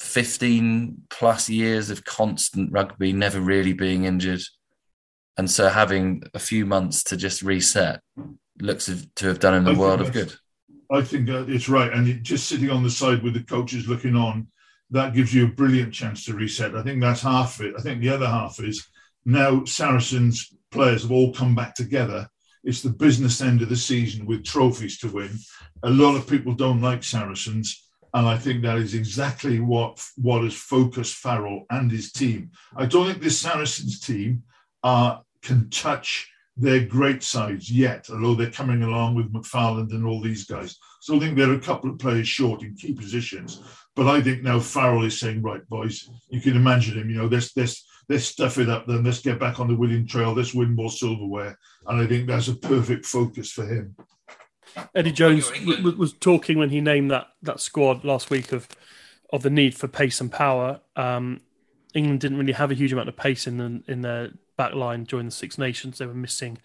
15 0.00 1.02
plus 1.10 1.48
years 1.48 1.90
of 1.90 2.04
constant 2.04 2.72
rugby, 2.72 3.12
never 3.12 3.40
really 3.40 3.72
being 3.72 4.04
injured. 4.04 4.42
And 5.36 5.50
so 5.50 5.68
having 5.68 6.24
a 6.34 6.38
few 6.38 6.66
months 6.66 7.04
to 7.04 7.16
just 7.16 7.42
reset 7.42 8.00
looks 8.60 8.90
to 9.14 9.26
have 9.26 9.38
done 9.38 9.54
him 9.54 9.64
the 9.64 9.78
world 9.78 10.00
of 10.00 10.12
good. 10.12 10.34
I 10.90 11.02
think 11.02 11.28
it's 11.28 11.68
right. 11.68 11.92
And 11.92 12.22
just 12.22 12.48
sitting 12.48 12.70
on 12.70 12.82
the 12.82 12.90
side 12.90 13.22
with 13.22 13.34
the 13.34 13.44
coaches 13.44 13.88
looking 13.88 14.16
on, 14.16 14.48
that 14.90 15.14
gives 15.14 15.32
you 15.32 15.44
a 15.44 15.48
brilliant 15.48 15.94
chance 15.94 16.24
to 16.24 16.34
reset. 16.34 16.74
I 16.74 16.82
think 16.82 17.00
that's 17.00 17.22
half 17.22 17.58
of 17.60 17.66
it. 17.66 17.74
I 17.78 17.80
think 17.80 18.00
the 18.00 18.10
other 18.10 18.26
half 18.26 18.60
is 18.60 18.86
now 19.24 19.64
Saracens 19.64 20.52
players 20.72 21.02
have 21.02 21.12
all 21.12 21.32
come 21.32 21.54
back 21.54 21.74
together. 21.74 22.28
It's 22.64 22.82
the 22.82 22.90
business 22.90 23.40
end 23.40 23.62
of 23.62 23.68
the 23.68 23.76
season 23.76 24.26
with 24.26 24.44
trophies 24.44 24.98
to 24.98 25.08
win. 25.08 25.30
A 25.82 25.90
lot 25.90 26.16
of 26.16 26.28
people 26.28 26.54
don't 26.54 26.80
like 26.80 27.02
Saracens, 27.02 27.88
and 28.14 28.26
I 28.26 28.38
think 28.38 28.62
that 28.62 28.78
is 28.78 28.94
exactly 28.94 29.60
what 29.60 30.04
what 30.16 30.42
has 30.42 30.54
focused 30.54 31.16
Farrell 31.16 31.64
and 31.70 31.90
his 31.90 32.12
team. 32.12 32.50
I 32.76 32.86
don't 32.86 33.06
think 33.06 33.22
this 33.22 33.38
Saracens 33.38 34.00
team 34.00 34.44
uh, 34.82 35.18
can 35.42 35.70
touch 35.70 36.31
their 36.56 36.84
great 36.84 37.22
sides 37.22 37.70
yet, 37.70 38.08
although 38.10 38.34
they're 38.34 38.50
coming 38.50 38.82
along 38.82 39.14
with 39.14 39.32
McFarland 39.32 39.90
and 39.92 40.06
all 40.06 40.20
these 40.20 40.44
guys. 40.44 40.76
So 41.00 41.16
I 41.16 41.18
think 41.18 41.36
they're 41.36 41.54
a 41.54 41.60
couple 41.60 41.90
of 41.90 41.98
players 41.98 42.28
short 42.28 42.62
in 42.62 42.74
key 42.74 42.92
positions. 42.92 43.62
But 43.96 44.06
I 44.06 44.20
think 44.20 44.42
now 44.42 44.60
Farrell 44.60 45.04
is 45.04 45.18
saying, 45.18 45.42
right, 45.42 45.66
boys, 45.68 46.08
you 46.28 46.40
can 46.40 46.56
imagine 46.56 46.98
him, 46.98 47.10
you 47.10 47.16
know, 47.16 47.28
this 47.28 47.52
this 47.52 47.84
let's 48.08 48.24
stuff 48.24 48.58
it 48.58 48.68
up 48.68 48.86
then. 48.86 49.04
Let's 49.04 49.20
get 49.20 49.38
back 49.38 49.60
on 49.60 49.68
the 49.68 49.76
winning 49.76 50.06
trail. 50.06 50.32
Let's 50.32 50.54
win 50.54 50.74
more 50.74 50.90
silverware. 50.90 51.58
And 51.86 52.00
i 52.00 52.06
think 52.06 52.26
that's 52.26 52.48
a 52.48 52.54
perfect 52.54 53.06
focus 53.06 53.50
for 53.50 53.66
him. 53.66 53.96
Eddie 54.94 55.12
jones 55.12 55.50
w- 55.50 55.96
was 55.96 56.12
talking 56.14 56.58
when 56.58 56.70
he 56.70 56.80
named 56.80 57.10
that 57.10 57.28
that 57.42 57.60
squad 57.60 58.04
last 58.04 58.30
week 58.30 58.52
of 58.52 58.68
of 59.32 59.42
the 59.42 59.50
need 59.50 59.74
for 59.74 59.88
pace 59.88 60.20
and 60.20 60.30
power. 60.30 60.80
Um, 60.96 61.40
england 61.94 62.20
didn't 62.20 62.38
really 62.38 62.52
have 62.52 62.70
a 62.70 62.74
huge 62.74 62.92
amount 62.92 63.08
of 63.08 63.16
pace 63.16 63.46
in 63.46 63.58
the, 63.58 63.82
in 63.86 64.00
their 64.00 64.30
back 64.56 64.74
line 64.74 65.04
during 65.04 65.26
the 65.26 65.32
six 65.32 65.58
nations 65.58 65.98
they 65.98 66.06
were 66.06 66.14
missing 66.14 66.58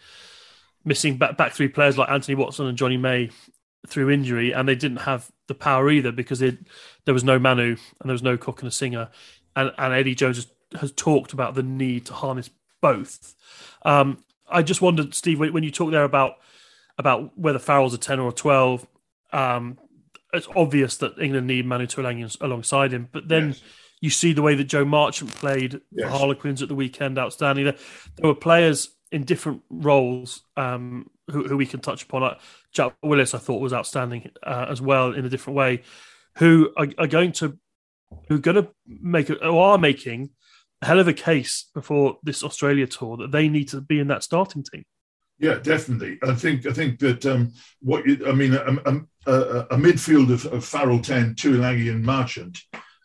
missing 0.83 1.17
back, 1.17 1.37
back 1.37 1.53
three 1.53 1.67
players 1.67 1.97
like 1.97 2.09
anthony 2.09 2.35
watson 2.35 2.65
and 2.67 2.77
Jonny 2.77 2.97
May 2.97 3.29
through 3.87 4.09
injury 4.09 4.53
and 4.53 4.67
they 4.67 4.75
didn't 4.75 4.97
have 4.97 5.31
the 5.47 5.55
power 5.55 5.89
either 5.89 6.11
because 6.11 6.41
it, 6.41 6.57
there 7.05 7.13
was 7.13 7.23
no 7.23 7.39
manu 7.39 7.77
and 7.99 8.09
there 8.09 8.13
was 8.13 8.23
no 8.23 8.37
Cook 8.37 8.61
and, 8.61 8.67
a 8.67 8.71
Singer, 8.71 9.09
and 9.55 9.71
and 9.77 9.93
eddie 9.93 10.15
jones 10.15 10.47
has 10.79 10.91
talked 10.91 11.33
about 11.33 11.55
the 11.55 11.63
need 11.63 12.05
to 12.05 12.13
harness 12.13 12.49
both. 12.81 13.35
Um, 13.83 14.23
I 14.49 14.61
just 14.61 14.81
wondered, 14.81 15.13
Steve, 15.13 15.39
when, 15.39 15.63
you 15.63 15.71
talk 15.71 15.91
there 15.91 16.03
about 16.03 16.35
about 16.97 17.37
whether 17.37 17.59
Farrell's 17.59 17.93
a 17.93 17.97
ten 17.97 18.19
or 18.19 18.29
a 18.29 18.33
twelve, 18.33 18.87
um, 19.31 19.77
it's 20.33 20.47
obvious 20.55 20.97
that 20.97 21.19
England 21.19 21.47
need 21.47 21.65
Manu 21.65 21.85
Tuilagi 21.85 22.37
alongside 22.41 22.91
him. 22.91 23.09
But 23.11 23.27
then 23.27 23.49
yes. 23.49 23.61
You 24.01 24.09
see 24.09 24.33
the 24.33 24.41
way 24.41 24.55
that 24.55 24.65
Joe 24.65 24.85
Marchant 24.85 25.33
played 25.35 25.81
yes. 25.91 26.09
for 26.09 26.17
Harlequins 26.17 26.61
at 26.61 26.69
the 26.69 26.75
weekend, 26.75 27.17
outstanding. 27.17 27.65
There, 27.65 27.75
there 28.15 28.27
were 28.27 28.35
players 28.35 28.89
in 29.11 29.23
different 29.23 29.61
roles 29.69 30.43
um, 30.55 31.09
who, 31.31 31.47
who, 31.47 31.57
we 31.57 31.65
can 31.65 31.79
touch 31.79 32.03
upon. 32.03 32.21
Like 32.21 32.39
Jack 32.73 32.95
Willis, 33.01 33.33
I 33.33 33.39
thought 33.39 33.61
was 33.61 33.73
outstanding 33.73 34.31
uh, 34.43 34.67
as 34.69 34.81
well 34.81 35.13
in 35.13 35.25
a 35.25 35.29
different 35.29 35.57
way, 35.57 35.83
who 36.37 36.71
are, 36.77 36.87
are 36.97 37.07
going 37.07 37.31
to 37.33 37.57
who 38.27 38.35
are 38.35 38.39
going 38.39 38.63
to 38.63 38.69
make 38.87 39.29
or 39.29 39.61
are 39.61 39.77
making 39.77 40.29
a 40.81 40.85
hell 40.85 40.99
of 40.99 41.07
a 41.07 41.13
case 41.13 41.69
before 41.73 42.17
this 42.23 42.43
Australia 42.43 42.87
tour 42.87 43.17
that 43.17 43.31
they 43.31 43.49
need 43.49 43.69
to 43.69 43.81
be 43.81 43.99
in 43.99 44.07
that 44.07 44.23
starting 44.23 44.63
team. 44.63 44.83
Yeah, 45.39 45.55
definitely. 45.55 46.17
I 46.23 46.33
think 46.33 46.65
I 46.65 46.73
think 46.73 46.99
that 46.99 47.25
um, 47.25 47.53
what 47.81 48.05
you, 48.07 48.25
I 48.27 48.31
mean, 48.31 48.53
a, 48.53 48.59
a, 48.85 49.31
a, 49.31 49.59
a 49.71 49.77
midfield 49.77 50.31
of, 50.31 50.45
of 50.47 50.65
Farrell, 50.65 50.99
Ten, 50.99 51.35
Tuilagi, 51.35 51.91
and 51.91 52.03
Marchant. 52.03 52.59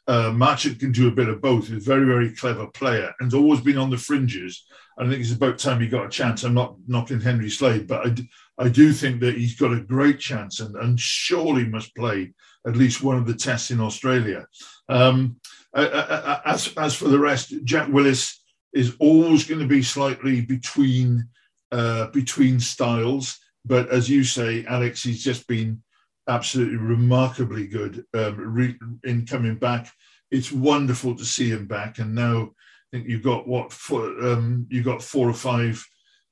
Uh, 0.09 0.57
can 0.57 0.93
do 0.93 1.09
a 1.09 1.13
bit 1.13 1.29
of 1.29 1.41
both. 1.41 1.69
He's 1.69 1.77
a 1.77 1.91
very, 1.91 2.05
very 2.05 2.35
clever 2.35 2.67
player 2.67 3.13
and 3.21 3.33
always 3.33 3.61
been 3.61 3.79
on 3.79 3.91
the 3.91 3.97
fringes. 3.97 4.65
I 4.99 5.09
think 5.09 5.21
it's 5.21 5.33
about 5.33 5.59
time 5.59 5.81
he 5.81 5.89
got 5.89 6.07
a 6.07 6.11
chance. 6.11 6.43
I'm 6.43 6.55
not 6.55 6.77
knocking 6.87 7.21
Henry 7.21 7.49
Slade, 7.49 7.87
but 7.87 8.07
I, 8.07 8.65
I 8.65 8.69
do 8.69 8.93
think 8.93 9.21
that 9.21 9.37
he's 9.37 9.59
got 9.59 9.73
a 9.73 9.81
great 9.81 10.19
chance 10.19 10.61
and, 10.61 10.75
and 10.77 10.99
surely 10.99 11.65
must 11.65 11.95
play 11.95 12.33
at 12.67 12.77
least 12.77 13.03
one 13.03 13.17
of 13.17 13.27
the 13.27 13.35
tests 13.35 13.71
in 13.71 13.81
Australia. 13.81 14.47
Um, 14.89 15.37
as 15.75 16.73
as 16.77 16.95
for 16.95 17.09
the 17.09 17.19
rest, 17.19 17.55
Jack 17.65 17.89
Willis 17.89 18.43
is 18.73 18.95
always 18.99 19.45
going 19.45 19.61
to 19.61 19.67
be 19.67 19.83
slightly 19.83 20.41
between 20.41 21.29
uh, 21.71 22.09
between 22.09 22.61
styles, 22.61 23.39
but 23.65 23.89
as 23.89 24.11
you 24.11 24.25
say, 24.25 24.65
Alex, 24.67 25.03
he's 25.03 25.25
just 25.25 25.47
been 25.47 25.83
absolutely 26.29 26.77
remarkably 26.77 27.67
good 27.67 28.05
um, 28.15 28.37
re- 28.37 28.79
in 29.05 29.27
coming 29.27 29.57
back. 29.57 29.91
It's 30.31 30.53
wonderful 30.53 31.17
to 31.17 31.25
see 31.25 31.51
him 31.51 31.67
back, 31.67 31.99
and 31.99 32.15
now 32.15 32.43
I 32.43 32.97
think 32.97 33.09
you've 33.09 33.23
got 33.23 33.47
what 33.47 33.73
four, 33.73 34.05
um, 34.25 34.67
you've 34.71 34.85
got 34.85 35.03
four 35.03 35.29
or 35.29 35.35
five 35.35 35.85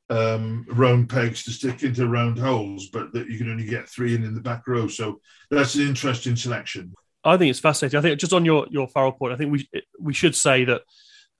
um, 0.08 0.66
round 0.68 1.08
pegs 1.08 1.44
to 1.44 1.50
stick 1.50 1.82
into 1.82 2.08
round 2.08 2.38
holes, 2.38 2.88
but 2.88 3.12
that 3.12 3.28
you 3.28 3.38
can 3.38 3.50
only 3.50 3.66
get 3.66 3.88
three 3.88 4.14
in 4.14 4.24
in 4.24 4.34
the 4.34 4.40
back 4.40 4.66
row. 4.66 4.88
So 4.88 5.20
that's 5.50 5.74
an 5.74 5.82
interesting 5.82 6.36
selection. 6.36 6.92
I 7.22 7.36
think 7.36 7.50
it's 7.50 7.60
fascinating. 7.60 7.98
I 7.98 8.02
think 8.02 8.20
just 8.20 8.32
on 8.32 8.44
your 8.44 8.66
your 8.70 8.88
Farrell 8.88 9.12
point, 9.12 9.32
I 9.32 9.36
think 9.36 9.52
we 9.52 9.68
we 9.98 10.14
should 10.14 10.34
say 10.34 10.64
that 10.64 10.82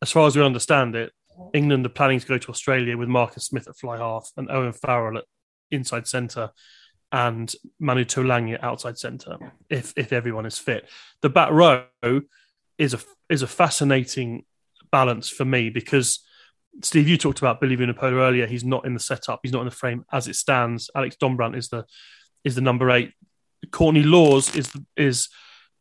as 0.02 0.10
far 0.10 0.26
as 0.26 0.36
we 0.36 0.42
understand 0.42 0.94
it, 0.94 1.12
England 1.54 1.86
are 1.86 1.90
planning 1.90 2.20
to 2.20 2.26
go 2.26 2.38
to 2.38 2.50
Australia 2.50 2.96
with 2.96 3.08
Marcus 3.08 3.46
Smith 3.46 3.68
at 3.68 3.76
fly 3.76 3.98
half 3.98 4.30
and 4.36 4.50
Owen 4.50 4.72
Farrell 4.72 5.18
at 5.18 5.24
inside 5.70 6.06
centre 6.06 6.50
and 7.12 7.52
Manu 7.78 8.04
Tuilagi 8.04 8.62
outside 8.62 8.98
centre 8.98 9.36
if 9.68 9.92
if 9.96 10.12
everyone 10.12 10.46
is 10.46 10.58
fit. 10.58 10.88
The 11.22 11.28
back 11.28 11.50
row 11.50 11.84
is 12.78 12.94
a 12.94 13.00
is 13.28 13.42
a 13.42 13.46
fascinating 13.46 14.44
balance 14.90 15.28
for 15.28 15.44
me 15.44 15.70
because 15.70 16.20
Steve, 16.82 17.08
you 17.08 17.16
talked 17.16 17.40
about 17.40 17.60
Billy 17.60 17.76
Vunipola 17.76 18.12
earlier. 18.12 18.46
He's 18.46 18.64
not 18.64 18.86
in 18.86 18.94
the 18.94 19.00
setup. 19.00 19.40
He's 19.42 19.52
not 19.52 19.60
in 19.60 19.66
the 19.66 19.72
frame 19.72 20.04
as 20.12 20.28
it 20.28 20.36
stands. 20.36 20.90
Alex 20.94 21.16
Dombrandt 21.20 21.56
is 21.56 21.68
the 21.68 21.84
is 22.44 22.54
the 22.54 22.60
number 22.60 22.90
eight. 22.90 23.12
Courtney 23.70 24.02
Lawes 24.02 24.54
is 24.56 24.72
is 24.96 25.28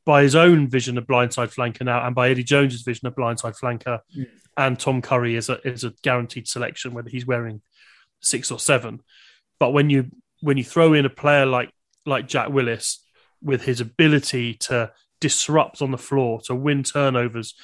by 0.06 0.24
his 0.24 0.36
own 0.36 0.68
vision 0.68 0.98
a 0.98 1.02
blindside 1.02 1.54
flanker 1.54 1.84
now, 1.84 2.06
and 2.06 2.16
by 2.16 2.30
Eddie 2.30 2.44
Jones's 2.44 2.82
vision 2.82 3.08
a 3.08 3.12
blindside 3.12 3.58
flanker. 3.58 4.00
Mm. 4.18 4.28
And 4.58 4.80
Tom 4.80 5.02
Curry 5.02 5.36
is 5.36 5.50
a 5.50 5.66
is 5.66 5.84
a 5.84 5.94
guaranteed 6.02 6.48
selection 6.48 6.94
whether 6.94 7.10
he's 7.10 7.28
wearing 7.28 7.62
six 8.20 8.52
or 8.52 8.60
seven. 8.60 9.02
But 9.60 9.72
when 9.72 9.90
you 9.90 10.10
when 10.42 10.58
you 10.58 10.64
throw 10.64 10.94
in 10.94 11.06
a 11.06 11.10
player 11.10 11.46
like 11.46 11.72
like 12.06 12.28
Jack 12.28 12.50
Willis 12.50 13.06
with 13.42 13.64
his 13.64 13.82
ability 13.82 14.56
to 14.56 14.92
disrupt 15.22 15.82
on 15.82 15.92
the 15.92 15.98
floor, 15.98 16.42
to 16.42 16.56
win 16.56 16.84
turnovers, 16.84 17.56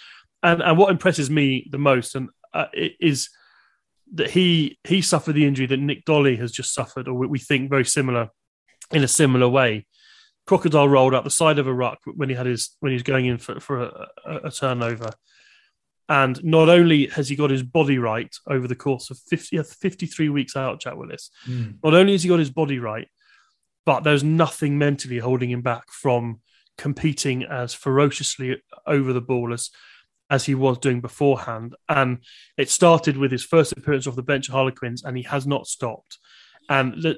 and 0.43 0.61
and 0.61 0.77
what 0.77 0.91
impresses 0.91 1.29
me 1.29 1.67
the 1.71 1.77
most 1.77 2.15
and 2.15 2.29
uh, 2.53 2.67
is 2.73 3.29
that 4.13 4.31
he 4.31 4.77
he 4.83 5.01
suffered 5.01 5.33
the 5.33 5.45
injury 5.45 5.65
that 5.65 5.77
Nic 5.77 6.05
Dolly 6.05 6.35
has 6.37 6.51
just 6.51 6.73
suffered, 6.73 7.07
or 7.07 7.13
we 7.13 7.39
think 7.39 7.69
very 7.69 7.85
similar 7.85 8.29
in 8.91 9.03
a 9.03 9.07
similar 9.07 9.49
way. 9.49 9.85
Crocodile 10.45 10.87
rolled 10.87 11.15
up 11.15 11.23
the 11.23 11.31
side 11.31 11.57
of 11.57 11.67
a 11.67 11.73
ruck 11.73 11.99
when 12.05 12.29
he 12.29 12.35
had 12.35 12.45
his 12.45 12.75
when 12.79 12.91
he 12.91 12.95
was 12.95 13.03
going 13.03 13.25
in 13.25 13.37
for, 13.37 13.59
for 13.59 13.83
a, 13.83 14.07
a, 14.25 14.35
a 14.45 14.51
turnover. 14.51 15.09
And 16.07 16.43
not 16.43 16.69
only 16.69 17.07
has 17.07 17.29
he 17.29 17.35
got 17.35 17.49
his 17.49 17.63
body 17.63 17.97
right 17.97 18.33
over 18.47 18.67
the 18.67 18.75
course 18.75 19.09
of 19.09 19.17
50, 19.17 19.61
53 19.63 20.29
weeks 20.29 20.55
out, 20.55 20.79
Jack 20.79 20.95
Willis, 20.95 21.31
mm. 21.47 21.77
not 21.83 21.95
only 21.95 22.11
has 22.11 22.23
he 22.23 22.29
got 22.29 22.39
his 22.39 22.51
body 22.51 22.77
right, 22.77 23.07
but 23.85 24.03
there's 24.03 24.23
nothing 24.23 24.77
mentally 24.77 25.17
holding 25.17 25.49
him 25.49 25.61
back 25.61 25.91
from 25.91 26.41
competing 26.77 27.43
as 27.43 27.73
ferociously 27.73 28.61
over 28.85 29.13
the 29.13 29.21
ball 29.21 29.53
as 29.53 29.69
as 30.29 30.45
he 30.45 30.55
was 30.55 30.79
doing 30.79 31.01
beforehand. 31.01 31.75
And 31.87 32.19
it 32.57 32.69
started 32.69 33.15
with 33.15 33.31
his 33.31 33.43
first 33.43 33.71
appearance 33.71 34.07
off 34.07 34.15
the 34.15 34.23
bench 34.23 34.49
at 34.49 34.53
Harlequins, 34.53 35.03
and 35.03 35.15
he 35.15 35.23
has 35.23 35.45
not 35.45 35.67
stopped. 35.67 36.17
And 36.67 36.93
the, 36.93 37.17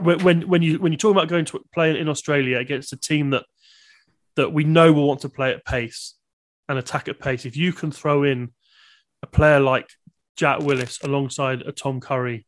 when 0.00 0.42
when 0.42 0.62
you 0.62 0.78
when 0.78 0.92
you 0.92 0.98
talk 0.98 1.12
about 1.12 1.28
going 1.28 1.44
to 1.46 1.60
play 1.74 1.98
in 1.98 2.08
Australia 2.08 2.58
against 2.58 2.92
a 2.92 2.96
team 2.96 3.30
that 3.30 3.44
that 4.36 4.52
we 4.52 4.62
know 4.64 4.92
will 4.92 5.08
want 5.08 5.20
to 5.20 5.28
play 5.28 5.52
at 5.52 5.64
pace 5.64 6.14
and 6.68 6.78
attack 6.78 7.08
at 7.08 7.18
pace, 7.18 7.44
if 7.46 7.56
you 7.56 7.72
can 7.72 7.90
throw 7.90 8.24
in 8.24 8.52
a 9.22 9.26
player 9.26 9.60
like 9.60 9.88
Jack 10.36 10.60
Willis 10.60 10.98
alongside 11.02 11.62
a 11.62 11.72
Tom 11.72 12.00
Curry 12.00 12.46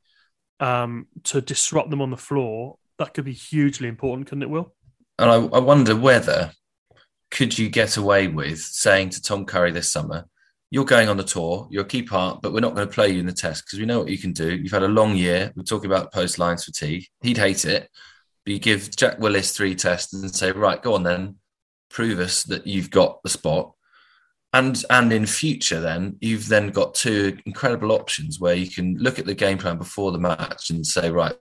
um, 0.61 1.07
to 1.25 1.41
disrupt 1.41 1.91
them 1.91 2.03
on 2.03 2.11
the 2.11 2.17
floor, 2.17 2.77
that 2.99 3.15
could 3.15 3.25
be 3.25 3.33
hugely 3.33 3.89
important, 3.89 4.29
couldn't 4.29 4.43
it, 4.43 4.51
Will? 4.51 4.75
And 5.19 5.31
I, 5.31 5.37
I 5.37 5.61
wonder 5.61 5.97
whether 5.97 6.53
could 7.31 7.59
you 7.59 7.69
get 7.69 7.97
away 7.97 8.29
with 8.29 8.59
saying 8.59 9.11
to 9.11 9.23
Tom 9.23 9.45
Curry 9.45 9.71
this 9.71 9.91
summer, 9.91 10.27
you're 10.71 10.85
going 10.85 11.09
on 11.09 11.17
the 11.17 11.25
tour, 11.25 11.67
you're 11.71 11.83
a 11.83 11.89
key 11.89 12.03
part, 12.03 12.43
but 12.43 12.53
we're 12.53 12.61
not 12.61 12.75
going 12.75 12.87
to 12.87 12.95
play 12.95 13.09
you 13.11 13.21
in 13.21 13.27
the 13.27 13.33
test 13.33 13.65
because 13.65 13.79
we 13.79 13.87
know 13.87 13.99
what 13.99 14.09
you 14.09 14.19
can 14.19 14.33
do. 14.33 14.55
You've 14.55 14.73
had 14.73 14.85
a 14.85 14.89
long 14.89 15.17
year. 15.17 15.53
We're 15.57 15.65
talking 15.65 15.91
about 15.91 16.13
post 16.13 16.39
Lions 16.39 16.65
fatigue. 16.65 17.07
He'd 17.23 17.39
hate 17.39 17.65
it. 17.65 17.89
But 18.45 18.53
you 18.53 18.59
give 18.61 18.95
Jack 18.97 19.19
Willis 19.19 19.53
three 19.53 19.75
tests 19.75 20.13
and 20.13 20.33
say, 20.33 20.53
right, 20.53 20.81
go 20.81 20.95
on 20.95 21.03
then, 21.03 21.37
prove 21.91 22.21
us 22.21 22.45
that 22.45 22.67
you've 22.67 22.91
got 22.91 23.23
the 23.23 23.29
spot. 23.29 23.73
And 24.53 24.83
and 24.91 25.13
in 25.13 25.27
future, 25.27 25.81
then 25.81 26.17
you've 26.21 26.49
then 26.49 26.71
got 26.71 26.95
two 26.95 27.39
incredible 27.47 27.93
options 27.93 28.41
where 28.41 28.55
you 28.55 28.69
can 28.69 28.97
look 28.99 29.21
at 29.21 29.27
the 29.27 29.35
game 29.35 29.59
plan 29.59 29.79
before 29.79 30.11
the 30.11 30.19
match 30.19 30.71
and 30.71 30.85
say, 30.85 31.11
right, 31.11 31.35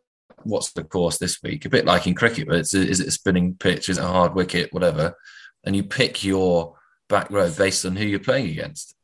what's 0.43 0.71
the 0.73 0.83
course 0.83 1.17
this 1.17 1.41
week? 1.41 1.65
A 1.65 1.69
bit 1.69 1.85
like 1.85 2.05
in 2.05 2.13
cricket, 2.13 2.47
but 2.47 2.57
it's, 2.57 2.75
is 2.75 2.99
it 2.99 3.07
a 3.07 3.11
spinning 3.11 3.55
pitch? 3.55 3.89
Is 3.89 3.97
it 3.97 4.03
a 4.03 4.07
hard 4.07 4.35
wicket? 4.35 4.71
Whatever 4.73 5.15
and 5.63 5.75
you 5.75 5.83
pick 5.83 6.23
your 6.23 6.77
back 7.07 7.29
row 7.31 7.51
based 7.51 7.85
on 7.85 7.95
who 7.95 8.05
you're 8.05 8.19
playing 8.19 8.49
against. 8.49 8.95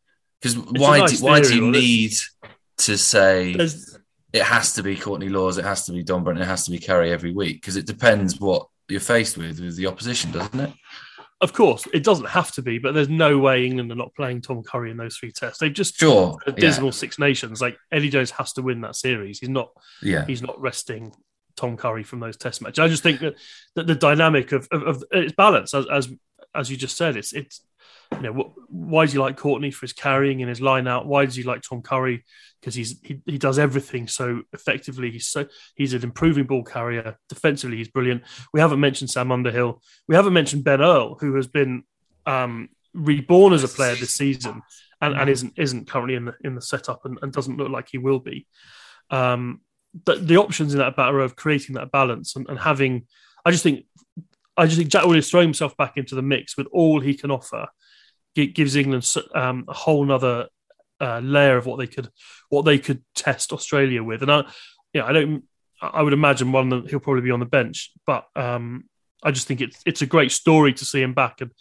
Because 0.41 0.57
why 0.57 0.99
nice 0.99 1.19
do, 1.19 1.25
why 1.25 1.41
do 1.41 1.55
you 1.55 1.71
need 1.71 2.13
to 2.79 2.97
say 2.97 3.53
There's... 3.53 3.97
it 4.31 4.43
has 4.43 4.73
to 4.73 4.83
be 4.83 4.95
Courtney 4.95 5.29
Lawes 5.29 5.57
it 5.57 5.65
has 5.65 5.85
to 5.85 5.91
be 5.91 6.03
Dombrandt, 6.03 6.39
it 6.39 6.45
has 6.45 6.65
to 6.65 6.71
be 6.71 6.79
Curry 6.79 7.11
every 7.11 7.31
week? 7.31 7.61
Because 7.61 7.77
it 7.77 7.87
depends 7.87 8.39
what 8.39 8.67
you're 8.87 8.99
faced 8.99 9.37
with 9.37 9.59
with 9.59 9.75
the 9.75 9.87
opposition, 9.87 10.31
doesn't 10.31 10.59
it? 10.59 10.73
Of 11.41 11.51
course, 11.51 11.85
it 11.93 12.03
doesn't 12.03 12.29
have 12.29 12.51
to 12.53 12.61
be, 12.61 12.79
but 12.79 12.93
there's 12.93 13.09
no 13.09 13.37
way 13.37 13.65
England 13.65 13.91
are 13.91 13.95
not 13.95 14.15
playing 14.15 14.41
Tom 14.41 14.63
Curry 14.63 14.89
in 14.91 14.97
those 14.97 15.17
three 15.17 15.31
tests. 15.31 15.59
They've 15.59 15.73
just 15.73 15.97
sure 15.97 16.37
dismal 16.55 16.87
yeah. 16.87 16.91
Six 16.91 17.19
Nations. 17.19 17.61
Like 17.61 17.77
Eddie 17.91 18.09
Jones 18.09 18.31
has 18.31 18.53
to 18.53 18.61
win 18.61 18.81
that 18.81 18.95
series. 18.95 19.39
He's 19.39 19.49
not. 19.49 19.71
Yeah. 20.01 20.25
He's 20.25 20.41
not 20.41 20.59
resting 20.59 21.13
Tom 21.57 21.75
Curry 21.75 22.03
from 22.03 22.21
those 22.21 22.37
test 22.37 22.61
matches. 22.61 22.79
I 22.79 22.87
just 22.87 23.03
think 23.03 23.19
that, 23.19 23.35
that 23.75 23.85
the 23.85 23.95
dynamic 23.95 24.53
of, 24.53 24.67
of, 24.71 24.83
of 24.83 25.03
it's 25.11 25.33
balance 25.33 25.73
as, 25.73 25.85
as 25.87 26.09
as 26.53 26.71
you 26.71 26.77
just 26.77 26.97
said, 26.97 27.17
it's 27.17 27.33
it's 27.33 27.61
you 28.15 28.21
know 28.21 28.53
why 28.69 29.05
do 29.05 29.13
you 29.13 29.19
like 29.19 29.37
Courtney 29.37 29.71
for 29.71 29.81
his 29.81 29.93
carrying 29.93 30.41
and 30.41 30.49
his 30.49 30.61
line 30.61 30.87
out? 30.87 31.05
Why 31.05 31.25
does 31.25 31.35
he 31.35 31.43
like 31.43 31.61
Tom 31.61 31.81
Curry 31.81 32.23
because 32.65 32.73
he's 32.73 32.99
he, 33.03 33.21
he 33.27 33.37
does 33.37 33.59
everything 33.59 34.07
so 34.07 34.41
effectively. 34.51 35.11
He's 35.11 35.27
so 35.27 35.45
he's 35.75 35.93
an 35.93 36.01
improving 36.01 36.45
ball 36.45 36.63
carrier. 36.63 37.15
Defensively, 37.29 37.77
he's 37.77 37.89
brilliant. 37.89 38.23
We 38.53 38.59
haven't 38.59 38.79
mentioned 38.79 39.11
Sam 39.11 39.31
Underhill. 39.31 39.83
We 40.07 40.15
haven't 40.15 40.33
mentioned 40.33 40.63
Ben 40.63 40.81
Earl, 40.81 41.15
who 41.19 41.35
has 41.35 41.45
been 41.45 41.83
um, 42.25 42.69
reborn 42.91 43.53
as 43.53 43.63
a 43.63 43.67
player 43.67 43.93
this 43.93 44.15
season 44.15 44.63
and, 44.99 45.15
and 45.15 45.29
isn't 45.29 45.53
isn't 45.57 45.87
currently 45.87 46.15
in 46.15 46.25
the 46.25 46.33
in 46.43 46.55
the 46.55 46.61
setup 46.61 47.05
and, 47.05 47.19
and 47.21 47.31
doesn't 47.31 47.57
look 47.57 47.69
like 47.69 47.89
he 47.91 47.99
will 47.99 48.19
be. 48.19 48.47
Um, 49.11 49.61
the, 50.05 50.15
the 50.15 50.37
options 50.37 50.73
in 50.73 50.79
that 50.79 50.95
battle 50.95 51.21
of 51.21 51.35
creating 51.35 51.75
that 51.75 51.91
balance 51.91 52.35
and, 52.35 52.49
and 52.49 52.59
having, 52.59 53.05
I 53.45 53.51
just 53.51 53.61
think 53.61 53.85
I 54.57 54.65
just 54.65 54.77
think 54.77 54.89
Jack 54.89 55.05
Willis 55.05 55.29
throwing 55.29 55.49
himself 55.49 55.77
back 55.77 55.97
into 55.97 56.15
the 56.15 56.23
mix 56.23 56.57
with 56.57 56.67
all 56.71 56.99
he 56.99 57.13
can 57.13 57.29
offer 57.29 57.67
gives 58.35 58.75
England 58.75 59.11
um, 59.33 59.65
a 59.67 59.73
whole 59.73 60.11
other 60.11 60.47
uh, 61.01 61.19
layer 61.19 61.57
of 61.57 61.65
what 61.65 61.77
they 61.77 61.87
could 61.87 62.09
what 62.49 62.63
they 62.63 62.77
could 62.77 63.03
test 63.15 63.51
Australia 63.51 64.03
with. 64.03 64.21
And 64.21 64.31
I, 64.31 64.43
know, 64.93 65.05
I 65.05 65.13
don't. 65.13 65.43
I 65.81 66.01
would 66.01 66.13
imagine 66.13 66.53
one 66.53 66.69
them, 66.69 66.87
he'll 66.87 67.01
probably 67.01 67.21
be 67.21 67.31
on 67.31 67.41
the 67.41 67.45
bench, 67.45 67.91
but 68.05 68.25
um, 68.35 68.85
I 69.23 69.31
just 69.31 69.47
think 69.47 69.61
it's 69.61 69.81
it's 69.85 70.01
a 70.01 70.07
great 70.07 70.31
story 70.31 70.73
to 70.73 70.85
see 70.85 71.01
him 71.01 71.13
back, 71.13 71.41
and 71.41 71.51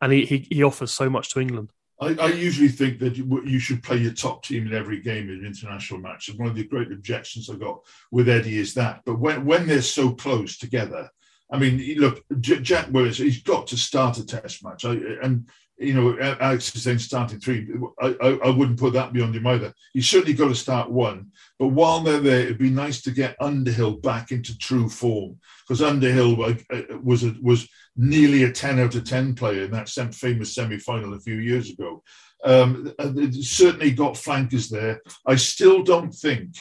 and 0.00 0.12
he 0.12 0.24
he, 0.24 0.48
he 0.50 0.62
offers 0.62 0.92
so 0.92 1.08
much 1.08 1.30
to 1.30 1.40
England. 1.40 1.72
I, 2.00 2.16
I, 2.18 2.26
usually 2.28 2.68
think 2.68 2.98
that 3.00 3.16
you 3.16 3.58
should 3.58 3.82
play 3.82 3.98
your 3.98 4.14
top 4.14 4.42
team 4.42 4.66
in 4.66 4.72
every 4.72 5.02
game 5.02 5.28
in 5.28 5.44
international 5.44 6.00
match. 6.00 6.28
And 6.28 6.38
one 6.38 6.48
of 6.48 6.54
the 6.54 6.64
great 6.64 6.90
objections 6.90 7.50
I 7.50 7.56
got 7.56 7.80
with 8.10 8.26
Eddie 8.26 8.58
is 8.58 8.72
that. 8.74 9.02
But 9.04 9.18
when, 9.18 9.44
when 9.44 9.66
they're 9.66 9.82
so 9.82 10.14
close 10.14 10.56
together, 10.56 11.10
I 11.52 11.58
mean, 11.58 11.98
look, 11.98 12.24
Jack 12.40 12.88
Willis, 12.90 13.18
he's 13.18 13.42
got 13.42 13.66
to 13.66 13.76
start 13.76 14.16
a 14.16 14.24
test 14.24 14.64
match. 14.64 14.86
I, 14.86 14.92
and, 15.22 15.46
you 15.80 15.94
know, 15.94 16.36
Alex 16.40 16.74
is 16.74 16.82
saying 16.82 16.98
starting 16.98 17.40
three. 17.40 17.66
I, 18.00 18.14
I, 18.20 18.28
I, 18.44 18.50
wouldn't 18.50 18.78
put 18.78 18.92
that 18.92 19.14
beyond 19.14 19.34
him 19.34 19.46
either. 19.46 19.72
He's 19.94 20.08
certainly 20.08 20.34
got 20.34 20.48
to 20.48 20.54
start 20.54 20.90
one. 20.90 21.32
But 21.58 21.68
while 21.68 22.00
they're 22.00 22.20
there, 22.20 22.40
it'd 22.40 22.58
be 22.58 22.70
nice 22.70 23.00
to 23.02 23.10
get 23.10 23.36
Underhill 23.40 23.92
back 23.92 24.30
into 24.30 24.56
true 24.58 24.90
form 24.90 25.38
because 25.66 25.80
Underhill 25.80 26.42
uh, 26.44 26.54
uh, 26.70 26.98
was 27.02 27.24
a, 27.24 27.34
was 27.40 27.66
nearly 27.96 28.44
a 28.44 28.52
10 28.52 28.78
out 28.78 28.94
of 28.94 29.04
10 29.04 29.34
player 29.34 29.64
in 29.64 29.70
that 29.70 29.88
famous 30.14 30.54
semi 30.54 30.78
final 30.78 31.14
a 31.14 31.20
few 31.20 31.36
years 31.36 31.70
ago. 31.70 32.02
Um, 32.44 32.92
certainly 33.40 33.90
got 33.90 34.16
flankers 34.16 34.68
there. 34.68 35.00
I 35.26 35.36
still 35.36 35.82
don't 35.82 36.12
think, 36.12 36.56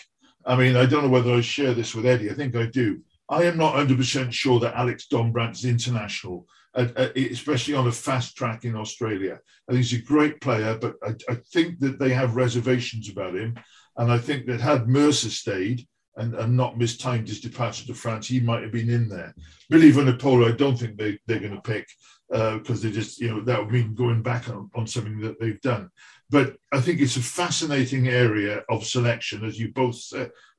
I 0.45 0.55
mean, 0.55 0.76
I 0.76 0.86
don't 0.86 1.03
know 1.03 1.09
whether 1.09 1.34
I 1.34 1.41
share 1.41 1.74
this 1.74 1.93
with 1.93 2.05
Eddie. 2.05 2.32
I 2.32 2.34
think 2.34 2.55
I 2.55 2.65
do. 2.65 3.01
I 3.30 3.43
am 3.43 3.57
not 3.57 3.76
100% 3.76 4.32
sure 4.32 4.59
that 4.59 4.76
Alex 4.76 5.07
Dombrandt's 5.07 5.65
international, 5.65 6.47
uh, 6.76 6.88
uh, 6.95 7.09
especially 7.15 7.74
on 7.74 7.88
a 7.88 7.91
fast 7.91 8.36
track 8.36 8.63
in 8.63 8.76
Australia. 8.76 9.39
Think 9.67 9.78
he's 9.78 9.99
a 9.99 10.03
great 10.03 10.39
player, 10.39 10.78
but 10.80 10.95
I, 11.03 11.15
I, 11.28 11.36
think 11.51 11.80
that 11.80 11.97
they 11.97 12.09
have 12.09 12.36
reservations 12.36 13.09
about 13.09 13.36
him. 13.36 13.55
And 13.97 14.11
I 14.11 14.20
think 14.20 14.45
that 14.45 14.61
had 14.61 14.88
Mercer 14.88 15.30
stayed 15.32 15.88
and, 16.17 16.36
and 16.36 16.55
not 16.55 16.78
mistimed 16.78 17.28
his 17.28 17.41
departure 17.41 17.88
to 17.88 17.93
France, 17.93 18.28
he 18.28 18.39
might 18.39 18.61
have 18.61 18.72
been 18.72 18.89
in 18.89 19.09
there. 19.09 19.34
Billy 19.70 19.91
Vunipola, 19.91 20.53
I 20.53 20.55
don't 20.55 20.78
think 20.78 20.97
they, 20.97 21.17
they're 21.26 21.39
going 21.39 21.55
to 21.55 21.61
pick 21.61 21.88
because 22.30 22.84
uh, 22.86 22.88
they 22.88 22.91
just, 22.91 23.20
you 23.20 23.30
know, 23.30 23.41
that 23.41 23.59
would 23.59 23.72
mean 23.72 23.95
going 23.95 24.22
back 24.22 24.47
on, 24.49 24.70
on 24.76 24.86
something 24.86 25.20
that 25.22 25.39
they've 25.39 25.61
done. 25.61 25.89
But 26.30 26.55
I 26.72 26.82
think 26.82 27.01
it's 27.01 27.17
a 27.17 27.22
fascinating 27.22 28.07
area 28.07 28.63
of 28.70 28.86
selection, 28.86 29.43
as 29.43 29.59
you 29.59 29.72
both 29.74 29.99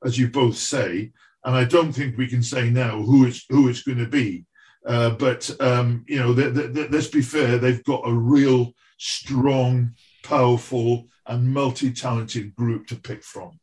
as 0.03 0.19
you 0.19 0.29
both 0.29 0.57
say, 0.57 1.11
and 1.45 1.55
I 1.55 1.63
don't 1.63 1.93
think 1.93 2.17
we 2.17 2.27
can 2.27 2.43
say 2.43 2.69
now 2.69 3.01
who 3.01 3.25
it's 3.25 3.45
who 3.49 3.69
it's 3.69 3.83
going 3.83 3.99
to 3.99 4.07
be. 4.07 4.45
Uh, 4.85 5.11
but 5.11 5.49
um, 5.61 6.03
you 6.07 6.19
know, 6.19 6.33
they, 6.33 6.49
they, 6.49 6.87
let's 6.87 7.07
be 7.07 7.21
fair; 7.21 7.57
they've 7.57 7.83
got 7.83 8.01
a 8.05 8.13
real 8.13 8.73
strong, 8.97 9.91
powerful, 10.23 11.07
and 11.27 11.53
multi-talented 11.53 12.55
group 12.55 12.87
to 12.87 12.95
pick 12.95 13.23
from. 13.23 13.59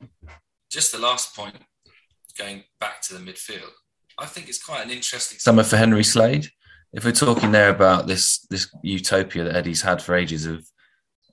Just 0.70 0.92
the 0.92 0.98
last 0.98 1.34
point, 1.34 1.56
going 2.38 2.64
back 2.80 3.02
to 3.02 3.14
the 3.14 3.20
midfield, 3.20 3.70
I 4.18 4.26
think 4.26 4.48
it's 4.48 4.62
quite 4.62 4.84
an 4.84 4.90
interesting 4.90 5.38
summer 5.38 5.64
for 5.64 5.76
Henry 5.76 6.04
Slade. 6.04 6.48
If 6.92 7.04
we're 7.04 7.12
talking 7.12 7.50
there 7.50 7.70
about 7.70 8.06
this 8.06 8.46
this 8.50 8.70
utopia 8.82 9.44
that 9.44 9.56
Eddie's 9.56 9.82
had 9.82 10.00
for 10.00 10.14
ages 10.14 10.46
of 10.46 10.66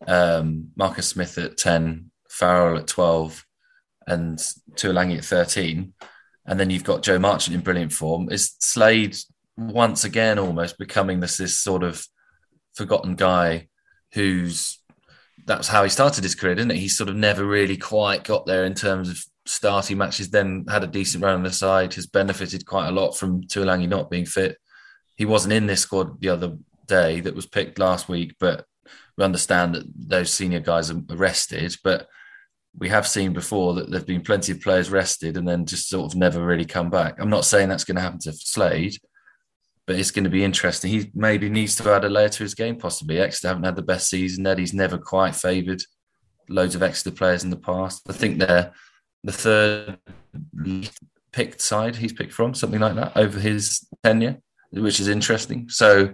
um, 0.07 0.69
Marcus 0.75 1.07
Smith 1.07 1.37
at 1.37 1.57
ten, 1.57 2.11
Farrell 2.27 2.77
at 2.79 2.87
twelve, 2.87 3.45
and 4.07 4.39
Tuilagi 4.75 5.17
at 5.19 5.25
thirteen 5.25 5.93
and 6.45 6.59
then 6.59 6.69
you've 6.69 6.83
got 6.83 7.03
Joe 7.03 7.19
Marchant 7.19 7.55
in 7.55 7.61
brilliant 7.61 7.91
form. 7.93 8.29
Is 8.29 8.55
Slade 8.59 9.17
once 9.57 10.03
again 10.03 10.37
almost 10.39 10.77
becoming 10.77 11.19
this 11.19 11.37
this 11.37 11.59
sort 11.59 11.83
of 11.83 12.05
forgotten 12.75 13.15
guy 13.15 13.67
who's 14.13 14.81
that's 15.45 15.67
how 15.67 15.83
he 15.83 15.89
started 15.89 16.23
his 16.23 16.35
career, 16.35 16.55
didn't 16.55 16.71
it? 16.71 16.77
He 16.77 16.89
sort 16.89 17.09
of 17.09 17.15
never 17.15 17.45
really 17.45 17.77
quite 17.77 18.23
got 18.23 18.45
there 18.45 18.65
in 18.65 18.73
terms 18.73 19.09
of 19.09 19.23
starting 19.45 19.97
matches. 19.97 20.29
Then 20.29 20.65
had 20.67 20.83
a 20.83 20.87
decent 20.87 21.23
run 21.23 21.35
on 21.35 21.43
the 21.43 21.51
side. 21.51 21.93
Has 21.93 22.07
benefited 22.07 22.65
quite 22.65 22.87
a 22.87 22.91
lot 22.91 23.11
from 23.11 23.43
Tuilagi 23.43 23.87
not 23.87 24.09
being 24.09 24.25
fit. 24.25 24.57
He 25.15 25.25
wasn't 25.25 25.53
in 25.53 25.67
this 25.67 25.81
squad 25.81 26.19
the 26.19 26.29
other 26.29 26.57
day 26.87 27.19
that 27.21 27.35
was 27.35 27.45
picked 27.45 27.79
last 27.79 28.09
week, 28.09 28.35
but 28.39 28.65
we 29.17 29.23
understand 29.23 29.75
that 29.75 29.85
those 29.95 30.31
senior 30.31 30.59
guys 30.59 30.89
are 30.89 31.01
rested. 31.09 31.75
But 31.83 32.07
we 32.77 32.89
have 32.89 33.07
seen 33.07 33.33
before 33.33 33.75
that 33.75 33.89
there've 33.89 34.05
been 34.05 34.21
plenty 34.21 34.51
of 34.51 34.61
players 34.61 34.89
rested 34.89 35.37
and 35.37 35.47
then 35.47 35.65
just 35.65 35.87
sort 35.87 36.11
of 36.11 36.17
never 36.17 36.43
really 36.43 36.65
come 36.65 36.89
back. 36.89 37.19
I'm 37.19 37.29
not 37.29 37.45
saying 37.45 37.69
that's 37.69 37.85
going 37.85 37.95
to 37.95 38.01
happen 38.01 38.19
to 38.19 38.33
Slade, 38.33 38.97
but 39.87 39.97
it's 39.97 40.11
going 40.11 40.23
to 40.23 40.29
be 40.29 40.43
interesting. 40.43 40.91
He 40.91 41.11
maybe 41.13 41.49
needs 41.49 41.75
to 41.77 41.91
add 41.91 42.05
a 42.05 42.09
layer 42.09 42.29
to 42.29 42.43
his 42.43 42.55
game, 42.55 42.75
possibly. 42.77 43.19
Exeter 43.19 43.49
haven't 43.49 43.63
had 43.63 43.75
the 43.75 43.81
best 43.81 44.09
season. 44.09 44.47
Eddie's 44.47 44.73
never 44.73 44.97
quite 44.97 45.35
favoured 45.35 45.81
loads 46.49 46.75
of 46.75 46.83
Exeter 46.83 47.15
players 47.15 47.43
in 47.43 47.49
the 47.49 47.57
past. 47.57 48.01
I 48.09 48.13
think 48.13 48.39
they're 48.39 48.71
the 49.23 49.31
third 49.31 49.97
picked 51.31 51.61
side 51.61 51.95
he's 51.95 52.13
picked 52.13 52.33
from, 52.33 52.53
something 52.53 52.79
like 52.79 52.95
that, 52.95 53.15
over 53.15 53.39
his 53.39 53.87
tenure, 54.03 54.37
which 54.71 54.99
is 54.99 55.07
interesting. 55.07 55.69
So 55.69 56.13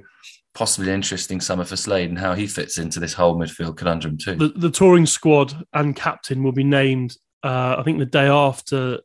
possibly 0.53 0.91
interesting 0.91 1.39
summer 1.39 1.63
for 1.63 1.75
Slade 1.75 2.09
and 2.09 2.19
how 2.19 2.33
he 2.33 2.47
fits 2.47 2.77
into 2.77 2.99
this 2.99 3.13
whole 3.13 3.35
midfield 3.35 3.77
conundrum 3.77 4.17
too. 4.17 4.35
The, 4.35 4.49
the 4.49 4.71
touring 4.71 5.05
squad 5.05 5.65
and 5.73 5.95
captain 5.95 6.43
will 6.43 6.51
be 6.51 6.63
named, 6.63 7.15
uh, 7.43 7.75
I 7.77 7.83
think, 7.83 7.99
the 7.99 8.05
day 8.05 8.27
after 8.27 8.99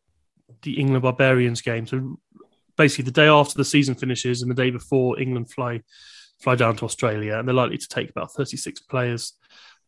the 0.62 0.80
England 0.80 1.02
Barbarians 1.02 1.60
game. 1.60 1.86
So 1.86 2.18
basically 2.76 3.04
the 3.04 3.10
day 3.10 3.28
after 3.28 3.56
the 3.56 3.64
season 3.64 3.94
finishes 3.94 4.42
and 4.42 4.50
the 4.50 4.54
day 4.54 4.70
before 4.70 5.20
England 5.20 5.50
fly 5.50 5.82
fly 6.40 6.54
down 6.54 6.76
to 6.76 6.84
Australia, 6.84 7.38
and 7.38 7.48
they're 7.48 7.54
likely 7.54 7.78
to 7.78 7.88
take 7.88 8.10
about 8.10 8.32
36 8.32 8.80
players. 8.80 9.32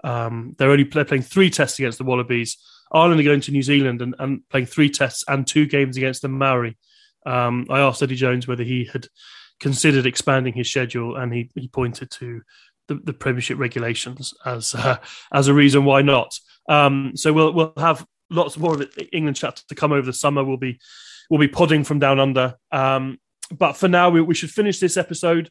Um, 0.02 0.54
they're 0.58 0.70
only 0.70 0.84
they're 0.84 1.04
playing 1.04 1.22
three 1.22 1.50
tests 1.50 1.78
against 1.78 1.98
the 1.98 2.04
Wallabies. 2.04 2.56
Ireland 2.92 3.20
are 3.20 3.24
going 3.24 3.42
to 3.42 3.52
New 3.52 3.62
Zealand 3.62 4.00
and, 4.00 4.14
and 4.18 4.48
playing 4.48 4.66
three 4.66 4.88
tests 4.88 5.24
and 5.28 5.46
two 5.46 5.66
games 5.66 5.96
against 5.96 6.22
the 6.22 6.28
Maori. 6.28 6.78
Um, 7.26 7.66
I 7.68 7.80
asked 7.80 8.02
Eddie 8.02 8.14
Jones 8.14 8.48
whether 8.48 8.62
he 8.62 8.88
had 8.90 9.06
considered 9.60 10.06
expanding 10.06 10.54
his 10.54 10.70
schedule, 10.70 11.16
and 11.16 11.32
he, 11.32 11.50
he 11.54 11.68
pointed 11.68 12.10
to 12.12 12.42
the, 12.86 12.94
the 12.94 13.12
Premiership 13.12 13.58
regulations 13.58 14.34
as 14.46 14.74
uh, 14.74 14.96
as 15.32 15.48
a 15.48 15.54
reason 15.54 15.84
why 15.84 16.02
not. 16.02 16.38
Um, 16.68 17.12
so 17.14 17.32
we'll 17.32 17.52
we'll 17.52 17.72
have 17.76 18.06
lots 18.30 18.56
more 18.56 18.74
of 18.74 18.80
it, 18.80 19.08
England 19.12 19.36
chat 19.36 19.62
to 19.68 19.74
come 19.74 19.92
over 19.92 20.06
the 20.06 20.12
summer. 20.12 20.44
We'll 20.44 20.56
be 20.56 20.80
we'll 21.28 21.40
be 21.40 21.48
podding 21.48 21.84
from 21.84 21.98
down 21.98 22.20
under. 22.20 22.54
Um, 22.70 23.18
but 23.50 23.74
for 23.74 23.88
now, 23.88 24.10
we, 24.10 24.20
we, 24.20 24.34
should 24.34 24.50
finish 24.50 24.78
this 24.78 24.96
episode 24.96 25.50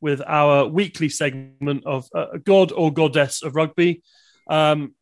with 0.00 0.20
our 0.26 0.66
weekly 0.66 1.08
segment 1.08 1.84
of 1.86 2.08
uh, 2.14 2.38
God 2.44 2.72
or 2.72 2.92
Goddess 2.92 3.42
of 3.42 3.54
Rugby. 3.54 4.02
Um, 4.48 4.94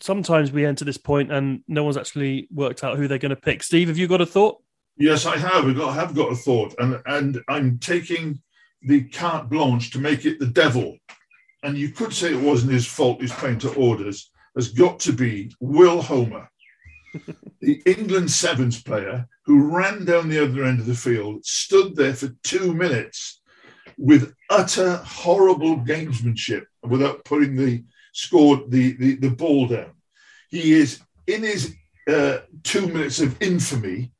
sometimes 0.00 0.52
we 0.52 0.66
enter 0.66 0.84
this 0.84 0.98
point 0.98 1.32
and 1.32 1.62
no 1.66 1.84
one's 1.84 1.96
actually 1.96 2.48
worked 2.52 2.84
out 2.84 2.96
who 2.96 3.08
they're 3.08 3.18
going 3.18 3.30
to 3.30 3.36
pick. 3.36 3.62
Steve, 3.62 3.88
have 3.88 3.98
you 3.98 4.08
got 4.08 4.20
a 4.20 4.26
thought? 4.26 4.62
Yes, 4.96 5.24
I 5.24 5.38
have. 5.38 5.80
I 5.80 5.94
have 5.94 6.14
got 6.14 6.32
a 6.32 6.36
thought, 6.36 6.74
and 6.78 7.00
and 7.06 7.40
I'm 7.48 7.78
taking 7.78 8.38
the 8.82 9.04
carte 9.04 9.48
blanche 9.48 9.90
to 9.92 9.98
make 9.98 10.26
it 10.26 10.38
the 10.38 10.46
devil. 10.46 10.98
And 11.62 11.78
you 11.78 11.88
could 11.88 12.12
say 12.12 12.34
it 12.34 12.40
wasn't 12.40 12.72
his 12.72 12.86
fault. 12.86 13.20
He's 13.20 13.32
playing 13.32 13.60
to 13.60 13.72
orders. 13.74 14.30
Has 14.56 14.68
got 14.68 14.98
to 15.00 15.12
be 15.12 15.54
Will 15.58 16.02
Homer 16.02 16.49
the 17.60 17.82
England 17.86 18.30
Sevens 18.30 18.82
player 18.82 19.28
who 19.44 19.74
ran 19.74 20.04
down 20.04 20.28
the 20.28 20.42
other 20.42 20.64
end 20.64 20.80
of 20.80 20.86
the 20.86 20.94
field, 20.94 21.44
stood 21.44 21.96
there 21.96 22.14
for 22.14 22.28
two 22.42 22.72
minutes 22.72 23.40
with 23.98 24.34
utter 24.48 24.96
horrible 24.98 25.78
gamesmanship 25.78 26.64
without 26.82 27.24
putting 27.24 27.56
the 27.56 27.84
score 28.12 28.62
the, 28.68 28.92
the, 28.96 29.16
the 29.16 29.30
ball 29.30 29.66
down. 29.66 29.90
He 30.48 30.72
is 30.72 31.00
in 31.26 31.42
his 31.42 31.74
uh, 32.08 32.38
two 32.62 32.86
minutes 32.86 33.20
of 33.20 33.40
infamy. 33.42 34.12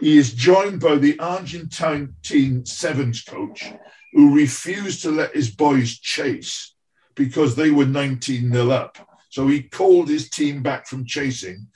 He 0.00 0.16
is 0.16 0.32
joined 0.32 0.80
by 0.80 0.96
the 0.96 1.18
Argentine 1.18 2.14
team 2.22 2.64
sevens 2.64 3.22
coach 3.22 3.70
who 4.12 4.34
refused 4.34 5.02
to 5.02 5.10
let 5.10 5.34
his 5.34 5.50
boys 5.50 5.98
chase 5.98 6.74
because 7.14 7.54
they 7.54 7.70
were 7.70 7.86
19 7.86 8.48
nil 8.48 8.72
up. 8.72 8.98
So 9.28 9.46
he 9.46 9.62
called 9.62 10.08
his 10.08 10.28
team 10.28 10.62
back 10.62 10.86
from 10.86 11.04
chasing 11.04 11.68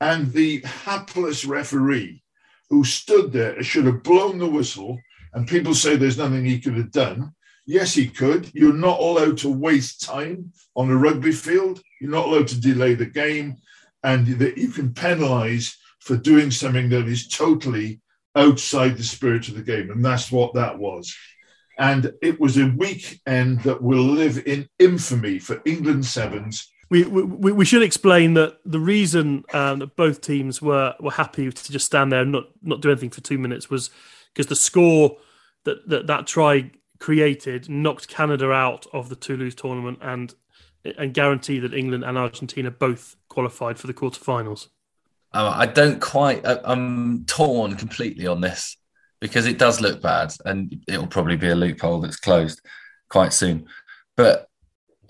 and 0.00 0.32
the 0.32 0.60
hapless 0.60 1.44
referee 1.44 2.22
who 2.70 2.84
stood 2.84 3.32
there 3.32 3.62
should 3.62 3.84
have 3.84 4.02
blown 4.02 4.38
the 4.38 4.48
whistle. 4.48 4.98
And 5.32 5.46
people 5.46 5.74
say 5.74 5.96
there's 5.96 6.18
nothing 6.18 6.44
he 6.44 6.60
could 6.60 6.76
have 6.76 6.90
done. 6.90 7.32
Yes, 7.66 7.94
he 7.94 8.08
could. 8.08 8.50
You're 8.54 8.72
not 8.72 9.00
allowed 9.00 9.38
to 9.38 9.48
waste 9.48 10.02
time 10.02 10.52
on 10.74 10.90
a 10.90 10.96
rugby 10.96 11.32
field. 11.32 11.82
You're 12.00 12.10
not 12.10 12.26
allowed 12.26 12.48
to 12.48 12.60
delay 12.60 12.94
the 12.94 13.06
game. 13.06 13.56
And 14.02 14.26
that 14.38 14.56
you 14.56 14.68
can 14.68 14.94
penalize 14.94 15.76
for 16.00 16.16
doing 16.16 16.50
something 16.50 16.88
that 16.88 17.06
is 17.06 17.28
totally 17.28 18.00
outside 18.34 18.96
the 18.96 19.04
spirit 19.04 19.48
of 19.48 19.54
the 19.54 19.62
game. 19.62 19.90
And 19.90 20.04
that's 20.04 20.32
what 20.32 20.54
that 20.54 20.78
was. 20.78 21.14
And 21.78 22.12
it 22.22 22.40
was 22.40 22.56
a 22.56 22.74
weekend 22.76 23.62
that 23.62 23.82
will 23.82 24.04
live 24.04 24.46
in 24.46 24.68
infamy 24.78 25.38
for 25.38 25.62
England 25.64 26.06
Sevens 26.06 26.70
we, 26.90 27.52
we, 27.52 27.64
should 27.64 27.82
explain 27.82 28.34
that 28.34 28.58
the 28.64 28.80
reason 28.80 29.44
um, 29.52 29.78
that 29.78 29.94
both 29.94 30.20
teams 30.20 30.60
were 30.60 30.94
were 30.98 31.12
happy 31.12 31.50
to 31.50 31.72
just 31.72 31.86
stand 31.86 32.10
there 32.10 32.22
and 32.22 32.32
not 32.32 32.44
not 32.62 32.80
do 32.80 32.90
anything 32.90 33.10
for 33.10 33.20
two 33.20 33.38
minutes 33.38 33.70
was 33.70 33.90
because 34.32 34.48
the 34.48 34.56
score 34.56 35.16
that, 35.64 35.88
that 35.88 36.08
that 36.08 36.26
try 36.26 36.70
created 36.98 37.68
knocked 37.68 38.08
Canada 38.08 38.50
out 38.50 38.86
of 38.92 39.08
the 39.08 39.16
Toulouse 39.16 39.54
tournament 39.54 39.98
and 40.02 40.34
and 40.84 41.14
guaranteed 41.14 41.62
that 41.62 41.74
England 41.74 42.04
and 42.04 42.18
Argentina 42.18 42.70
both 42.70 43.16
qualified 43.28 43.78
for 43.78 43.86
the 43.86 43.94
quarterfinals. 43.94 44.68
Uh, 45.32 45.52
I 45.54 45.66
don't 45.66 46.00
quite. 46.00 46.40
I'm 46.44 47.24
torn 47.26 47.76
completely 47.76 48.26
on 48.26 48.40
this 48.40 48.76
because 49.20 49.46
it 49.46 49.58
does 49.58 49.80
look 49.80 50.02
bad, 50.02 50.32
and 50.44 50.82
it 50.88 50.98
will 50.98 51.06
probably 51.06 51.36
be 51.36 51.50
a 51.50 51.54
loophole 51.54 52.00
that's 52.00 52.16
closed 52.16 52.60
quite 53.08 53.32
soon. 53.32 53.66
But 54.16 54.49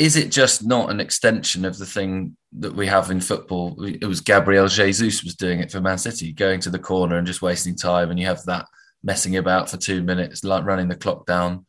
is 0.01 0.17
it 0.17 0.33
just 0.33 0.67
not 0.67 0.91
an 0.91 0.99
extension 0.99 1.67
of 1.67 1.77
the 1.77 1.85
thing 1.85 2.35
that 2.59 2.75
we 2.75 2.87
have 2.87 3.11
in 3.11 3.21
football? 3.21 3.85
It 3.85 4.07
was 4.07 4.23
Gabriel 4.23 4.67
Jesus 4.67 5.23
was 5.23 5.35
doing 5.35 5.61
it 5.61 5.71
for 5.71 5.83
Man 5.83 5.99
City, 5.99 6.33
going 6.33 6.61
to 6.61 6.71
the 6.71 6.79
corner 6.79 7.19
and 7.19 7.27
just 7.27 7.43
wasting 7.43 7.77
time, 7.77 8.11
and 8.11 8.19
you 8.19 8.25
have 8.25 8.43
that 8.45 8.65
messing 9.05 9.37
about 9.37 9.69
for 9.69 9.77
two 9.77 10.03
minutes, 10.03 10.43
like 10.43 10.65
running 10.65 10.89
the 10.89 10.97
clock 10.97 11.27
down. 11.27 11.67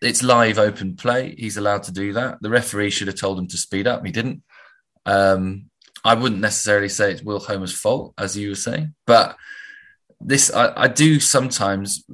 It's 0.00 0.22
live 0.22 0.60
open 0.60 0.94
play. 0.94 1.34
He's 1.36 1.56
allowed 1.56 1.82
to 1.82 1.92
do 1.92 2.12
that. 2.12 2.38
The 2.40 2.50
referee 2.50 2.90
should 2.90 3.08
have 3.08 3.18
told 3.18 3.36
him 3.36 3.48
to 3.48 3.56
speed 3.56 3.88
up. 3.88 4.06
He 4.06 4.12
didn't. 4.12 4.44
Um, 5.04 5.70
I 6.04 6.14
wouldn't 6.14 6.40
necessarily 6.40 6.88
say 6.88 7.10
it's 7.10 7.22
Will 7.22 7.40
Homer's 7.40 7.76
fault, 7.76 8.14
as 8.16 8.36
you 8.36 8.50
were 8.50 8.54
saying, 8.54 8.94
but 9.08 9.36
this 10.20 10.54
I, 10.54 10.84
I 10.84 10.86
do 10.86 11.18
sometimes 11.18 12.04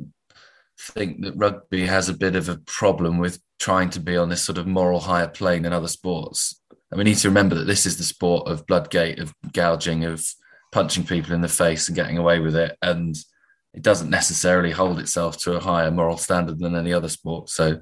think 0.78 1.22
that 1.22 1.36
rugby 1.36 1.86
has 1.86 2.08
a 2.08 2.16
bit 2.16 2.36
of 2.36 2.48
a 2.48 2.58
problem 2.66 3.18
with 3.18 3.40
trying 3.58 3.90
to 3.90 4.00
be 4.00 4.16
on 4.16 4.28
this 4.28 4.42
sort 4.42 4.58
of 4.58 4.66
moral 4.66 5.00
higher 5.00 5.28
plane 5.28 5.62
than 5.62 5.72
other 5.72 5.88
sports. 5.88 6.60
And 6.90 6.98
we 6.98 7.04
need 7.04 7.16
to 7.18 7.28
remember 7.28 7.54
that 7.56 7.64
this 7.64 7.86
is 7.86 7.96
the 7.96 8.04
sport 8.04 8.48
of 8.48 8.66
bloodgate, 8.66 9.18
of 9.18 9.34
gouging, 9.52 10.04
of 10.04 10.24
punching 10.72 11.04
people 11.04 11.32
in 11.32 11.40
the 11.40 11.48
face 11.48 11.88
and 11.88 11.96
getting 11.96 12.18
away 12.18 12.38
with 12.40 12.54
it. 12.54 12.76
And 12.82 13.16
it 13.74 13.82
doesn't 13.82 14.10
necessarily 14.10 14.70
hold 14.70 14.98
itself 14.98 15.38
to 15.38 15.54
a 15.54 15.60
higher 15.60 15.90
moral 15.90 16.16
standard 16.16 16.58
than 16.58 16.76
any 16.76 16.92
other 16.92 17.08
sport. 17.08 17.50
So, 17.50 17.80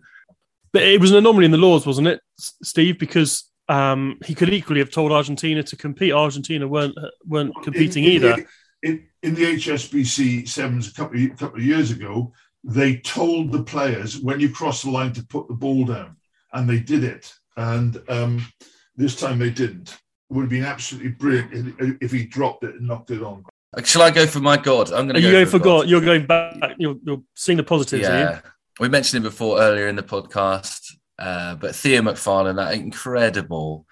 but 0.72 0.82
it 0.82 1.00
was 1.00 1.10
an 1.10 1.18
anomaly 1.18 1.44
in 1.44 1.50
the 1.50 1.58
laws, 1.58 1.86
wasn't 1.86 2.08
it, 2.08 2.20
Steve? 2.38 2.98
Because 2.98 3.48
um, 3.68 4.18
he 4.24 4.34
could 4.34 4.52
equally 4.52 4.80
have 4.80 4.90
told 4.90 5.12
Argentina 5.12 5.62
to 5.62 5.76
compete. 5.76 6.12
Argentina 6.12 6.66
weren't 6.66 6.96
weren't 7.24 7.54
competing 7.62 8.04
in, 8.04 8.10
in 8.10 8.16
either. 8.16 8.36
The, 8.36 8.46
in, 8.82 9.06
in, 9.22 9.34
the 9.34 9.54
HSBC 9.54 10.48
sevens 10.48 10.90
a 10.90 10.94
couple 10.94 11.22
of, 11.22 11.38
couple 11.38 11.58
of 11.58 11.64
years 11.64 11.90
ago, 11.90 12.32
they 12.64 12.96
told 12.96 13.52
the 13.52 13.62
players 13.62 14.18
when 14.18 14.40
you 14.40 14.48
cross 14.48 14.82
the 14.82 14.90
line 14.90 15.12
to 15.12 15.26
put 15.26 15.48
the 15.48 15.54
ball 15.54 15.84
down, 15.84 16.16
and 16.52 16.68
they 16.68 16.80
did 16.80 17.04
it. 17.04 17.32
And 17.56 18.02
um, 18.08 18.44
this 18.96 19.14
time 19.14 19.38
they 19.38 19.50
didn't. 19.50 19.90
It 20.30 20.34
would 20.34 20.42
have 20.42 20.50
been 20.50 20.64
absolutely 20.64 21.10
brilliant 21.10 21.76
if 22.00 22.10
he 22.10 22.24
dropped 22.24 22.64
it 22.64 22.76
and 22.76 22.88
knocked 22.88 23.10
it 23.10 23.22
on. 23.22 23.44
Shall 23.84 24.02
I 24.02 24.10
go 24.10 24.26
for 24.26 24.40
my 24.40 24.56
God? 24.56 24.92
I'm 24.92 25.06
going 25.06 25.16
to 25.16 25.20
go 25.20 25.26
you 25.26 25.32
go 25.32 25.46
for 25.46 25.58
God. 25.58 25.82
God. 25.82 25.88
You're 25.88 26.00
going 26.00 26.26
back. 26.26 26.76
You're, 26.78 26.96
you're 27.04 27.22
seeing 27.34 27.58
the 27.58 27.64
positives. 27.64 28.02
Yeah, 28.02 28.40
we 28.80 28.88
mentioned 28.88 29.18
him 29.18 29.30
before 29.30 29.60
earlier 29.60 29.88
in 29.88 29.96
the 29.96 30.02
podcast, 30.02 30.94
uh, 31.18 31.56
but 31.56 31.74
Theo 31.74 32.00
McFarland, 32.02 32.56
that 32.56 32.74
incredible 32.74 33.84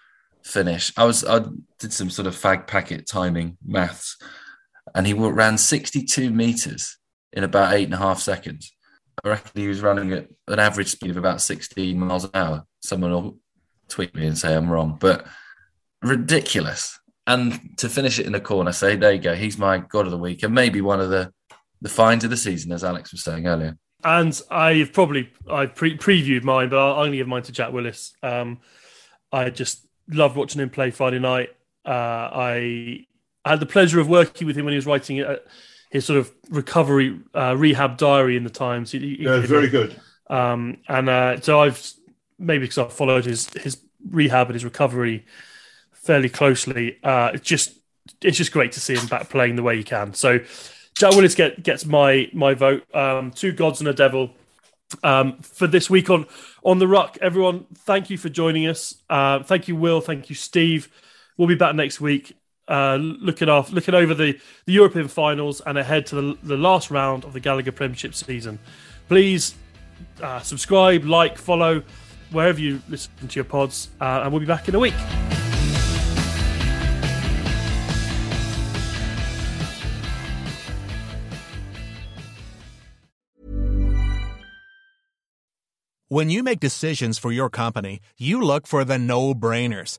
finish. 0.42 0.92
I 0.96 1.04
was 1.04 1.24
I 1.24 1.44
did 1.78 1.92
some 1.92 2.10
sort 2.10 2.26
of 2.26 2.34
fag 2.34 2.66
packet 2.66 3.06
timing 3.06 3.58
maths, 3.64 4.16
and 4.94 5.06
he 5.06 5.12
ran 5.12 5.58
62 5.58 6.30
meters 6.30 6.96
in 7.32 7.44
about 7.44 7.74
eight 7.74 7.84
and 7.84 7.94
a 7.94 7.98
half 7.98 8.20
seconds. 8.20 8.72
I 9.24 9.28
reckon 9.28 9.50
he 9.54 9.68
was 9.68 9.80
running 9.80 10.12
at 10.12 10.28
an 10.48 10.58
average 10.58 10.88
speed 10.88 11.10
of 11.10 11.16
about 11.16 11.40
16 11.40 11.98
miles 11.98 12.24
an 12.24 12.30
hour. 12.34 12.64
Someone 12.80 13.12
will 13.12 13.38
tweet 13.88 14.14
me 14.14 14.26
and 14.26 14.36
say 14.36 14.54
I'm 14.54 14.70
wrong, 14.70 14.96
but 14.98 15.26
ridiculous. 16.02 16.98
And 17.26 17.78
to 17.78 17.88
finish 17.88 18.18
it 18.18 18.26
in 18.26 18.32
the 18.32 18.40
corner, 18.40 18.72
say, 18.72 18.96
there 18.96 19.12
you 19.12 19.20
go, 19.20 19.34
he's 19.34 19.58
my 19.58 19.78
God 19.78 20.06
of 20.06 20.10
the 20.10 20.18
week, 20.18 20.42
and 20.42 20.54
maybe 20.54 20.80
one 20.80 21.00
of 21.00 21.10
the, 21.10 21.32
the 21.80 21.88
finds 21.88 22.24
of 22.24 22.30
the 22.30 22.36
season, 22.36 22.72
as 22.72 22.82
Alex 22.82 23.12
was 23.12 23.22
saying 23.22 23.46
earlier. 23.46 23.76
And 24.04 24.40
I've 24.50 24.92
probably 24.92 25.30
I 25.48 25.66
pre- 25.66 25.96
previewed 25.96 26.42
mine, 26.42 26.70
but 26.70 26.78
I'll 26.78 27.04
only 27.04 27.18
give 27.18 27.28
mine 27.28 27.42
to 27.42 27.52
Jack 27.52 27.72
Willis. 27.72 28.12
Um, 28.22 28.58
I 29.30 29.50
just 29.50 29.86
loved 30.08 30.36
watching 30.36 30.60
him 30.60 30.70
play 30.70 30.90
Friday 30.90 31.20
night. 31.20 31.50
Uh, 31.84 31.90
I 32.32 33.06
had 33.44 33.60
the 33.60 33.66
pleasure 33.66 34.00
of 34.00 34.08
working 34.08 34.46
with 34.48 34.56
him 34.56 34.64
when 34.64 34.72
he 34.72 34.76
was 34.76 34.86
writing 34.86 35.20
uh, 35.20 35.36
his 35.92 36.06
sort 36.06 36.18
of 36.18 36.32
recovery 36.48 37.20
uh, 37.34 37.54
rehab 37.54 37.98
diary 37.98 38.34
in 38.38 38.44
the 38.44 38.50
Times. 38.50 38.90
He, 38.90 38.98
he, 38.98 39.24
yeah, 39.24 39.40
very 39.40 39.68
good. 39.68 39.94
Um, 40.28 40.78
and 40.88 41.10
uh, 41.10 41.38
so 41.40 41.60
I've 41.60 41.92
maybe 42.38 42.64
because 42.64 42.78
I've 42.78 42.92
followed 42.94 43.26
his 43.26 43.50
his 43.50 43.78
rehab 44.08 44.46
and 44.46 44.54
his 44.54 44.64
recovery 44.64 45.26
fairly 45.92 46.30
closely. 46.30 46.98
Uh, 47.04 47.32
it's 47.34 47.46
just 47.46 47.74
it's 48.22 48.38
just 48.38 48.52
great 48.52 48.72
to 48.72 48.80
see 48.80 48.96
him 48.96 49.06
back 49.06 49.28
playing 49.28 49.56
the 49.56 49.62
way 49.62 49.76
he 49.76 49.84
can. 49.84 50.14
So 50.14 50.40
Jack 50.98 51.14
Willis 51.14 51.34
get, 51.34 51.62
gets 51.62 51.84
my 51.84 52.30
my 52.32 52.54
vote. 52.54 52.84
Um, 52.94 53.30
two 53.30 53.52
gods 53.52 53.80
and 53.80 53.88
a 53.88 53.92
devil 53.92 54.30
um, 55.04 55.40
for 55.42 55.66
this 55.66 55.90
week 55.90 56.08
on 56.08 56.24
on 56.64 56.78
the 56.78 56.88
ruck. 56.88 57.18
Everyone, 57.20 57.66
thank 57.74 58.08
you 58.08 58.16
for 58.16 58.30
joining 58.30 58.66
us. 58.66 58.94
Uh, 59.10 59.42
thank 59.42 59.68
you, 59.68 59.76
Will. 59.76 60.00
Thank 60.00 60.30
you, 60.30 60.36
Steve. 60.36 60.88
We'll 61.36 61.48
be 61.48 61.54
back 61.54 61.74
next 61.74 62.00
week, 62.00 62.34
uh, 62.72 62.96
looking 62.96 63.50
off, 63.50 63.70
looking 63.70 63.94
over 63.94 64.14
the, 64.14 64.40
the 64.64 64.72
European 64.72 65.06
finals 65.06 65.60
and 65.66 65.76
ahead 65.76 66.06
to 66.06 66.14
the, 66.14 66.38
the 66.42 66.56
last 66.56 66.90
round 66.90 67.24
of 67.24 67.34
the 67.34 67.40
Gallagher 67.40 67.70
Premiership 67.70 68.14
season. 68.14 68.58
Please 69.08 69.54
uh, 70.22 70.40
subscribe, 70.40 71.04
like, 71.04 71.36
follow 71.36 71.82
wherever 72.30 72.58
you 72.58 72.80
listen 72.88 73.12
to 73.28 73.34
your 73.34 73.44
pods, 73.44 73.90
uh, 74.00 74.22
and 74.22 74.32
we'll 74.32 74.40
be 74.40 74.46
back 74.46 74.68
in 74.68 74.74
a 74.74 74.78
week. 74.78 74.94
When 86.08 86.28
you 86.28 86.42
make 86.42 86.60
decisions 86.60 87.18
for 87.18 87.32
your 87.32 87.48
company, 87.48 88.00
you 88.18 88.42
look 88.42 88.66
for 88.66 88.84
the 88.84 88.98
no 88.98 89.34
brainers. 89.34 89.98